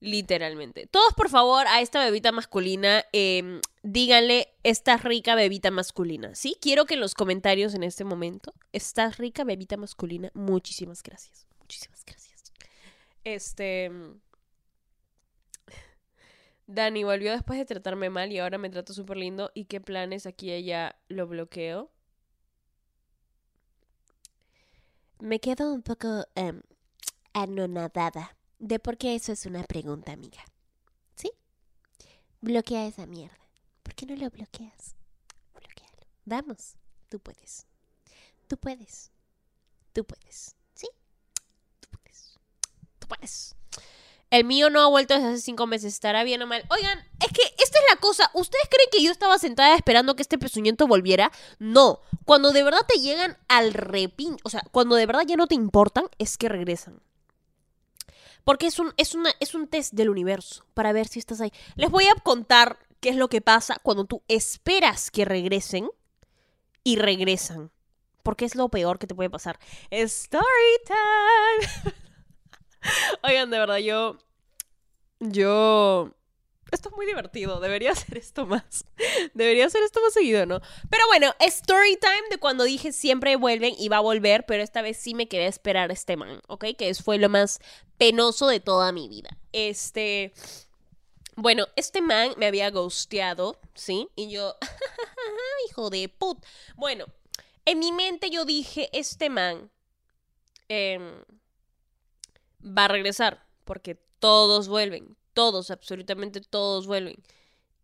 Literalmente. 0.00 0.86
Todos, 0.86 1.14
por 1.14 1.30
favor, 1.30 1.66
a 1.68 1.80
esta 1.80 2.04
bebita 2.04 2.30
masculina, 2.30 3.04
em, 3.12 3.60
díganle, 3.82 4.54
esta 4.62 4.98
rica 4.98 5.34
bebita 5.34 5.70
masculina. 5.70 6.34
¿Sí? 6.34 6.56
Quiero 6.60 6.84
que 6.84 6.94
en 6.94 7.00
los 7.00 7.14
comentarios 7.14 7.74
en 7.74 7.82
este 7.82 8.04
momento, 8.04 8.52
esta 8.72 9.10
rica 9.10 9.42
bebita 9.42 9.78
masculina, 9.78 10.30
muchísimas 10.34 11.02
gracias. 11.02 11.46
Muchísimas 11.58 12.04
gracias. 12.04 12.52
Este... 13.24 13.90
Dani 16.66 17.04
volvió 17.04 17.32
después 17.32 17.58
de 17.58 17.64
tratarme 17.64 18.10
mal 18.10 18.32
y 18.32 18.38
ahora 18.38 18.58
me 18.58 18.70
trata 18.70 18.92
súper 18.92 19.16
lindo. 19.16 19.50
¿Y 19.54 19.66
qué 19.66 19.80
planes? 19.80 20.26
Aquí 20.26 20.50
ella 20.52 20.96
lo 21.08 21.26
bloqueo. 21.26 21.90
Me 25.20 25.40
quedo 25.40 25.72
un 25.72 25.82
poco 25.82 26.26
em, 26.34 26.60
anonadada 27.32 28.36
de 28.58 28.78
por 28.78 28.98
qué 28.98 29.14
eso 29.14 29.32
es 29.32 29.46
una 29.46 29.62
pregunta, 29.64 30.12
amiga. 30.12 30.44
¿Sí? 31.14 31.30
Bloquea 32.40 32.86
esa 32.86 33.06
mierda. 33.06 33.36
¿Por 33.82 33.94
qué 33.94 34.06
no 34.06 34.16
lo 34.16 34.28
bloqueas? 34.28 34.96
Bloquealo. 35.54 36.06
Vamos, 36.24 36.74
tú 37.08 37.20
puedes. 37.20 37.66
Tú 38.48 38.58
puedes. 38.58 39.12
Tú 39.92 40.04
puedes. 40.04 40.56
¿Sí? 40.74 40.88
Tú 41.80 41.88
puedes. 41.90 42.38
Tú 42.98 43.06
puedes. 43.06 43.56
El 44.30 44.44
mío 44.44 44.70
no 44.70 44.80
ha 44.80 44.88
vuelto 44.88 45.14
desde 45.14 45.28
hace 45.28 45.40
cinco 45.40 45.66
meses. 45.66 45.94
¿Estará 45.94 46.24
bien 46.24 46.42
o 46.42 46.46
mal? 46.46 46.64
Oigan, 46.70 46.98
es 47.20 47.32
que 47.32 47.42
esta 47.58 47.78
es 47.78 47.84
la 47.90 48.00
cosa. 48.00 48.30
¿Ustedes 48.34 48.68
creen 48.68 48.88
que 48.90 49.02
yo 49.02 49.10
estaba 49.10 49.38
sentada 49.38 49.76
esperando 49.76 50.16
que 50.16 50.22
este 50.22 50.38
pezuñento 50.38 50.86
volviera? 50.86 51.30
No. 51.58 52.00
Cuando 52.24 52.50
de 52.50 52.64
verdad 52.64 52.84
te 52.88 53.00
llegan 53.00 53.38
al 53.48 53.72
repin... 53.72 54.36
O 54.42 54.50
sea, 54.50 54.62
cuando 54.72 54.96
de 54.96 55.06
verdad 55.06 55.22
ya 55.26 55.36
no 55.36 55.46
te 55.46 55.54
importan, 55.54 56.06
es 56.18 56.36
que 56.36 56.48
regresan. 56.48 57.00
Porque 58.42 58.66
es 58.66 58.78
un, 58.78 58.92
es, 58.96 59.16
es 59.40 59.54
un 59.54 59.68
test 59.68 59.92
del 59.92 60.10
universo 60.10 60.64
para 60.74 60.92
ver 60.92 61.06
si 61.06 61.18
estás 61.18 61.40
ahí. 61.40 61.52
Les 61.76 61.90
voy 61.90 62.06
a 62.06 62.14
contar 62.16 62.78
qué 63.00 63.10
es 63.10 63.16
lo 63.16 63.28
que 63.28 63.40
pasa 63.40 63.78
cuando 63.82 64.04
tú 64.04 64.22
esperas 64.28 65.10
que 65.10 65.24
regresen 65.24 65.88
y 66.82 66.96
regresan. 66.96 67.70
Porque 68.24 68.44
es 68.44 68.56
lo 68.56 68.68
peor 68.68 68.98
que 68.98 69.06
te 69.06 69.14
puede 69.14 69.30
pasar. 69.30 69.58
Story 69.90 70.44
time. 70.84 71.94
Oigan, 73.22 73.50
de 73.50 73.58
verdad, 73.58 73.78
yo. 73.78 74.18
Yo. 75.20 76.10
Esto 76.70 76.88
es 76.88 76.96
muy 76.96 77.06
divertido. 77.06 77.60
Debería 77.60 77.92
hacer 77.92 78.18
esto 78.18 78.46
más. 78.46 78.84
Debería 79.34 79.66
hacer 79.66 79.82
esto 79.82 80.00
más 80.02 80.12
seguido, 80.12 80.46
¿no? 80.46 80.60
Pero 80.90 81.06
bueno, 81.06 81.34
story 81.40 81.96
time 81.96 82.28
de 82.30 82.38
cuando 82.38 82.64
dije 82.64 82.92
siempre 82.92 83.36
vuelven 83.36 83.74
y 83.78 83.88
va 83.88 83.98
a 83.98 84.00
volver, 84.00 84.44
pero 84.46 84.62
esta 84.62 84.82
vez 84.82 84.96
sí 84.96 85.14
me 85.14 85.28
quedé 85.28 85.46
esperar 85.46 85.90
a 85.90 85.92
este 85.92 86.16
man, 86.16 86.40
¿ok? 86.48 86.66
Que 86.76 86.92
fue 86.94 87.18
lo 87.18 87.28
más 87.28 87.60
penoso 87.98 88.48
de 88.48 88.60
toda 88.60 88.92
mi 88.92 89.08
vida. 89.08 89.38
Este. 89.52 90.32
Bueno, 91.36 91.66
este 91.76 92.00
man 92.00 92.30
me 92.38 92.46
había 92.46 92.70
ghosteado, 92.70 93.58
¿sí? 93.74 94.08
Y 94.16 94.30
yo. 94.30 94.56
hijo 95.68 95.90
de 95.90 96.08
put. 96.08 96.44
Bueno, 96.76 97.06
en 97.64 97.78
mi 97.78 97.92
mente 97.92 98.30
yo 98.30 98.44
dije, 98.44 98.88
este 98.92 99.30
man. 99.30 99.70
Eh, 100.68 100.98
va 102.60 102.86
a 102.86 102.88
regresar, 102.88 103.46
porque 103.64 103.94
todos 104.18 104.68
vuelven, 104.68 105.16
todos, 105.32 105.70
absolutamente 105.70 106.40
todos 106.40 106.86
vuelven. 106.86 107.22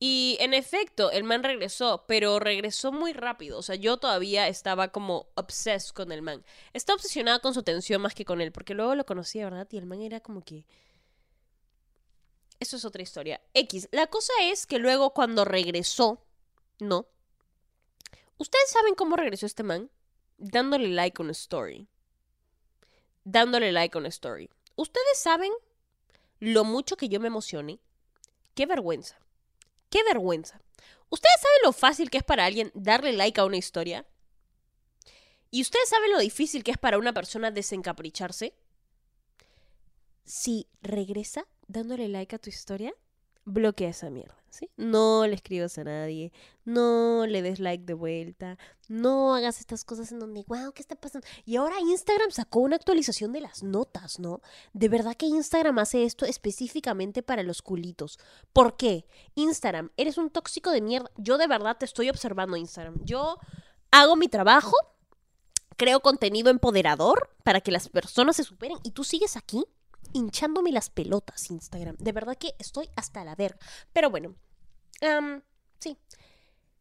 Y 0.05 0.37
en 0.41 0.53
efecto, 0.53 1.12
el 1.12 1.23
man 1.23 1.45
regresó, 1.45 2.05
pero 2.09 2.41
regresó 2.41 2.91
muy 2.91 3.12
rápido. 3.12 3.57
O 3.59 3.62
sea, 3.62 3.77
yo 3.77 3.99
todavía 3.99 4.49
estaba 4.49 4.89
como 4.89 5.29
obsessed 5.37 5.95
con 5.95 6.11
el 6.11 6.23
man. 6.23 6.45
Estaba 6.73 6.97
obsesionada 6.97 7.39
con 7.39 7.55
su 7.55 7.61
atención 7.61 8.03
más 8.03 8.12
que 8.12 8.25
con 8.25 8.41
él, 8.41 8.51
porque 8.51 8.75
luego 8.75 8.97
lo 8.97 9.07
conocía, 9.07 9.45
¿verdad? 9.45 9.68
Y 9.70 9.77
el 9.77 9.87
man 9.87 10.03
era 10.03 10.18
como 10.18 10.43
que... 10.43 10.66
Eso 12.59 12.77
es 12.77 12.85
otra 12.85 13.01
historia. 13.01 13.41
X. 13.55 13.89
La 13.93 14.09
cosa 14.09 14.33
es 14.41 14.66
que 14.66 14.81
luego 14.81 15.14
cuando 15.14 15.45
regresó, 15.45 16.27
¿no? 16.81 17.07
¿Ustedes 18.39 18.70
saben 18.70 18.97
cómo 18.97 19.14
regresó 19.14 19.47
este 19.47 19.62
man? 19.62 19.89
Dándole 20.37 20.89
like 20.89 21.23
a 21.23 21.23
una 21.23 21.31
story. 21.31 21.87
Dándole 23.23 23.70
like 23.70 23.97
a 23.97 24.01
una 24.01 24.09
story. 24.09 24.51
¿Ustedes 24.77 25.18
saben 25.18 25.53
lo 26.39 26.64
mucho 26.64 26.97
que 26.97 27.09
yo 27.09 27.20
me 27.20 27.29
emocioné? 27.29 27.81
Qué 28.55 28.66
vergüenza. 28.66 29.18
Qué 29.91 30.03
vergüenza. 30.05 30.61
¿Ustedes 31.11 31.41
saben 31.41 31.59
lo 31.64 31.73
fácil 31.73 32.11
que 32.11 32.18
es 32.18 32.25
para 32.25 32.45
alguien 32.45 32.70
darle 32.75 33.12
like 33.12 33.41
a 33.41 33.45
una 33.45 33.59
historia? 33.59 34.07
¿Y 35.51 35.61
ustedes 35.61 35.89
saben 35.89 36.11
lo 36.11 36.18
difícil 36.18 36.64
que 36.64 36.70
es 36.70 36.79
para 36.79 36.97
una 36.97 37.12
persona 37.12 37.51
desencapricharse? 37.51 38.55
Si 40.25 40.66
regresa 40.81 41.47
dándole 41.68 42.09
like 42.09 42.35
a 42.35 42.39
tu 42.39 42.49
historia, 42.49 42.95
bloquea 43.45 43.91
esa 43.91 44.09
mierda, 44.09 44.41
No 44.76 45.26
le 45.26 45.34
escribas 45.34 45.78
a 45.78 45.84
nadie, 45.84 46.32
no 46.64 47.26
le 47.26 47.42
des 47.42 47.59
like 47.59 47.84
de 47.84 47.94
vuelta, 47.94 48.59
no 48.88 49.34
hagas 49.34 49.61
estas 49.61 49.84
cosas 49.84 50.12
en 50.12 50.18
donde, 50.18 50.44
wow, 50.46 50.72
¿qué 50.72 50.82
está 50.82 50.96
pasando? 50.96 51.26
Y 51.44 51.57
ahora 51.57 51.80
Instagram 51.80 52.30
sacó 52.30 52.61
una 52.61 52.76
actualización 52.76 53.32
de 53.32 53.40
las 53.40 53.62
notas, 53.62 54.18
¿no? 54.18 54.40
De 54.72 54.88
verdad 54.88 55.16
que 55.16 55.26
Instagram 55.26 55.78
hace 55.78 56.05
esto 56.05 56.26
específicamente 56.26 57.22
para 57.22 57.42
los 57.42 57.62
culitos. 57.62 58.18
¿Por 58.53 58.76
qué? 58.76 59.07
Instagram, 59.34 59.90
eres 59.96 60.18
un 60.18 60.30
tóxico 60.30 60.70
de 60.70 60.80
mierda. 60.80 61.11
Yo 61.16 61.38
de 61.38 61.46
verdad 61.46 61.76
te 61.78 61.84
estoy 61.84 62.11
observando 62.11 62.57
Instagram. 62.57 63.05
Yo 63.05 63.38
hago 63.90 64.16
mi 64.16 64.28
trabajo, 64.28 64.76
creo 65.76 66.00
contenido 66.00 66.50
empoderador 66.50 67.30
para 67.44 67.61
que 67.61 67.72
las 67.72 67.88
personas 67.88 68.36
se 68.36 68.44
superen 68.44 68.78
y 68.82 68.90
tú 68.90 69.05
sigues 69.05 69.36
aquí 69.36 69.64
hinchándome 70.12 70.72
las 70.72 70.90
pelotas 70.90 71.50
Instagram. 71.50 71.96
De 71.98 72.12
verdad 72.12 72.36
que 72.36 72.54
estoy 72.58 72.88
hasta 72.96 73.24
la 73.24 73.34
verga. 73.34 73.58
Pero 73.92 74.10
bueno, 74.10 74.34
sí. 75.78 75.96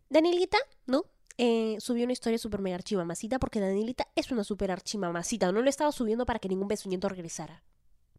Danielita, 0.09 0.57
¿no? 0.85 1.05
Eh, 1.37 1.77
subió 1.79 2.03
una 2.03 2.13
historia 2.13 2.37
súper 2.37 2.61
mega 2.61 2.75
archimamacita 2.75 3.39
porque 3.39 3.59
Danielita 3.59 4.07
es 4.15 4.31
una 4.31 4.43
súper 4.43 4.71
archimamacita. 4.71 5.51
No 5.51 5.61
lo 5.61 5.69
estaba 5.69 5.91
subiendo 5.91 6.25
para 6.25 6.39
que 6.39 6.49
ningún 6.49 6.67
besuñento 6.67 7.09
regresara. 7.09 7.63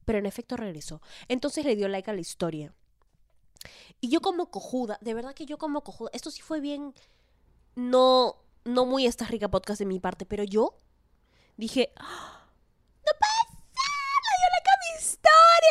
Pero 0.05 0.19
en 0.19 0.27
efecto 0.27 0.57
regresó. 0.57 1.01
Entonces 1.29 1.65
le 1.65 1.77
dio 1.77 1.89
like 1.89 2.11
a 2.11 2.15
la 2.15 2.21
historia. 2.21 2.75
Y 4.01 4.09
yo 4.09 4.21
como 4.21 4.51
cojuda, 4.51 4.99
de 5.01 5.15
verdad 5.15 5.35
que 5.35 5.47
yo 5.47 5.59
como 5.59 5.85
cojuda, 5.85 6.11
esto 6.13 6.31
sí 6.33 6.43
fue 6.43 6.61
bien, 6.61 6.95
no, 7.77 8.37
no 8.65 8.87
muy 8.87 9.07
esta 9.07 9.27
rica 9.27 9.49
podcast 9.49 9.79
de 9.79 9.87
mi 9.87 10.01
parte, 10.01 10.27
pero 10.27 10.43
yo 10.43 10.77
dije, 11.57 11.93
¡Ah! 11.97 12.42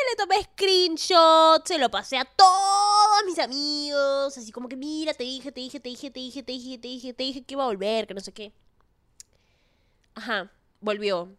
Le 0.09 0.15
tomé 0.17 0.43
screenshot, 0.43 1.65
se 1.67 1.77
lo 1.77 1.89
pasé 1.89 2.17
a 2.17 2.25
todos 2.25 3.25
mis 3.25 3.39
amigos, 3.39 4.37
así 4.37 4.51
como 4.51 4.67
que 4.67 4.75
mira, 4.75 5.13
te 5.13 5.23
dije, 5.23 5.51
te 5.51 5.61
dije, 5.61 5.79
te 5.79 5.89
dije, 5.89 6.09
te 6.11 6.19
dije, 6.19 6.43
te 6.43 6.51
dije, 6.51 6.77
te 6.77 6.87
dije, 6.87 7.13
te 7.13 7.23
dije 7.23 7.43
que 7.43 7.53
iba 7.53 7.63
a 7.63 7.67
volver, 7.67 8.07
que 8.07 8.13
no 8.13 8.21
sé 8.21 8.31
qué. 8.31 8.53
Ajá, 10.15 10.51
volvió. 10.79 11.35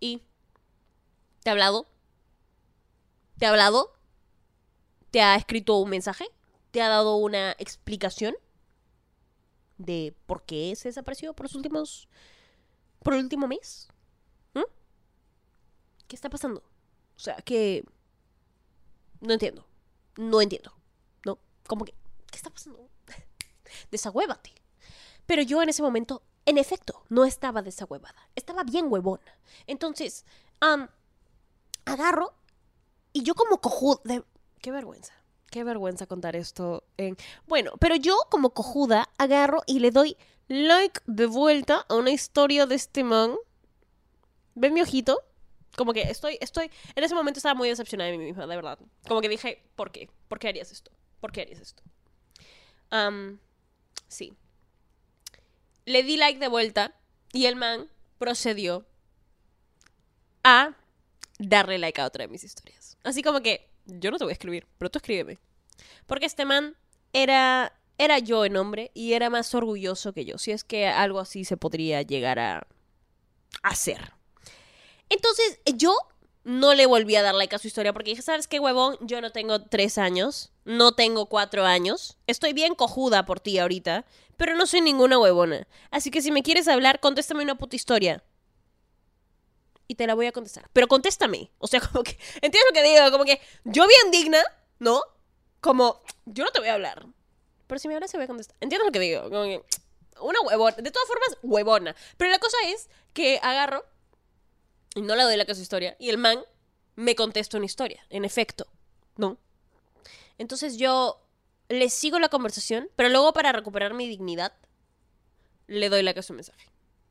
¿Y? 0.00 0.22
¿Te 1.42 1.50
ha 1.50 1.52
hablado? 1.52 1.86
¿Te 3.38 3.46
ha 3.46 3.50
hablado? 3.50 3.92
¿Te 5.10 5.22
ha 5.22 5.36
escrito 5.36 5.78
un 5.78 5.90
mensaje? 5.90 6.26
¿Te 6.70 6.82
ha 6.82 6.88
dado 6.88 7.16
una 7.16 7.52
explicación 7.58 8.34
de 9.78 10.14
por 10.26 10.44
qué 10.44 10.74
se 10.76 10.88
desapareció 10.88 11.32
por 11.34 11.46
los 11.46 11.54
últimos. 11.54 12.08
por 13.02 13.14
el 13.14 13.20
último 13.20 13.46
mes? 13.46 13.88
¿Qué 16.08 16.16
está 16.16 16.28
pasando? 16.30 16.62
O 17.16 17.20
sea, 17.20 17.36
que. 17.36 17.84
No 19.20 19.32
entiendo. 19.32 19.66
No 20.16 20.40
entiendo. 20.40 20.72
¿No? 21.24 21.38
Como 21.66 21.84
que. 21.84 21.92
¿Qué 22.30 22.36
está 22.36 22.50
pasando? 22.50 22.88
Desagüévate. 23.90 24.52
Pero 25.26 25.42
yo 25.42 25.62
en 25.62 25.68
ese 25.68 25.82
momento, 25.82 26.22
en 26.46 26.58
efecto, 26.58 27.04
no 27.08 27.24
estaba 27.24 27.62
desahuevada. 27.62 28.28
Estaba 28.34 28.64
bien 28.64 28.86
huevona. 28.90 29.38
Entonces, 29.66 30.24
am, 30.60 30.88
agarro 31.84 32.34
y 33.12 33.22
yo 33.22 33.34
como 33.34 33.60
cojuda... 33.60 34.00
de- 34.04 34.24
Qué 34.60 34.70
vergüenza. 34.70 35.12
Qué 35.50 35.64
vergüenza 35.64 36.06
contar 36.06 36.34
esto 36.36 36.84
en... 36.96 37.16
Bueno, 37.46 37.72
pero 37.78 37.96
yo 37.96 38.16
como 38.30 38.50
cojuda 38.50 39.08
agarro 39.18 39.62
y 39.66 39.78
le 39.80 39.90
doy 39.90 40.16
like 40.48 41.00
de 41.06 41.26
vuelta 41.26 41.84
a 41.88 41.94
una 41.94 42.10
historia 42.10 42.66
de 42.66 42.74
este 42.74 43.04
man. 43.04 43.34
¿Ven 44.54 44.74
mi 44.74 44.80
ojito? 44.82 45.22
Como 45.76 45.92
que 45.92 46.02
estoy, 46.02 46.38
estoy... 46.40 46.70
En 46.96 47.04
ese 47.04 47.14
momento 47.14 47.38
estaba 47.38 47.54
muy 47.54 47.68
decepcionada 47.68 48.10
de 48.10 48.18
mí 48.18 48.24
misma, 48.24 48.46
de 48.46 48.56
verdad. 48.56 48.78
Como 49.06 49.20
que 49.20 49.28
dije, 49.28 49.62
¿por 49.76 49.92
qué? 49.92 50.10
¿Por 50.28 50.38
qué 50.38 50.48
harías 50.48 50.72
esto? 50.72 50.90
¿Por 51.20 51.32
qué 51.32 51.42
harías 51.42 51.60
esto? 51.60 51.82
Sí. 54.08 54.32
Le 55.84 56.02
di 56.02 56.16
like 56.16 56.40
de 56.40 56.48
vuelta 56.48 56.94
y 57.32 57.46
el 57.46 57.56
man 57.56 57.88
procedió 58.18 58.86
a 60.42 60.74
darle 61.38 61.78
like 61.78 62.00
a 62.00 62.06
otra 62.06 62.24
de 62.24 62.28
mis 62.28 62.44
historias. 62.44 62.96
Así 63.04 63.22
como 63.22 63.40
que 63.40 63.70
yo 63.86 64.10
no 64.10 64.18
te 64.18 64.24
voy 64.24 64.32
a 64.32 64.34
escribir, 64.34 64.66
pero 64.78 64.90
tú 64.90 64.98
escríbeme. 64.98 65.38
Porque 66.06 66.26
este 66.26 66.44
man 66.44 66.76
era 67.12 67.72
era 67.98 68.20
yo 68.20 68.44
en 68.44 68.56
hombre 68.56 68.92
y 68.94 69.12
era 69.12 69.28
más 69.28 69.54
orgulloso 69.54 70.12
que 70.12 70.24
yo, 70.24 70.38
si 70.38 70.52
es 70.52 70.62
que 70.64 70.86
algo 70.86 71.18
así 71.18 71.44
se 71.44 71.56
podría 71.56 72.02
llegar 72.02 72.38
a 72.38 72.66
hacer. 73.62 74.12
Entonces, 75.08 75.60
yo 75.76 75.94
no 76.44 76.74
le 76.74 76.86
volví 76.86 77.14
a 77.14 77.22
dar 77.22 77.34
like 77.34 77.54
a 77.54 77.58
su 77.58 77.66
historia 77.66 77.92
porque 77.92 78.10
dije, 78.10 78.22
¿sabes 78.22 78.48
qué, 78.48 78.58
huevón? 78.58 78.96
Yo 79.02 79.20
no 79.20 79.32
tengo 79.32 79.62
tres 79.62 79.98
años, 79.98 80.50
no 80.64 80.92
tengo 80.92 81.26
cuatro 81.26 81.66
años, 81.66 82.16
estoy 82.26 82.54
bien 82.54 82.74
cojuda 82.74 83.26
por 83.26 83.38
ti 83.38 83.58
ahorita, 83.58 84.06
pero 84.38 84.56
no 84.56 84.66
soy 84.66 84.80
ninguna 84.80 85.18
huevona. 85.18 85.66
Así 85.90 86.10
que 86.10 86.22
si 86.22 86.32
me 86.32 86.42
quieres 86.42 86.66
hablar, 86.68 87.00
contéstame 87.00 87.42
una 87.42 87.58
puta 87.58 87.76
historia. 87.76 88.24
Y 89.88 89.94
te 89.96 90.06
la 90.06 90.14
voy 90.14 90.26
a 90.26 90.32
contestar. 90.32 90.70
Pero 90.72 90.86
contéstame. 90.86 91.50
O 91.58 91.66
sea, 91.66 91.80
como 91.92 92.02
que, 92.02 92.12
¿entiendes 92.36 92.64
lo 92.70 92.74
que 92.74 92.82
digo? 92.82 93.10
Como 93.10 93.24
que 93.24 93.40
yo 93.64 93.86
bien 93.86 94.10
digna, 94.10 94.42
¿no? 94.78 95.02
Como, 95.60 96.00
yo 96.24 96.44
no 96.44 96.50
te 96.50 96.60
voy 96.60 96.68
a 96.68 96.74
hablar. 96.74 97.06
Pero 97.66 97.78
si 97.78 97.88
me 97.88 97.94
hablas, 97.94 98.10
se 98.10 98.16
voy 98.16 98.24
a 98.24 98.28
contestar. 98.28 98.56
¿Entiendes 98.60 98.86
lo 98.86 98.92
que 98.92 99.00
digo? 99.00 99.22
Como 99.24 99.44
que, 99.44 99.62
una 100.20 100.40
huevona. 100.40 100.76
De 100.76 100.90
todas 100.90 101.08
formas, 101.08 101.36
huevona. 101.42 101.96
Pero 102.16 102.30
la 102.30 102.38
cosa 102.38 102.56
es 102.66 102.88
que 103.12 103.38
agarro 103.42 103.84
y 104.94 105.02
no 105.02 105.16
le 105.16 105.22
doy 105.22 105.36
la 105.36 105.44
que 105.44 105.54
su 105.54 105.62
historia. 105.62 105.96
Y 105.98 106.10
el 106.10 106.18
man 106.18 106.40
me 106.96 107.14
contesta 107.14 107.56
una 107.56 107.66
historia, 107.66 108.04
en 108.10 108.24
efecto, 108.24 108.66
¿no? 109.16 109.38
Entonces 110.38 110.76
yo 110.76 111.20
le 111.68 111.90
sigo 111.90 112.18
la 112.18 112.28
conversación, 112.28 112.90
pero 112.96 113.08
luego 113.08 113.32
para 113.32 113.52
recuperar 113.52 113.94
mi 113.94 114.08
dignidad, 114.08 114.52
le 115.66 115.88
doy 115.88 116.02
la 116.02 116.14
que 116.14 116.22
su 116.22 116.32
mensaje. 116.32 116.70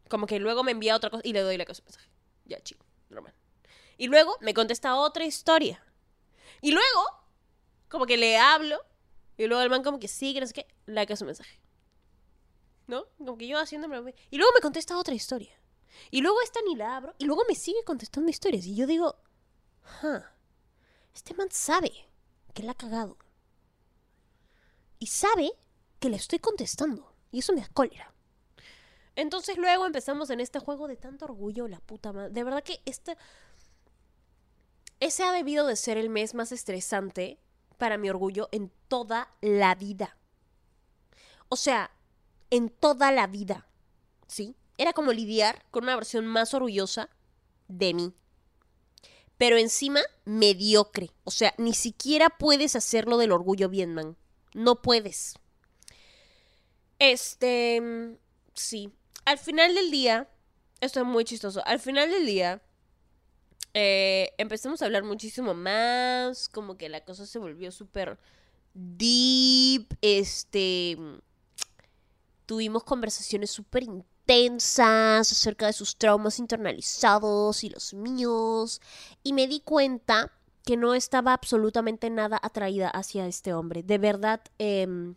Como 0.09 0.25
que 0.25 0.39
luego 0.39 0.63
me 0.63 0.71
envía 0.71 0.95
otra 0.95 1.09
cosa 1.09 1.21
y 1.23 1.33
le 1.33 1.41
doy 1.41 1.57
la 1.57 1.65
que 1.65 1.75
su 1.75 1.83
mensaje. 1.83 2.09
Ya, 2.45 2.59
chico, 2.61 2.85
normal. 3.09 3.33
Y 3.97 4.07
luego 4.07 4.37
me 4.41 4.53
contesta 4.53 4.95
otra 4.95 5.25
historia. 5.25 5.83
Y 6.61 6.71
luego, 6.71 7.03
como 7.89 8.05
que 8.05 8.17
le 8.17 8.37
hablo, 8.37 8.83
y 9.37 9.45
luego 9.45 9.61
el 9.61 9.69
man 9.69 9.83
como 9.83 9.99
que 9.99 10.07
sigue, 10.07 10.39
no 10.39 10.47
sé 10.47 10.53
qué, 10.53 10.67
la 10.85 11.05
que 11.05 11.15
su 11.15 11.25
mensaje. 11.25 11.59
¿No? 12.87 13.05
Como 13.17 13.37
que 13.37 13.47
yo 13.47 13.59
haciéndome... 13.59 14.15
Y 14.31 14.37
luego 14.37 14.51
me 14.53 14.61
contesta 14.61 14.97
otra 14.97 15.13
historia. 15.13 15.56
Y 16.11 16.21
luego 16.21 16.41
esta 16.41 16.59
ni 16.65 16.75
la 16.75 16.97
abro. 16.97 17.15
Y 17.17 17.25
luego 17.25 17.43
me 17.47 17.55
sigue 17.55 17.83
contestando 17.83 18.29
historias. 18.29 18.65
Y 18.65 18.75
yo 18.75 18.87
digo, 18.87 19.15
huh, 20.03 20.21
este 21.13 21.33
man 21.33 21.49
sabe 21.51 21.91
que 22.53 22.63
la 22.63 22.71
ha 22.71 22.75
cagado. 22.75 23.17
Y 24.99 25.07
sabe 25.07 25.51
que 25.99 26.09
le 26.09 26.17
estoy 26.17 26.39
contestando. 26.39 27.13
Y 27.31 27.39
eso 27.39 27.53
me 27.53 27.61
da 27.61 27.69
cólera. 27.69 28.13
Entonces 29.15 29.57
luego 29.57 29.85
empezamos 29.85 30.29
en 30.29 30.39
este 30.39 30.59
juego 30.59 30.87
de 30.87 30.95
tanto 30.95 31.25
orgullo, 31.25 31.67
la 31.67 31.79
puta 31.79 32.13
madre. 32.13 32.31
De 32.31 32.43
verdad 32.43 32.63
que 32.63 32.81
este... 32.85 33.17
Ese 34.99 35.23
ha 35.23 35.31
debido 35.31 35.67
de 35.67 35.75
ser 35.75 35.97
el 35.97 36.09
mes 36.09 36.33
más 36.33 36.51
estresante 36.51 37.39
para 37.77 37.97
mi 37.97 38.09
orgullo 38.09 38.49
en 38.51 38.71
toda 38.87 39.31
la 39.41 39.75
vida. 39.75 40.17
O 41.49 41.55
sea, 41.55 41.91
en 42.49 42.69
toda 42.69 43.11
la 43.11 43.27
vida. 43.27 43.67
¿Sí? 44.27 44.55
Era 44.77 44.93
como 44.93 45.11
lidiar 45.11 45.65
con 45.71 45.83
una 45.83 45.95
versión 45.95 46.25
más 46.27 46.53
orgullosa 46.53 47.09
de 47.67 47.93
mí. 47.93 48.13
Pero 49.37 49.57
encima, 49.57 50.01
mediocre. 50.25 51.11
O 51.23 51.31
sea, 51.31 51.53
ni 51.57 51.73
siquiera 51.73 52.29
puedes 52.29 52.75
hacerlo 52.75 53.17
del 53.17 53.31
orgullo 53.31 53.69
man. 53.87 54.17
No 54.53 54.81
puedes. 54.81 55.35
Este. 56.99 58.17
Sí. 58.53 58.91
Al 59.25 59.37
final 59.37 59.75
del 59.75 59.91
día. 59.91 60.29
Esto 60.79 60.99
es 61.01 61.05
muy 61.05 61.23
chistoso. 61.23 61.61
Al 61.65 61.79
final 61.79 62.09
del 62.09 62.25
día. 62.25 62.61
Eh, 63.73 64.33
empezamos 64.39 64.81
a 64.81 64.85
hablar 64.85 65.03
muchísimo 65.03 65.53
más. 65.53 66.49
Como 66.49 66.77
que 66.77 66.89
la 66.89 67.05
cosa 67.05 67.27
se 67.27 67.37
volvió 67.37 67.71
súper 67.71 68.17
deep. 68.73 69.87
Este. 70.01 70.97
Tuvimos 72.47 72.83
conversaciones 72.83 73.51
súper 73.51 73.83
intensas 73.83 74.16
acerca 74.27 75.67
de 75.67 75.73
sus 75.73 75.97
traumas 75.97 76.39
internalizados 76.39 77.63
y 77.63 77.69
los 77.69 77.93
míos. 77.93 78.81
Y 79.23 79.33
me 79.33 79.47
di 79.47 79.61
cuenta 79.61 80.31
que 80.65 80.77
no 80.77 80.93
estaba 80.93 81.33
absolutamente 81.33 82.09
nada 82.09 82.39
atraída 82.41 82.89
hacia 82.89 83.27
este 83.27 83.53
hombre. 83.53 83.83
De 83.83 83.97
verdad, 83.97 84.41
em, 84.57 85.15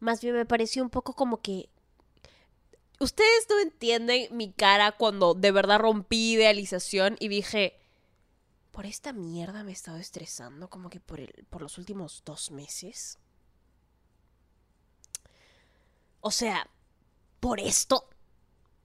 más 0.00 0.20
bien 0.20 0.34
me 0.34 0.46
pareció 0.46 0.82
un 0.82 0.90
poco 0.90 1.14
como 1.14 1.40
que... 1.40 1.70
Ustedes 2.98 3.46
no 3.50 3.60
entienden 3.60 4.34
mi 4.34 4.52
cara 4.52 4.92
cuando 4.92 5.34
de 5.34 5.52
verdad 5.52 5.78
rompí 5.78 6.32
idealización 6.32 7.16
y 7.20 7.28
dije, 7.28 7.78
por 8.72 8.86
esta 8.86 9.12
mierda 9.12 9.64
me 9.64 9.70
he 9.70 9.74
estado 9.74 9.98
estresando 9.98 10.68
como 10.68 10.88
que 10.88 11.00
por, 11.00 11.20
el, 11.20 11.46
por 11.50 11.60
los 11.60 11.76
últimos 11.76 12.22
dos 12.24 12.50
meses. 12.50 13.18
O 16.20 16.30
sea, 16.30 16.68
por 17.40 17.60
esto, 17.60 18.08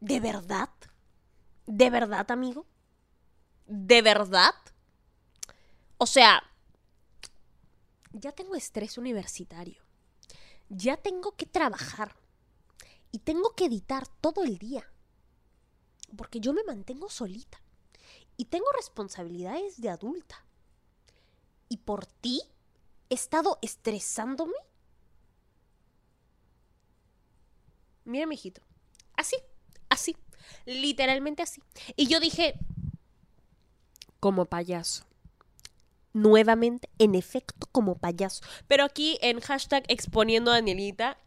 ¿de 0.01 0.19
verdad? 0.19 0.69
¿De 1.67 1.89
verdad, 1.89 2.29
amigo? 2.31 2.65
¿De 3.67 4.01
verdad? 4.01 4.55
O 5.97 6.05
sea, 6.05 6.43
ya 8.11 8.33
tengo 8.33 8.55
estrés 8.55 8.97
universitario. 8.97 9.81
Ya 10.69 10.97
tengo 10.97 11.35
que 11.37 11.45
trabajar. 11.45 12.15
Y 13.11 13.19
tengo 13.19 13.55
que 13.55 13.65
editar 13.65 14.07
todo 14.07 14.43
el 14.43 14.57
día. 14.57 14.91
Porque 16.17 16.39
yo 16.39 16.51
me 16.53 16.63
mantengo 16.63 17.09
solita. 17.09 17.61
Y 18.37 18.45
tengo 18.45 18.65
responsabilidades 18.75 19.79
de 19.79 19.89
adulta. 19.89 20.43
Y 21.69 21.77
por 21.77 22.05
ti 22.05 22.41
he 23.09 23.13
estado 23.13 23.59
estresándome. 23.61 24.55
Mira, 28.03 28.25
mijito. 28.25 28.61
Así, 29.15 29.35
así. 29.91 30.15
Literalmente 30.65 31.43
así. 31.43 31.61
Y 31.95 32.07
yo 32.07 32.19
dije, 32.19 32.55
como 34.19 34.45
payaso. 34.45 35.05
Nuevamente, 36.13 36.89
en 36.97 37.15
efecto, 37.15 37.67
como 37.71 37.97
payaso. 37.97 38.43
Pero 38.67 38.83
aquí 38.83 39.17
en 39.21 39.39
hashtag 39.39 39.83
exponiendo 39.87 40.51
a 40.51 40.55
Danielita, 40.55 41.17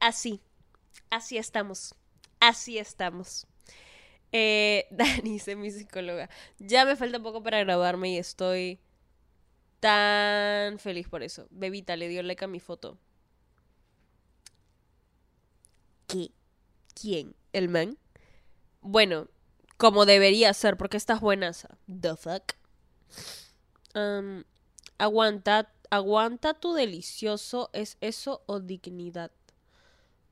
así. 0.00 0.40
Así 1.10 1.36
estamos. 1.38 1.94
Así 2.40 2.78
estamos. 2.78 3.46
Eh, 4.32 4.86
Dani, 4.90 5.32
dice 5.32 5.56
mi 5.56 5.70
psicóloga. 5.70 6.30
Ya 6.58 6.84
me 6.84 6.96
falta 6.96 7.20
poco 7.20 7.42
para 7.42 7.60
graduarme 7.60 8.10
y 8.10 8.18
estoy 8.18 8.78
tan 9.80 10.78
feliz 10.78 11.08
por 11.08 11.22
eso. 11.22 11.46
Bebita 11.50 11.96
le 11.96 12.08
dio 12.08 12.22
like 12.22 12.44
a 12.44 12.48
mi 12.48 12.60
foto. 12.60 12.98
¿Qué? 16.06 16.30
¿Quién? 16.94 17.34
¿El 17.52 17.68
man? 17.68 17.98
Bueno, 18.86 19.28
como 19.78 20.04
debería 20.04 20.52
ser, 20.52 20.76
porque 20.76 20.98
estás 20.98 21.22
buena. 21.22 21.52
The 21.88 22.16
fuck. 22.16 22.52
Um, 23.94 24.44
aguanta, 24.98 25.72
aguanta 25.88 26.52
tu 26.52 26.74
delicioso, 26.74 27.70
¿es 27.72 27.96
eso 28.02 28.42
o 28.44 28.60
dignidad? 28.60 29.30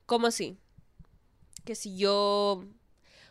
¿Cómo 0.05 0.27
así? 0.27 0.59
Que 1.65 1.73
si 1.73 1.97
yo... 1.97 2.63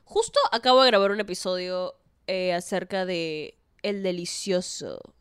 Justo 0.02 0.40
acabo 0.50 0.82
de 0.82 0.88
grabar 0.88 1.12
un 1.12 1.20
episodio 1.20 1.94
eh, 2.26 2.52
acerca 2.52 3.06
de 3.06 3.56
el 3.82 4.02
delicioso, 4.02 5.14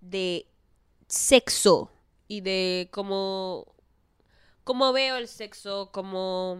de 0.00 0.46
sexo 1.08 1.90
y 2.28 2.42
de 2.42 2.88
cómo, 2.92 3.66
cómo 4.62 4.92
veo 4.92 5.16
el 5.16 5.26
sexo, 5.26 5.90
cómo 5.92 6.56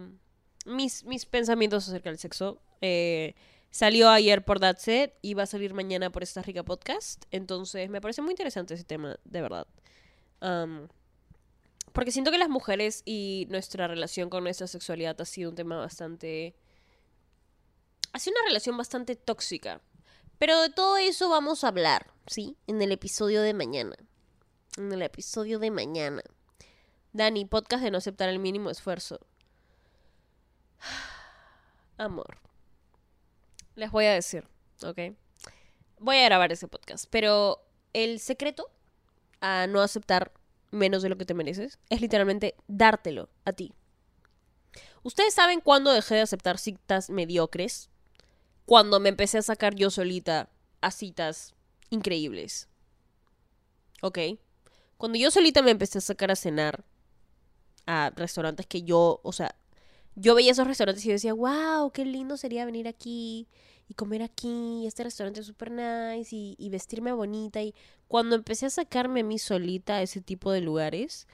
mis, 0.65 1.05
mis 1.05 1.25
pensamientos 1.25 1.87
acerca 1.87 2.09
del 2.09 2.19
sexo. 2.19 2.61
Eh, 2.81 3.35
Salió 3.71 4.09
ayer 4.09 4.43
por 4.43 4.59
That's 4.59 4.85
It 4.89 5.13
y 5.21 5.33
va 5.33 5.43
a 5.43 5.45
salir 5.45 5.73
mañana 5.73 6.11
por 6.11 6.23
esta 6.23 6.41
rica 6.41 6.61
podcast. 6.63 7.23
Entonces 7.31 7.89
me 7.89 8.01
parece 8.01 8.21
muy 8.21 8.31
interesante 8.31 8.73
ese 8.73 8.83
tema, 8.83 9.17
de 9.23 9.41
verdad. 9.41 9.65
Porque 11.93 12.11
siento 12.11 12.31
que 12.31 12.37
las 12.37 12.49
mujeres 12.49 13.01
y 13.05 13.47
nuestra 13.49 13.87
relación 13.87 14.29
con 14.29 14.43
nuestra 14.43 14.67
sexualidad 14.67 15.19
ha 15.21 15.25
sido 15.25 15.49
un 15.49 15.55
tema 15.55 15.77
bastante... 15.77 16.53
Ha 18.11 18.19
sido 18.19 18.35
una 18.37 18.49
relación 18.49 18.75
bastante 18.75 19.15
tóxica. 19.15 19.79
Pero 20.37 20.59
de 20.61 20.69
todo 20.69 20.97
eso 20.97 21.29
vamos 21.29 21.63
a 21.63 21.69
hablar, 21.69 22.11
¿sí? 22.27 22.57
En 22.67 22.81
el 22.81 22.91
episodio 22.91 23.41
de 23.41 23.53
mañana. 23.53 23.95
En 24.77 24.91
el 24.91 25.01
episodio 25.01 25.59
de 25.59 25.71
mañana. 25.71 26.23
Dani, 27.13 27.45
podcast 27.45 27.83
de 27.85 27.91
no 27.91 27.99
aceptar 27.99 28.27
el 28.27 28.39
mínimo 28.39 28.69
esfuerzo. 28.69 29.21
Amor 31.97 32.50
les 33.75 33.91
voy 33.91 34.05
a 34.05 34.13
decir, 34.13 34.47
¿ok? 34.83 34.99
Voy 35.99 36.17
a 36.17 36.25
grabar 36.25 36.51
ese 36.51 36.67
podcast, 36.67 37.05
pero 37.09 37.63
el 37.93 38.19
secreto 38.19 38.69
a 39.39 39.67
no 39.67 39.81
aceptar 39.81 40.31
menos 40.71 41.03
de 41.03 41.09
lo 41.09 41.17
que 41.17 41.25
te 41.25 41.33
mereces 41.33 41.79
es 41.89 42.01
literalmente 42.01 42.55
dártelo 42.67 43.29
a 43.45 43.53
ti. 43.53 43.73
¿Ustedes 45.03 45.33
saben 45.33 45.61
cuándo 45.61 45.91
dejé 45.91 46.15
de 46.15 46.21
aceptar 46.21 46.57
citas 46.57 47.09
mediocres? 47.09 47.89
Cuando 48.65 48.99
me 48.99 49.09
empecé 49.09 49.39
a 49.39 49.41
sacar 49.41 49.75
yo 49.75 49.89
solita 49.89 50.49
a 50.79 50.91
citas 50.91 51.55
increíbles. 51.89 52.69
¿Ok? 54.01 54.19
Cuando 54.97 55.17
yo 55.17 55.31
solita 55.31 55.61
me 55.61 55.71
empecé 55.71 55.97
a 55.97 56.01
sacar 56.01 56.31
a 56.31 56.35
cenar 56.35 56.85
a 57.87 58.11
restaurantes 58.15 58.67
que 58.67 58.83
yo, 58.83 59.19
o 59.23 59.33
sea, 59.33 59.55
yo 60.15 60.35
veía 60.35 60.51
esos 60.51 60.67
restaurantes 60.67 61.05
y 61.05 61.09
yo 61.09 61.13
decía, 61.13 61.33
wow, 61.33 61.91
qué 61.91 62.05
lindo 62.05 62.37
sería 62.37 62.65
venir 62.65 62.87
aquí 62.87 63.47
y 63.87 63.93
comer 63.93 64.23
aquí, 64.23 64.85
este 64.85 65.03
restaurante 65.03 65.41
es 65.41 65.45
súper 65.45 65.71
nice 65.71 66.35
y, 66.35 66.55
y 66.57 66.69
vestirme 66.69 67.11
bonita. 67.11 67.61
Y 67.61 67.73
cuando 68.07 68.35
empecé 68.35 68.65
a 68.65 68.69
sacarme 68.69 69.21
a 69.21 69.23
mí 69.23 69.39
solita 69.39 69.95
a 69.95 70.01
ese 70.01 70.21
tipo 70.21 70.51
de 70.51 70.61
lugares, 70.61 71.27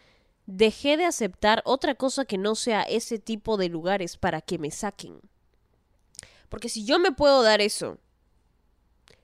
dejé 0.46 0.98
de 0.98 1.06
aceptar 1.06 1.62
otra 1.66 1.96
cosa 1.96 2.26
que 2.26 2.38
no 2.38 2.56
sea 2.56 2.82
ese 2.84 3.20
tipo 3.20 3.58
de 3.58 3.70
lugares 3.70 4.18
para 4.18 4.42
que 4.42 4.58
me 4.58 4.72
saquen. 4.72 5.20
Porque 6.50 6.70
si 6.70 6.86
yo 6.86 7.00
me 7.00 7.12
puedo 7.12 7.44
dar 7.44 7.62
eso, 7.62 8.00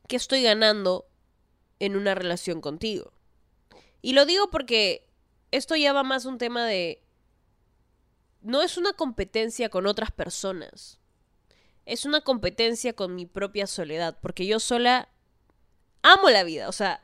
¿qué 0.07 0.15
estoy 0.15 0.43
ganando 0.43 1.07
en 1.79 1.95
una 1.95 2.15
relación 2.15 2.61
contigo? 2.61 3.13
Y 4.01 4.13
lo 4.13 4.25
digo 4.25 4.49
porque 4.51 5.07
esto 5.51 5.75
ya 5.75 5.93
va 5.93 6.03
más 6.03 6.25
un 6.25 6.37
tema 6.37 6.65
de... 6.65 7.02
No 8.43 8.61
es 8.61 8.77
una 8.77 8.91
competencia 8.93 9.69
con 9.69 9.87
otras 9.87 10.11
personas. 10.11 10.99
Es 11.85 12.05
una 12.05 12.21
competencia 12.21 12.93
con 12.93 13.15
mi 13.15 13.25
propia 13.25 13.67
soledad. 13.67 14.17
Porque 14.21 14.45
yo 14.45 14.59
sola 14.59 15.09
amo 16.01 16.29
la 16.29 16.43
vida. 16.43 16.67
O 16.67 16.73
sea, 16.73 17.01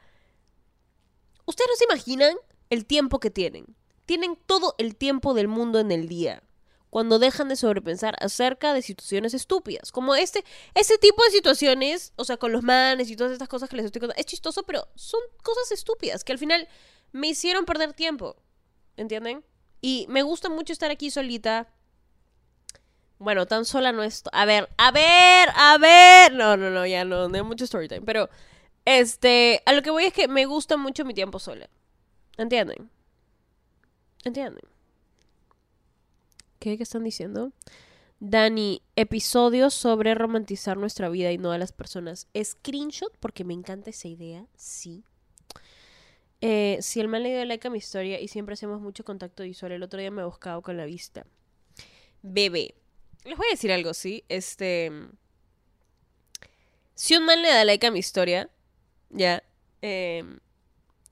ustedes 1.46 1.70
no 1.70 1.76
se 1.78 1.86
imaginan 1.86 2.36
el 2.70 2.86
tiempo 2.86 3.22
que 3.22 3.32
tienen. 3.32 3.76
Tienen 4.06 4.38
todo 4.46 4.76
el 4.78 4.98
tiempo 4.98 5.34
del 5.34 5.48
mundo 5.48 5.80
en 5.80 5.92
el 5.92 6.10
día. 6.10 6.44
Cuando 6.90 7.20
dejan 7.20 7.48
de 7.48 7.56
sobrepensar 7.56 8.16
acerca 8.20 8.74
de 8.74 8.82
situaciones 8.82 9.34
estúpidas. 9.34 9.94
Como 9.94 10.16
este, 10.16 10.44
ese 10.74 10.98
tipo 10.98 11.24
de 11.24 11.32
situaciones, 11.32 12.12
o 12.18 12.26
sea, 12.26 12.36
con 12.36 12.52
los 12.52 12.64
manes 12.64 13.10
y 13.10 13.16
todas 13.16 13.32
estas 13.32 13.48
cosas 13.48 13.70
que 13.70 13.78
les 13.78 13.86
estoy 13.86 14.02
contando. 14.02 14.20
Es 14.20 14.26
chistoso, 14.26 14.64
pero 14.64 14.88
son 14.96 15.22
cosas 15.42 15.72
estúpidas 15.72 16.26
que 16.26 16.34
al 16.34 16.40
final 16.40 16.68
me 17.14 17.28
hicieron 17.28 17.64
perder 17.64 17.94
tiempo. 17.94 18.36
¿Entienden? 18.98 19.46
Y 19.82 20.06
me 20.10 20.24
gusta 20.24 20.50
mucho 20.50 20.74
estar 20.74 20.92
aquí 20.92 21.12
solita. 21.12 21.68
Bueno, 23.18 23.46
tan 23.46 23.66
sola 23.66 23.92
no 23.92 24.04
estoy. 24.04 24.32
A 24.34 24.46
ver, 24.46 24.70
a 24.78 24.92
ver, 24.92 25.50
a 25.56 25.78
ver. 25.78 26.34
No, 26.34 26.58
no, 26.58 26.70
no, 26.70 26.86
ya 26.86 27.06
no, 27.06 27.28
no 27.28 27.36
hay 27.36 27.44
mucho 27.44 27.66
story 27.66 27.88
time. 27.88 28.02
Pero, 28.02 28.30
este, 28.86 29.62
a 29.66 29.74
lo 29.74 29.82
que 29.82 29.90
voy 29.90 30.06
es 30.06 30.14
que 30.14 30.28
me 30.28 30.46
gusta 30.46 30.78
mucho 30.78 31.06
mi 31.06 31.14
tiempo 31.14 31.40
sola. 31.40 31.70
¿Entienden? 32.38 32.90
¿Entienden? 34.24 34.64
¿Qué, 36.60 36.78
¿Qué 36.78 36.84
están 36.84 37.04
diciendo? 37.04 37.52
Dani, 38.22 38.82
episodios 38.98 39.74
sobre 39.74 40.14
romantizar 40.14 40.78
nuestra 40.78 41.08
vida 41.08 41.32
y 41.32 41.38
no 41.38 41.52
a 41.52 41.58
las 41.58 41.72
personas. 41.72 42.28
Screenshot, 42.42 43.16
porque 43.20 43.46
me 43.46 43.54
encanta 43.54 43.90
esa 43.92 44.10
idea, 44.10 44.46
sí. 44.56 45.06
Eh, 46.42 46.78
si 46.82 47.00
el 47.00 47.08
man 47.08 47.24
le 47.24 47.30
dio 47.30 47.46
like 47.46 47.68
a 47.68 47.72
mi 47.72 47.78
historia 47.78 48.20
y 48.20 48.28
siempre 48.28 48.54
hacemos 48.54 48.80
mucho 48.82 49.04
contacto 49.04 49.44
visual, 49.44 49.72
el 49.74 49.84
otro 49.84 50.00
día 50.00 50.12
me 50.12 50.22
he 50.22 50.26
buscado 50.26 50.62
con 50.62 50.78
la 50.78 50.86
vista. 50.86 51.26
Bebé. 52.22 52.76
Les 53.26 53.38
voy 53.38 53.48
a 53.48 53.52
decir 53.52 53.72
algo, 53.72 53.94
¿sí? 53.94 54.24
Este... 54.30 54.92
Si 56.96 57.16
un 57.16 57.26
man 57.26 57.42
le 57.42 57.50
da 57.50 57.64
like 57.64 57.88
a 57.88 57.92
mi 57.92 58.00
historia, 58.00 58.50
ya, 59.10 59.42
eh, 59.82 60.24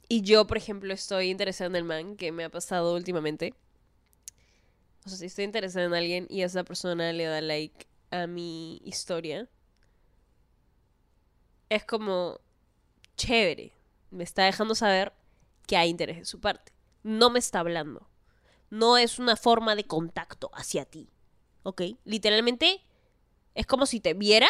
y 0.10 0.22
yo, 0.22 0.48
por 0.48 0.58
ejemplo, 0.58 0.94
estoy 0.94 1.30
interesada 1.30 1.70
en 1.70 1.76
el 1.76 1.84
man, 1.84 2.16
que 2.18 2.32
me 2.32 2.44
ha 2.44 2.50
pasado 2.50 2.94
últimamente. 2.96 3.54
O 5.06 5.10
sea, 5.10 5.18
si 5.18 5.26
estoy 5.26 5.46
interesada 5.46 5.86
en 5.86 5.94
alguien 5.94 6.28
y 6.30 6.42
esa 6.42 6.64
persona 6.64 7.14
le 7.14 7.26
da 7.26 7.42
like 7.42 7.88
a 8.12 8.28
mi 8.28 8.82
historia, 8.84 9.48
es 11.70 11.86
como 11.86 12.40
chévere. 13.16 13.72
Me 14.10 14.24
está 14.24 14.46
dejando 14.46 14.76
saber 14.76 15.14
que 15.66 15.78
hay 15.78 15.90
interés 15.90 16.18
en 16.18 16.26
su 16.26 16.40
parte. 16.40 16.74
No 17.04 17.30
me 17.30 17.40
está 17.40 17.60
hablando. 17.60 18.10
No 18.70 18.98
es 18.98 19.20
una 19.20 19.36
forma 19.36 19.76
de 19.76 19.86
contacto 19.86 20.50
hacia 20.54 20.86
ti. 20.86 21.10
¿Ok? 21.64 21.82
Literalmente 22.06 22.82
es 23.54 23.66
como 23.66 23.86
si 23.86 24.00
te 24.00 24.14
viera 24.14 24.48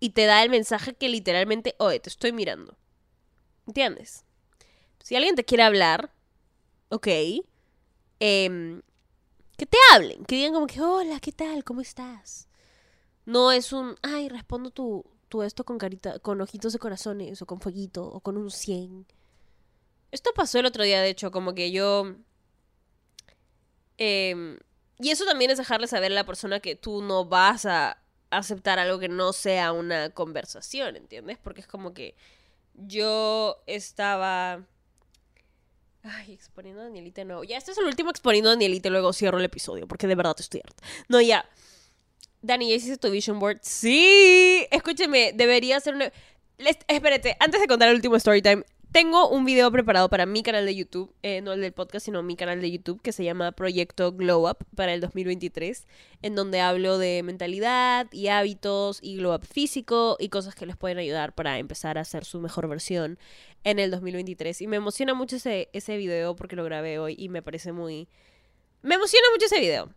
y 0.00 0.10
te 0.10 0.26
da 0.26 0.42
el 0.42 0.50
mensaje 0.50 0.94
que 0.94 1.08
literalmente, 1.08 1.74
oye, 1.78 2.00
te 2.00 2.08
estoy 2.08 2.32
mirando. 2.32 2.76
¿Entiendes? 3.66 4.24
Si 5.00 5.16
alguien 5.16 5.34
te 5.34 5.44
quiere 5.44 5.62
hablar, 5.62 6.12
ok, 6.90 7.06
em, 8.20 8.82
que 9.56 9.66
te 9.66 9.76
hablen, 9.92 10.24
que 10.24 10.36
digan 10.36 10.52
como 10.52 10.66
que, 10.66 10.80
hola, 10.80 11.20
¿qué 11.20 11.32
tal? 11.32 11.64
¿Cómo 11.64 11.80
estás? 11.80 12.48
No 13.24 13.52
es 13.52 13.72
un, 13.72 13.96
ay, 14.02 14.28
respondo 14.28 14.70
tu, 14.70 15.04
esto 15.42 15.64
con 15.64 15.78
carita, 15.78 16.18
con 16.18 16.40
ojitos 16.40 16.72
de 16.74 16.78
corazones, 16.78 17.40
o 17.40 17.46
con 17.46 17.60
fueguito, 17.60 18.04
o 18.04 18.20
con 18.20 18.36
un 18.36 18.50
100. 18.50 19.06
Esto 20.10 20.30
pasó 20.34 20.58
el 20.58 20.66
otro 20.66 20.84
día, 20.84 21.00
de 21.00 21.08
hecho, 21.08 21.30
como 21.30 21.54
que 21.54 21.72
yo... 21.72 22.16
em, 23.96 24.58
y 24.98 25.10
eso 25.10 25.24
también 25.24 25.50
es 25.50 25.58
dejarle 25.58 25.86
saber 25.86 26.12
a 26.12 26.14
la 26.14 26.26
persona 26.26 26.60
que 26.60 26.76
tú 26.76 27.02
no 27.02 27.24
vas 27.24 27.64
a 27.64 27.98
aceptar 28.30 28.78
algo 28.78 28.98
que 28.98 29.08
no 29.08 29.32
sea 29.32 29.72
una 29.72 30.10
conversación, 30.10 30.96
¿entiendes? 30.96 31.38
Porque 31.38 31.60
es 31.62 31.66
como 31.66 31.94
que 31.94 32.14
yo 32.74 33.62
estaba... 33.66 34.66
Ay, 36.04 36.32
exponiendo 36.32 36.80
a 36.80 36.84
Danielita 36.84 37.24
nuevo. 37.24 37.44
Ya, 37.44 37.56
este 37.56 37.70
es 37.70 37.78
el 37.78 37.84
último 37.84 38.10
exponiendo 38.10 38.50
a 38.50 38.54
Danielita 38.54 38.88
y 38.88 38.90
luego 38.90 39.12
cierro 39.12 39.38
el 39.38 39.44
episodio 39.44 39.86
porque 39.86 40.08
de 40.08 40.16
verdad 40.16 40.34
estoy 40.38 40.60
harta. 40.64 40.82
No, 41.08 41.20
ya. 41.20 41.48
Dani, 42.42 42.68
¿ya 42.70 42.74
hiciste 42.76 42.96
tu 42.98 43.10
vision 43.10 43.38
board? 43.38 43.58
Sí. 43.62 44.66
Escúcheme, 44.70 45.32
debería 45.34 45.78
ser 45.80 45.94
una... 45.94 46.12
Les- 46.58 46.78
Espérate, 46.88 47.36
antes 47.40 47.60
de 47.60 47.66
contar 47.66 47.88
el 47.88 47.94
último 47.96 48.16
story 48.16 48.42
time, 48.42 48.64
tengo 48.90 49.28
un 49.30 49.44
video 49.44 49.70
preparado 49.70 50.10
para 50.10 50.26
mi 50.26 50.42
canal 50.42 50.66
de 50.66 50.74
YouTube, 50.74 51.14
eh, 51.22 51.40
no 51.40 51.52
el 51.54 51.60
del 51.62 51.72
podcast, 51.72 52.04
sino 52.04 52.22
mi 52.22 52.36
canal 52.36 52.60
de 52.60 52.70
YouTube, 52.70 53.00
que 53.00 53.12
se 53.12 53.24
llama 53.24 53.52
Proyecto 53.52 54.12
Glow 54.12 54.48
Up 54.50 54.58
para 54.76 54.92
el 54.92 55.00
2023, 55.00 55.86
en 56.20 56.34
donde 56.34 56.60
hablo 56.60 56.98
de 56.98 57.22
mentalidad 57.22 58.06
y 58.12 58.28
hábitos 58.28 58.98
y 59.02 59.16
glow 59.16 59.34
up 59.34 59.46
físico 59.46 60.16
y 60.20 60.28
cosas 60.28 60.54
que 60.54 60.66
les 60.66 60.76
pueden 60.76 60.98
ayudar 60.98 61.34
para 61.34 61.58
empezar 61.58 61.96
a 61.96 62.02
hacer 62.02 62.24
su 62.26 62.38
mejor 62.40 62.68
versión 62.68 63.18
en 63.64 63.78
el 63.78 63.90
2023. 63.90 64.60
Y 64.60 64.66
me 64.66 64.76
emociona 64.76 65.14
mucho 65.14 65.36
ese, 65.36 65.70
ese 65.72 65.96
video 65.96 66.36
porque 66.36 66.54
lo 66.56 66.64
grabé 66.64 66.98
hoy 66.98 67.14
y 67.18 67.28
me 67.30 67.40
parece 67.40 67.72
muy... 67.72 68.08
Me 68.82 68.96
emociona 68.96 69.26
mucho 69.32 69.46
ese 69.46 69.58
video. 69.60 69.88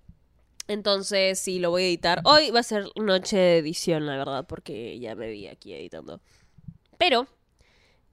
Entonces, 0.67 1.39
sí, 1.39 1.59
lo 1.59 1.69
voy 1.69 1.83
a 1.83 1.87
editar. 1.87 2.21
Hoy 2.25 2.49
va 2.51 2.61
a 2.61 2.63
ser 2.63 2.85
noche 2.95 3.37
de 3.37 3.57
edición, 3.59 4.05
la 4.05 4.17
verdad, 4.17 4.45
porque 4.47 4.99
ya 4.99 5.15
me 5.15 5.29
vi 5.29 5.47
aquí 5.47 5.73
editando. 5.73 6.21
Pero, 6.97 7.27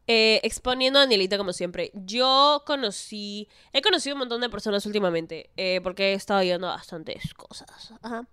eh, 0.06 0.40
exponiendo 0.42 0.98
a 0.98 1.02
Danielita 1.02 1.38
como 1.38 1.52
siempre, 1.52 1.90
yo 1.94 2.62
conocí, 2.66 3.48
he 3.72 3.80
conocido 3.80 4.16
un 4.16 4.20
montón 4.20 4.40
de 4.40 4.50
personas 4.50 4.84
últimamente, 4.84 5.50
eh, 5.56 5.80
porque 5.82 6.12
he 6.12 6.14
estado 6.14 6.40
viendo 6.42 6.66
bastantes 6.66 7.32
cosas. 7.34 7.94
Ajá. 8.02 8.28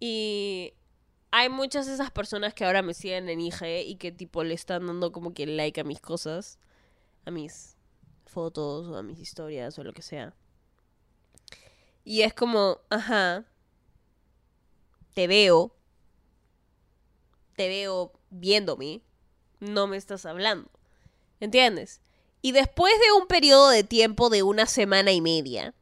Y 0.00 0.72
hay 1.30 1.48
muchas 1.48 1.86
de 1.86 1.94
esas 1.94 2.10
personas 2.10 2.54
que 2.54 2.64
ahora 2.64 2.82
me 2.82 2.94
siguen 2.94 3.28
en 3.28 3.40
IG 3.40 3.86
y 3.86 3.96
que 3.96 4.12
tipo 4.12 4.42
le 4.42 4.54
están 4.54 4.86
dando 4.86 5.12
como 5.12 5.32
que 5.32 5.46
like 5.46 5.80
a 5.80 5.84
mis 5.84 6.00
cosas, 6.00 6.58
a 7.24 7.30
mis 7.30 7.76
fotos 8.24 8.88
o 8.88 8.96
a 8.96 9.02
mis 9.02 9.18
historias 9.20 9.78
o 9.78 9.84
lo 9.84 9.92
que 9.92 10.02
sea. 10.02 10.34
Y 12.06 12.22
es 12.22 12.32
como, 12.32 12.78
ajá, 12.88 13.44
te 15.12 15.26
veo, 15.26 15.74
te 17.56 17.66
veo 17.66 18.12
viéndome, 18.30 19.02
no 19.58 19.88
me 19.88 19.96
estás 19.96 20.24
hablando. 20.24 20.70
¿Entiendes? 21.40 22.00
Y 22.42 22.52
después 22.52 22.94
de 23.00 23.10
un 23.20 23.26
periodo 23.26 23.70
de 23.70 23.82
tiempo 23.82 24.30
de 24.30 24.44
una 24.44 24.66
semana 24.66 25.10
y 25.10 25.20
media, 25.20 25.74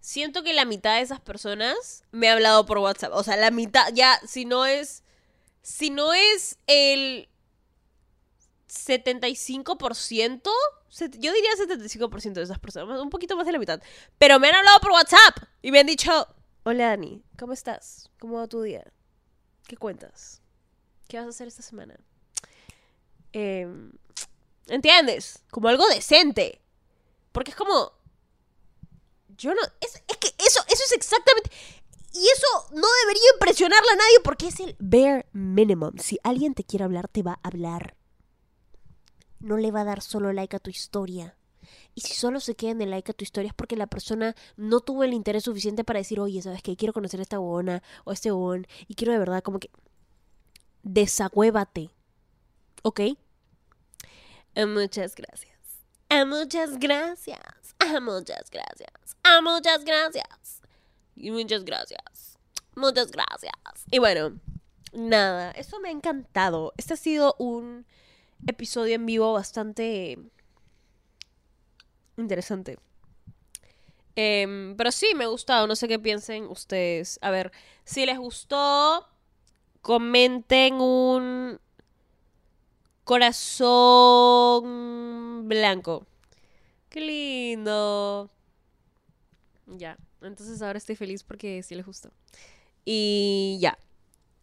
siento 0.00 0.42
que 0.42 0.52
la 0.52 0.66
mitad 0.66 0.96
de 0.96 1.00
esas 1.00 1.20
personas 1.20 2.04
me 2.10 2.28
ha 2.28 2.34
hablado 2.34 2.66
por 2.66 2.76
WhatsApp. 2.76 3.14
O 3.14 3.22
sea, 3.22 3.38
la 3.38 3.50
mitad, 3.50 3.90
ya, 3.94 4.20
si 4.26 4.44
no 4.44 4.66
es, 4.66 5.02
si 5.62 5.88
no 5.88 6.12
es 6.12 6.58
el 6.66 7.26
75%, 8.68 10.50
set- 10.50 10.50
yo 10.90 11.32
diría 11.32 11.50
75% 11.56 12.32
de 12.32 12.42
esas 12.42 12.58
personas, 12.58 13.00
un 13.00 13.10
poquito 13.10 13.36
más 13.36 13.46
de 13.46 13.52
la 13.52 13.58
mitad, 13.58 13.80
pero 14.18 14.38
me 14.40 14.48
han 14.48 14.56
hablado 14.56 14.80
por 14.80 14.92
WhatsApp 14.92 15.36
y 15.62 15.70
me 15.70 15.80
han 15.80 15.86
dicho, 15.86 16.26
hola 16.64 16.88
Dani, 16.88 17.22
¿cómo 17.38 17.52
estás? 17.52 18.10
¿Cómo 18.18 18.38
va 18.38 18.46
tu 18.46 18.62
día? 18.62 18.84
¿Qué 19.66 19.76
cuentas? 19.76 20.42
¿Qué 21.08 21.16
vas 21.16 21.26
a 21.26 21.30
hacer 21.30 21.48
esta 21.48 21.62
semana? 21.62 21.98
Em, 23.32 23.92
¿Entiendes? 24.66 25.44
Como 25.50 25.68
algo 25.68 25.86
decente. 25.88 26.60
Porque 27.32 27.50
es 27.50 27.56
como... 27.56 27.92
Yo 29.36 29.54
no... 29.54 29.60
Es, 29.80 29.94
es 30.08 30.16
que 30.16 30.28
eso, 30.38 30.60
eso 30.68 30.82
es 30.84 30.92
exactamente... 30.92 31.50
Y 32.12 32.26
eso 32.26 32.46
no 32.72 32.86
debería 33.02 33.30
impresionarle 33.34 33.90
a 33.92 33.96
nadie 33.96 34.20
porque 34.24 34.48
es 34.48 34.58
el 34.58 34.76
bare 34.80 35.26
minimum. 35.32 35.96
Si 35.98 36.18
alguien 36.24 36.54
te 36.54 36.64
quiere 36.64 36.84
hablar, 36.84 37.06
te 37.06 37.22
va 37.22 37.38
a 37.42 37.48
hablar. 37.48 37.96
No 39.40 39.56
le 39.56 39.70
va 39.70 39.80
a 39.80 39.84
dar 39.84 40.02
solo 40.02 40.32
like 40.32 40.56
a 40.56 40.60
tu 40.60 40.70
historia. 40.70 41.36
Y 41.94 42.02
si 42.02 42.14
solo 42.14 42.40
se 42.40 42.54
queda 42.54 42.70
en 42.70 42.82
el 42.82 42.90
like 42.90 43.10
a 43.10 43.14
tu 43.14 43.24
historia 43.24 43.48
es 43.48 43.54
porque 43.54 43.76
la 43.76 43.86
persona 43.86 44.34
no 44.56 44.80
tuvo 44.80 45.04
el 45.04 45.12
interés 45.12 45.44
suficiente 45.44 45.84
para 45.84 45.98
decir, 45.98 46.20
oye, 46.20 46.40
¿sabes 46.42 46.62
qué? 46.62 46.76
Quiero 46.76 46.92
conocer 46.92 47.20
a 47.20 47.22
esta 47.22 47.40
huevona 47.40 47.82
o 48.04 48.10
a 48.10 48.14
este 48.14 48.30
huevón 48.32 48.66
y 48.86 48.94
quiero 48.94 49.12
de 49.12 49.18
verdad 49.18 49.42
como 49.42 49.58
que... 49.58 49.70
Desagüévate. 50.82 51.90
¿Ok? 52.82 53.00
Eh, 54.54 54.66
Muchas 54.66 55.14
gracias. 55.14 55.58
Eh, 56.08 56.24
Muchas 56.24 56.78
gracias. 56.78 57.40
Ah, 57.78 58.00
Muchas 58.00 58.50
gracias. 58.50 59.16
Ah, 59.22 59.40
Muchas 59.42 59.84
gracias. 59.84 60.60
Y 61.16 61.30
muchas 61.30 61.64
gracias. 61.64 62.38
Muchas 62.76 63.10
gracias. 63.10 63.52
Y 63.90 63.98
bueno, 63.98 64.40
nada, 64.92 65.50
eso 65.52 65.78
me 65.80 65.88
ha 65.88 65.92
encantado. 65.92 66.72
Este 66.78 66.94
ha 66.94 66.96
sido 66.96 67.34
un 67.38 67.84
episodio 68.46 68.94
en 68.94 69.06
vivo 69.06 69.32
bastante 69.32 70.18
interesante. 72.16 72.78
Em, 74.16 74.76
pero 74.76 74.92
sí, 74.92 75.14
me 75.14 75.24
ha 75.24 75.28
gustado. 75.28 75.66
No 75.66 75.76
sé 75.76 75.88
qué 75.88 75.98
piensen 75.98 76.44
ustedes. 76.44 77.18
A 77.22 77.30
ver, 77.30 77.52
si 77.84 78.04
les 78.06 78.18
gustó, 78.18 79.08
comenten 79.80 80.74
un 80.74 81.58
corazón 83.04 84.68
blanco. 85.48 86.06
Qué 86.88 87.00
lindo. 87.00 88.30
Ya. 89.66 89.96
Entonces 90.22 90.60
ahora 90.62 90.78
estoy 90.78 90.96
feliz 90.96 91.22
porque 91.22 91.62
sí 91.62 91.74
les 91.74 91.86
gustó. 91.86 92.10
Y 92.84 93.58
ya. 93.60 93.78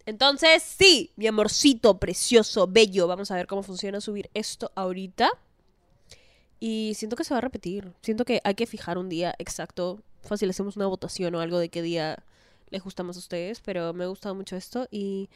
Entonces, 0.08 0.64
sí, 0.64 1.12
mi 1.18 1.28
amorcito 1.28 1.99
precioso, 1.99 2.66
bello. 2.66 3.08
Vamos 3.08 3.30
a 3.30 3.36
ver 3.36 3.45
cómo 3.45 3.62
funciona 3.62 3.99
subir 3.99 4.30
esto 4.34 4.72
ahorita. 4.74 5.30
Y 6.62 6.93
siento 6.95 7.18
que 7.18 7.26
se 7.26 7.34
va 7.34 7.39
a 7.39 7.41
repetir. 7.41 7.91
Siento 8.01 8.24
que 8.24 8.39
hay 8.45 8.55
que 8.55 8.66
fijar 8.68 8.97
un 8.97 9.10
día 9.10 9.36
exacto. 9.38 9.99
Fácil, 10.24 10.49
hacemos 10.49 10.78
una 10.78 10.88
votación 10.88 11.36
o 11.36 11.41
algo 11.41 11.60
de 11.60 11.68
qué 11.68 11.82
día 11.82 12.24
les 12.70 12.82
gusta 12.82 13.03
más 13.03 13.18
a 13.18 13.20
ustedes. 13.20 13.60
Pero 13.60 13.93
me 13.93 14.05
ha 14.05 14.08
gustado 14.08 14.34
mucho 14.34 14.55
esto. 14.55 14.88
Y 14.91 15.30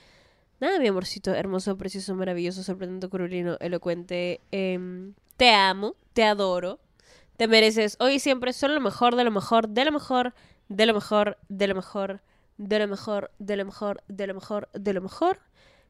nada, 0.61 0.80
mi 0.80 0.88
amorcito 0.88 1.34
hermoso, 1.34 1.78
precioso, 1.78 2.15
maravilloso, 2.15 2.63
sorprendente, 2.63 3.09
curulino, 3.09 3.57
elocuente. 3.59 4.39
em, 4.51 5.15
te 5.36 5.49
amo, 5.49 5.97
te 6.13 6.24
adoro. 6.24 6.80
Te 7.36 7.49
mereces 7.49 7.97
hoy 7.99 8.13
y 8.13 8.19
siempre 8.19 8.53
solo 8.53 8.76
lo 8.76 8.82
mejor, 8.82 9.17
de 9.17 9.26
lo 9.26 9.32
mejor, 9.32 9.67
de 9.67 9.84
lo 9.84 9.91
mejor, 9.91 10.34
de 10.69 10.86
lo 10.86 10.93
mejor, 10.93 11.38
de 11.49 11.67
lo 11.67 11.76
mejor, 11.76 12.22
de 12.62 12.78
lo 12.78 12.88
mejor, 12.88 13.32
de 13.39 13.55
lo 13.55 13.66
mejor, 13.66 14.03
de 14.07 14.28
lo 14.28 14.36
mejor, 14.36 14.70
de 14.74 14.93
lo 14.93 15.01
mejor. 15.01 15.39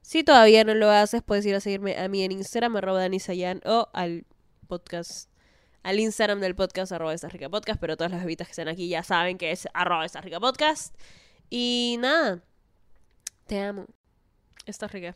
Si 0.01 0.23
todavía 0.23 0.63
no 0.63 0.73
lo 0.73 0.89
haces, 0.89 1.21
puedes 1.21 1.45
ir 1.45 1.53
a 1.53 1.59
seguirme 1.59 1.97
a 1.97 2.07
mí 2.07 2.23
en 2.23 2.31
Instagram, 2.31 2.77
arroba 2.77 3.01
Dani 3.01 3.19
Sayan, 3.19 3.61
o 3.65 3.89
al 3.93 4.25
podcast, 4.67 5.29
al 5.83 5.99
Instagram 5.99 6.39
del 6.39 6.55
podcast, 6.55 6.93
arroba 6.93 7.13
esta 7.13 7.27
rica 7.27 7.49
podcast, 7.49 7.79
pero 7.79 7.97
todas 7.97 8.11
las 8.11 8.21
bebitas 8.21 8.47
que 8.47 8.51
están 8.51 8.69
aquí 8.69 8.87
ya 8.87 9.03
saben 9.03 9.37
que 9.37 9.51
es 9.51 9.67
arroba 9.73 10.05
esta 10.05 10.21
rica 10.21 10.39
podcast. 10.39 10.95
Y 11.49 11.97
nada, 11.99 12.41
te 13.47 13.59
amo. 13.59 13.85
Estás 14.65 14.93
rica. 14.93 15.15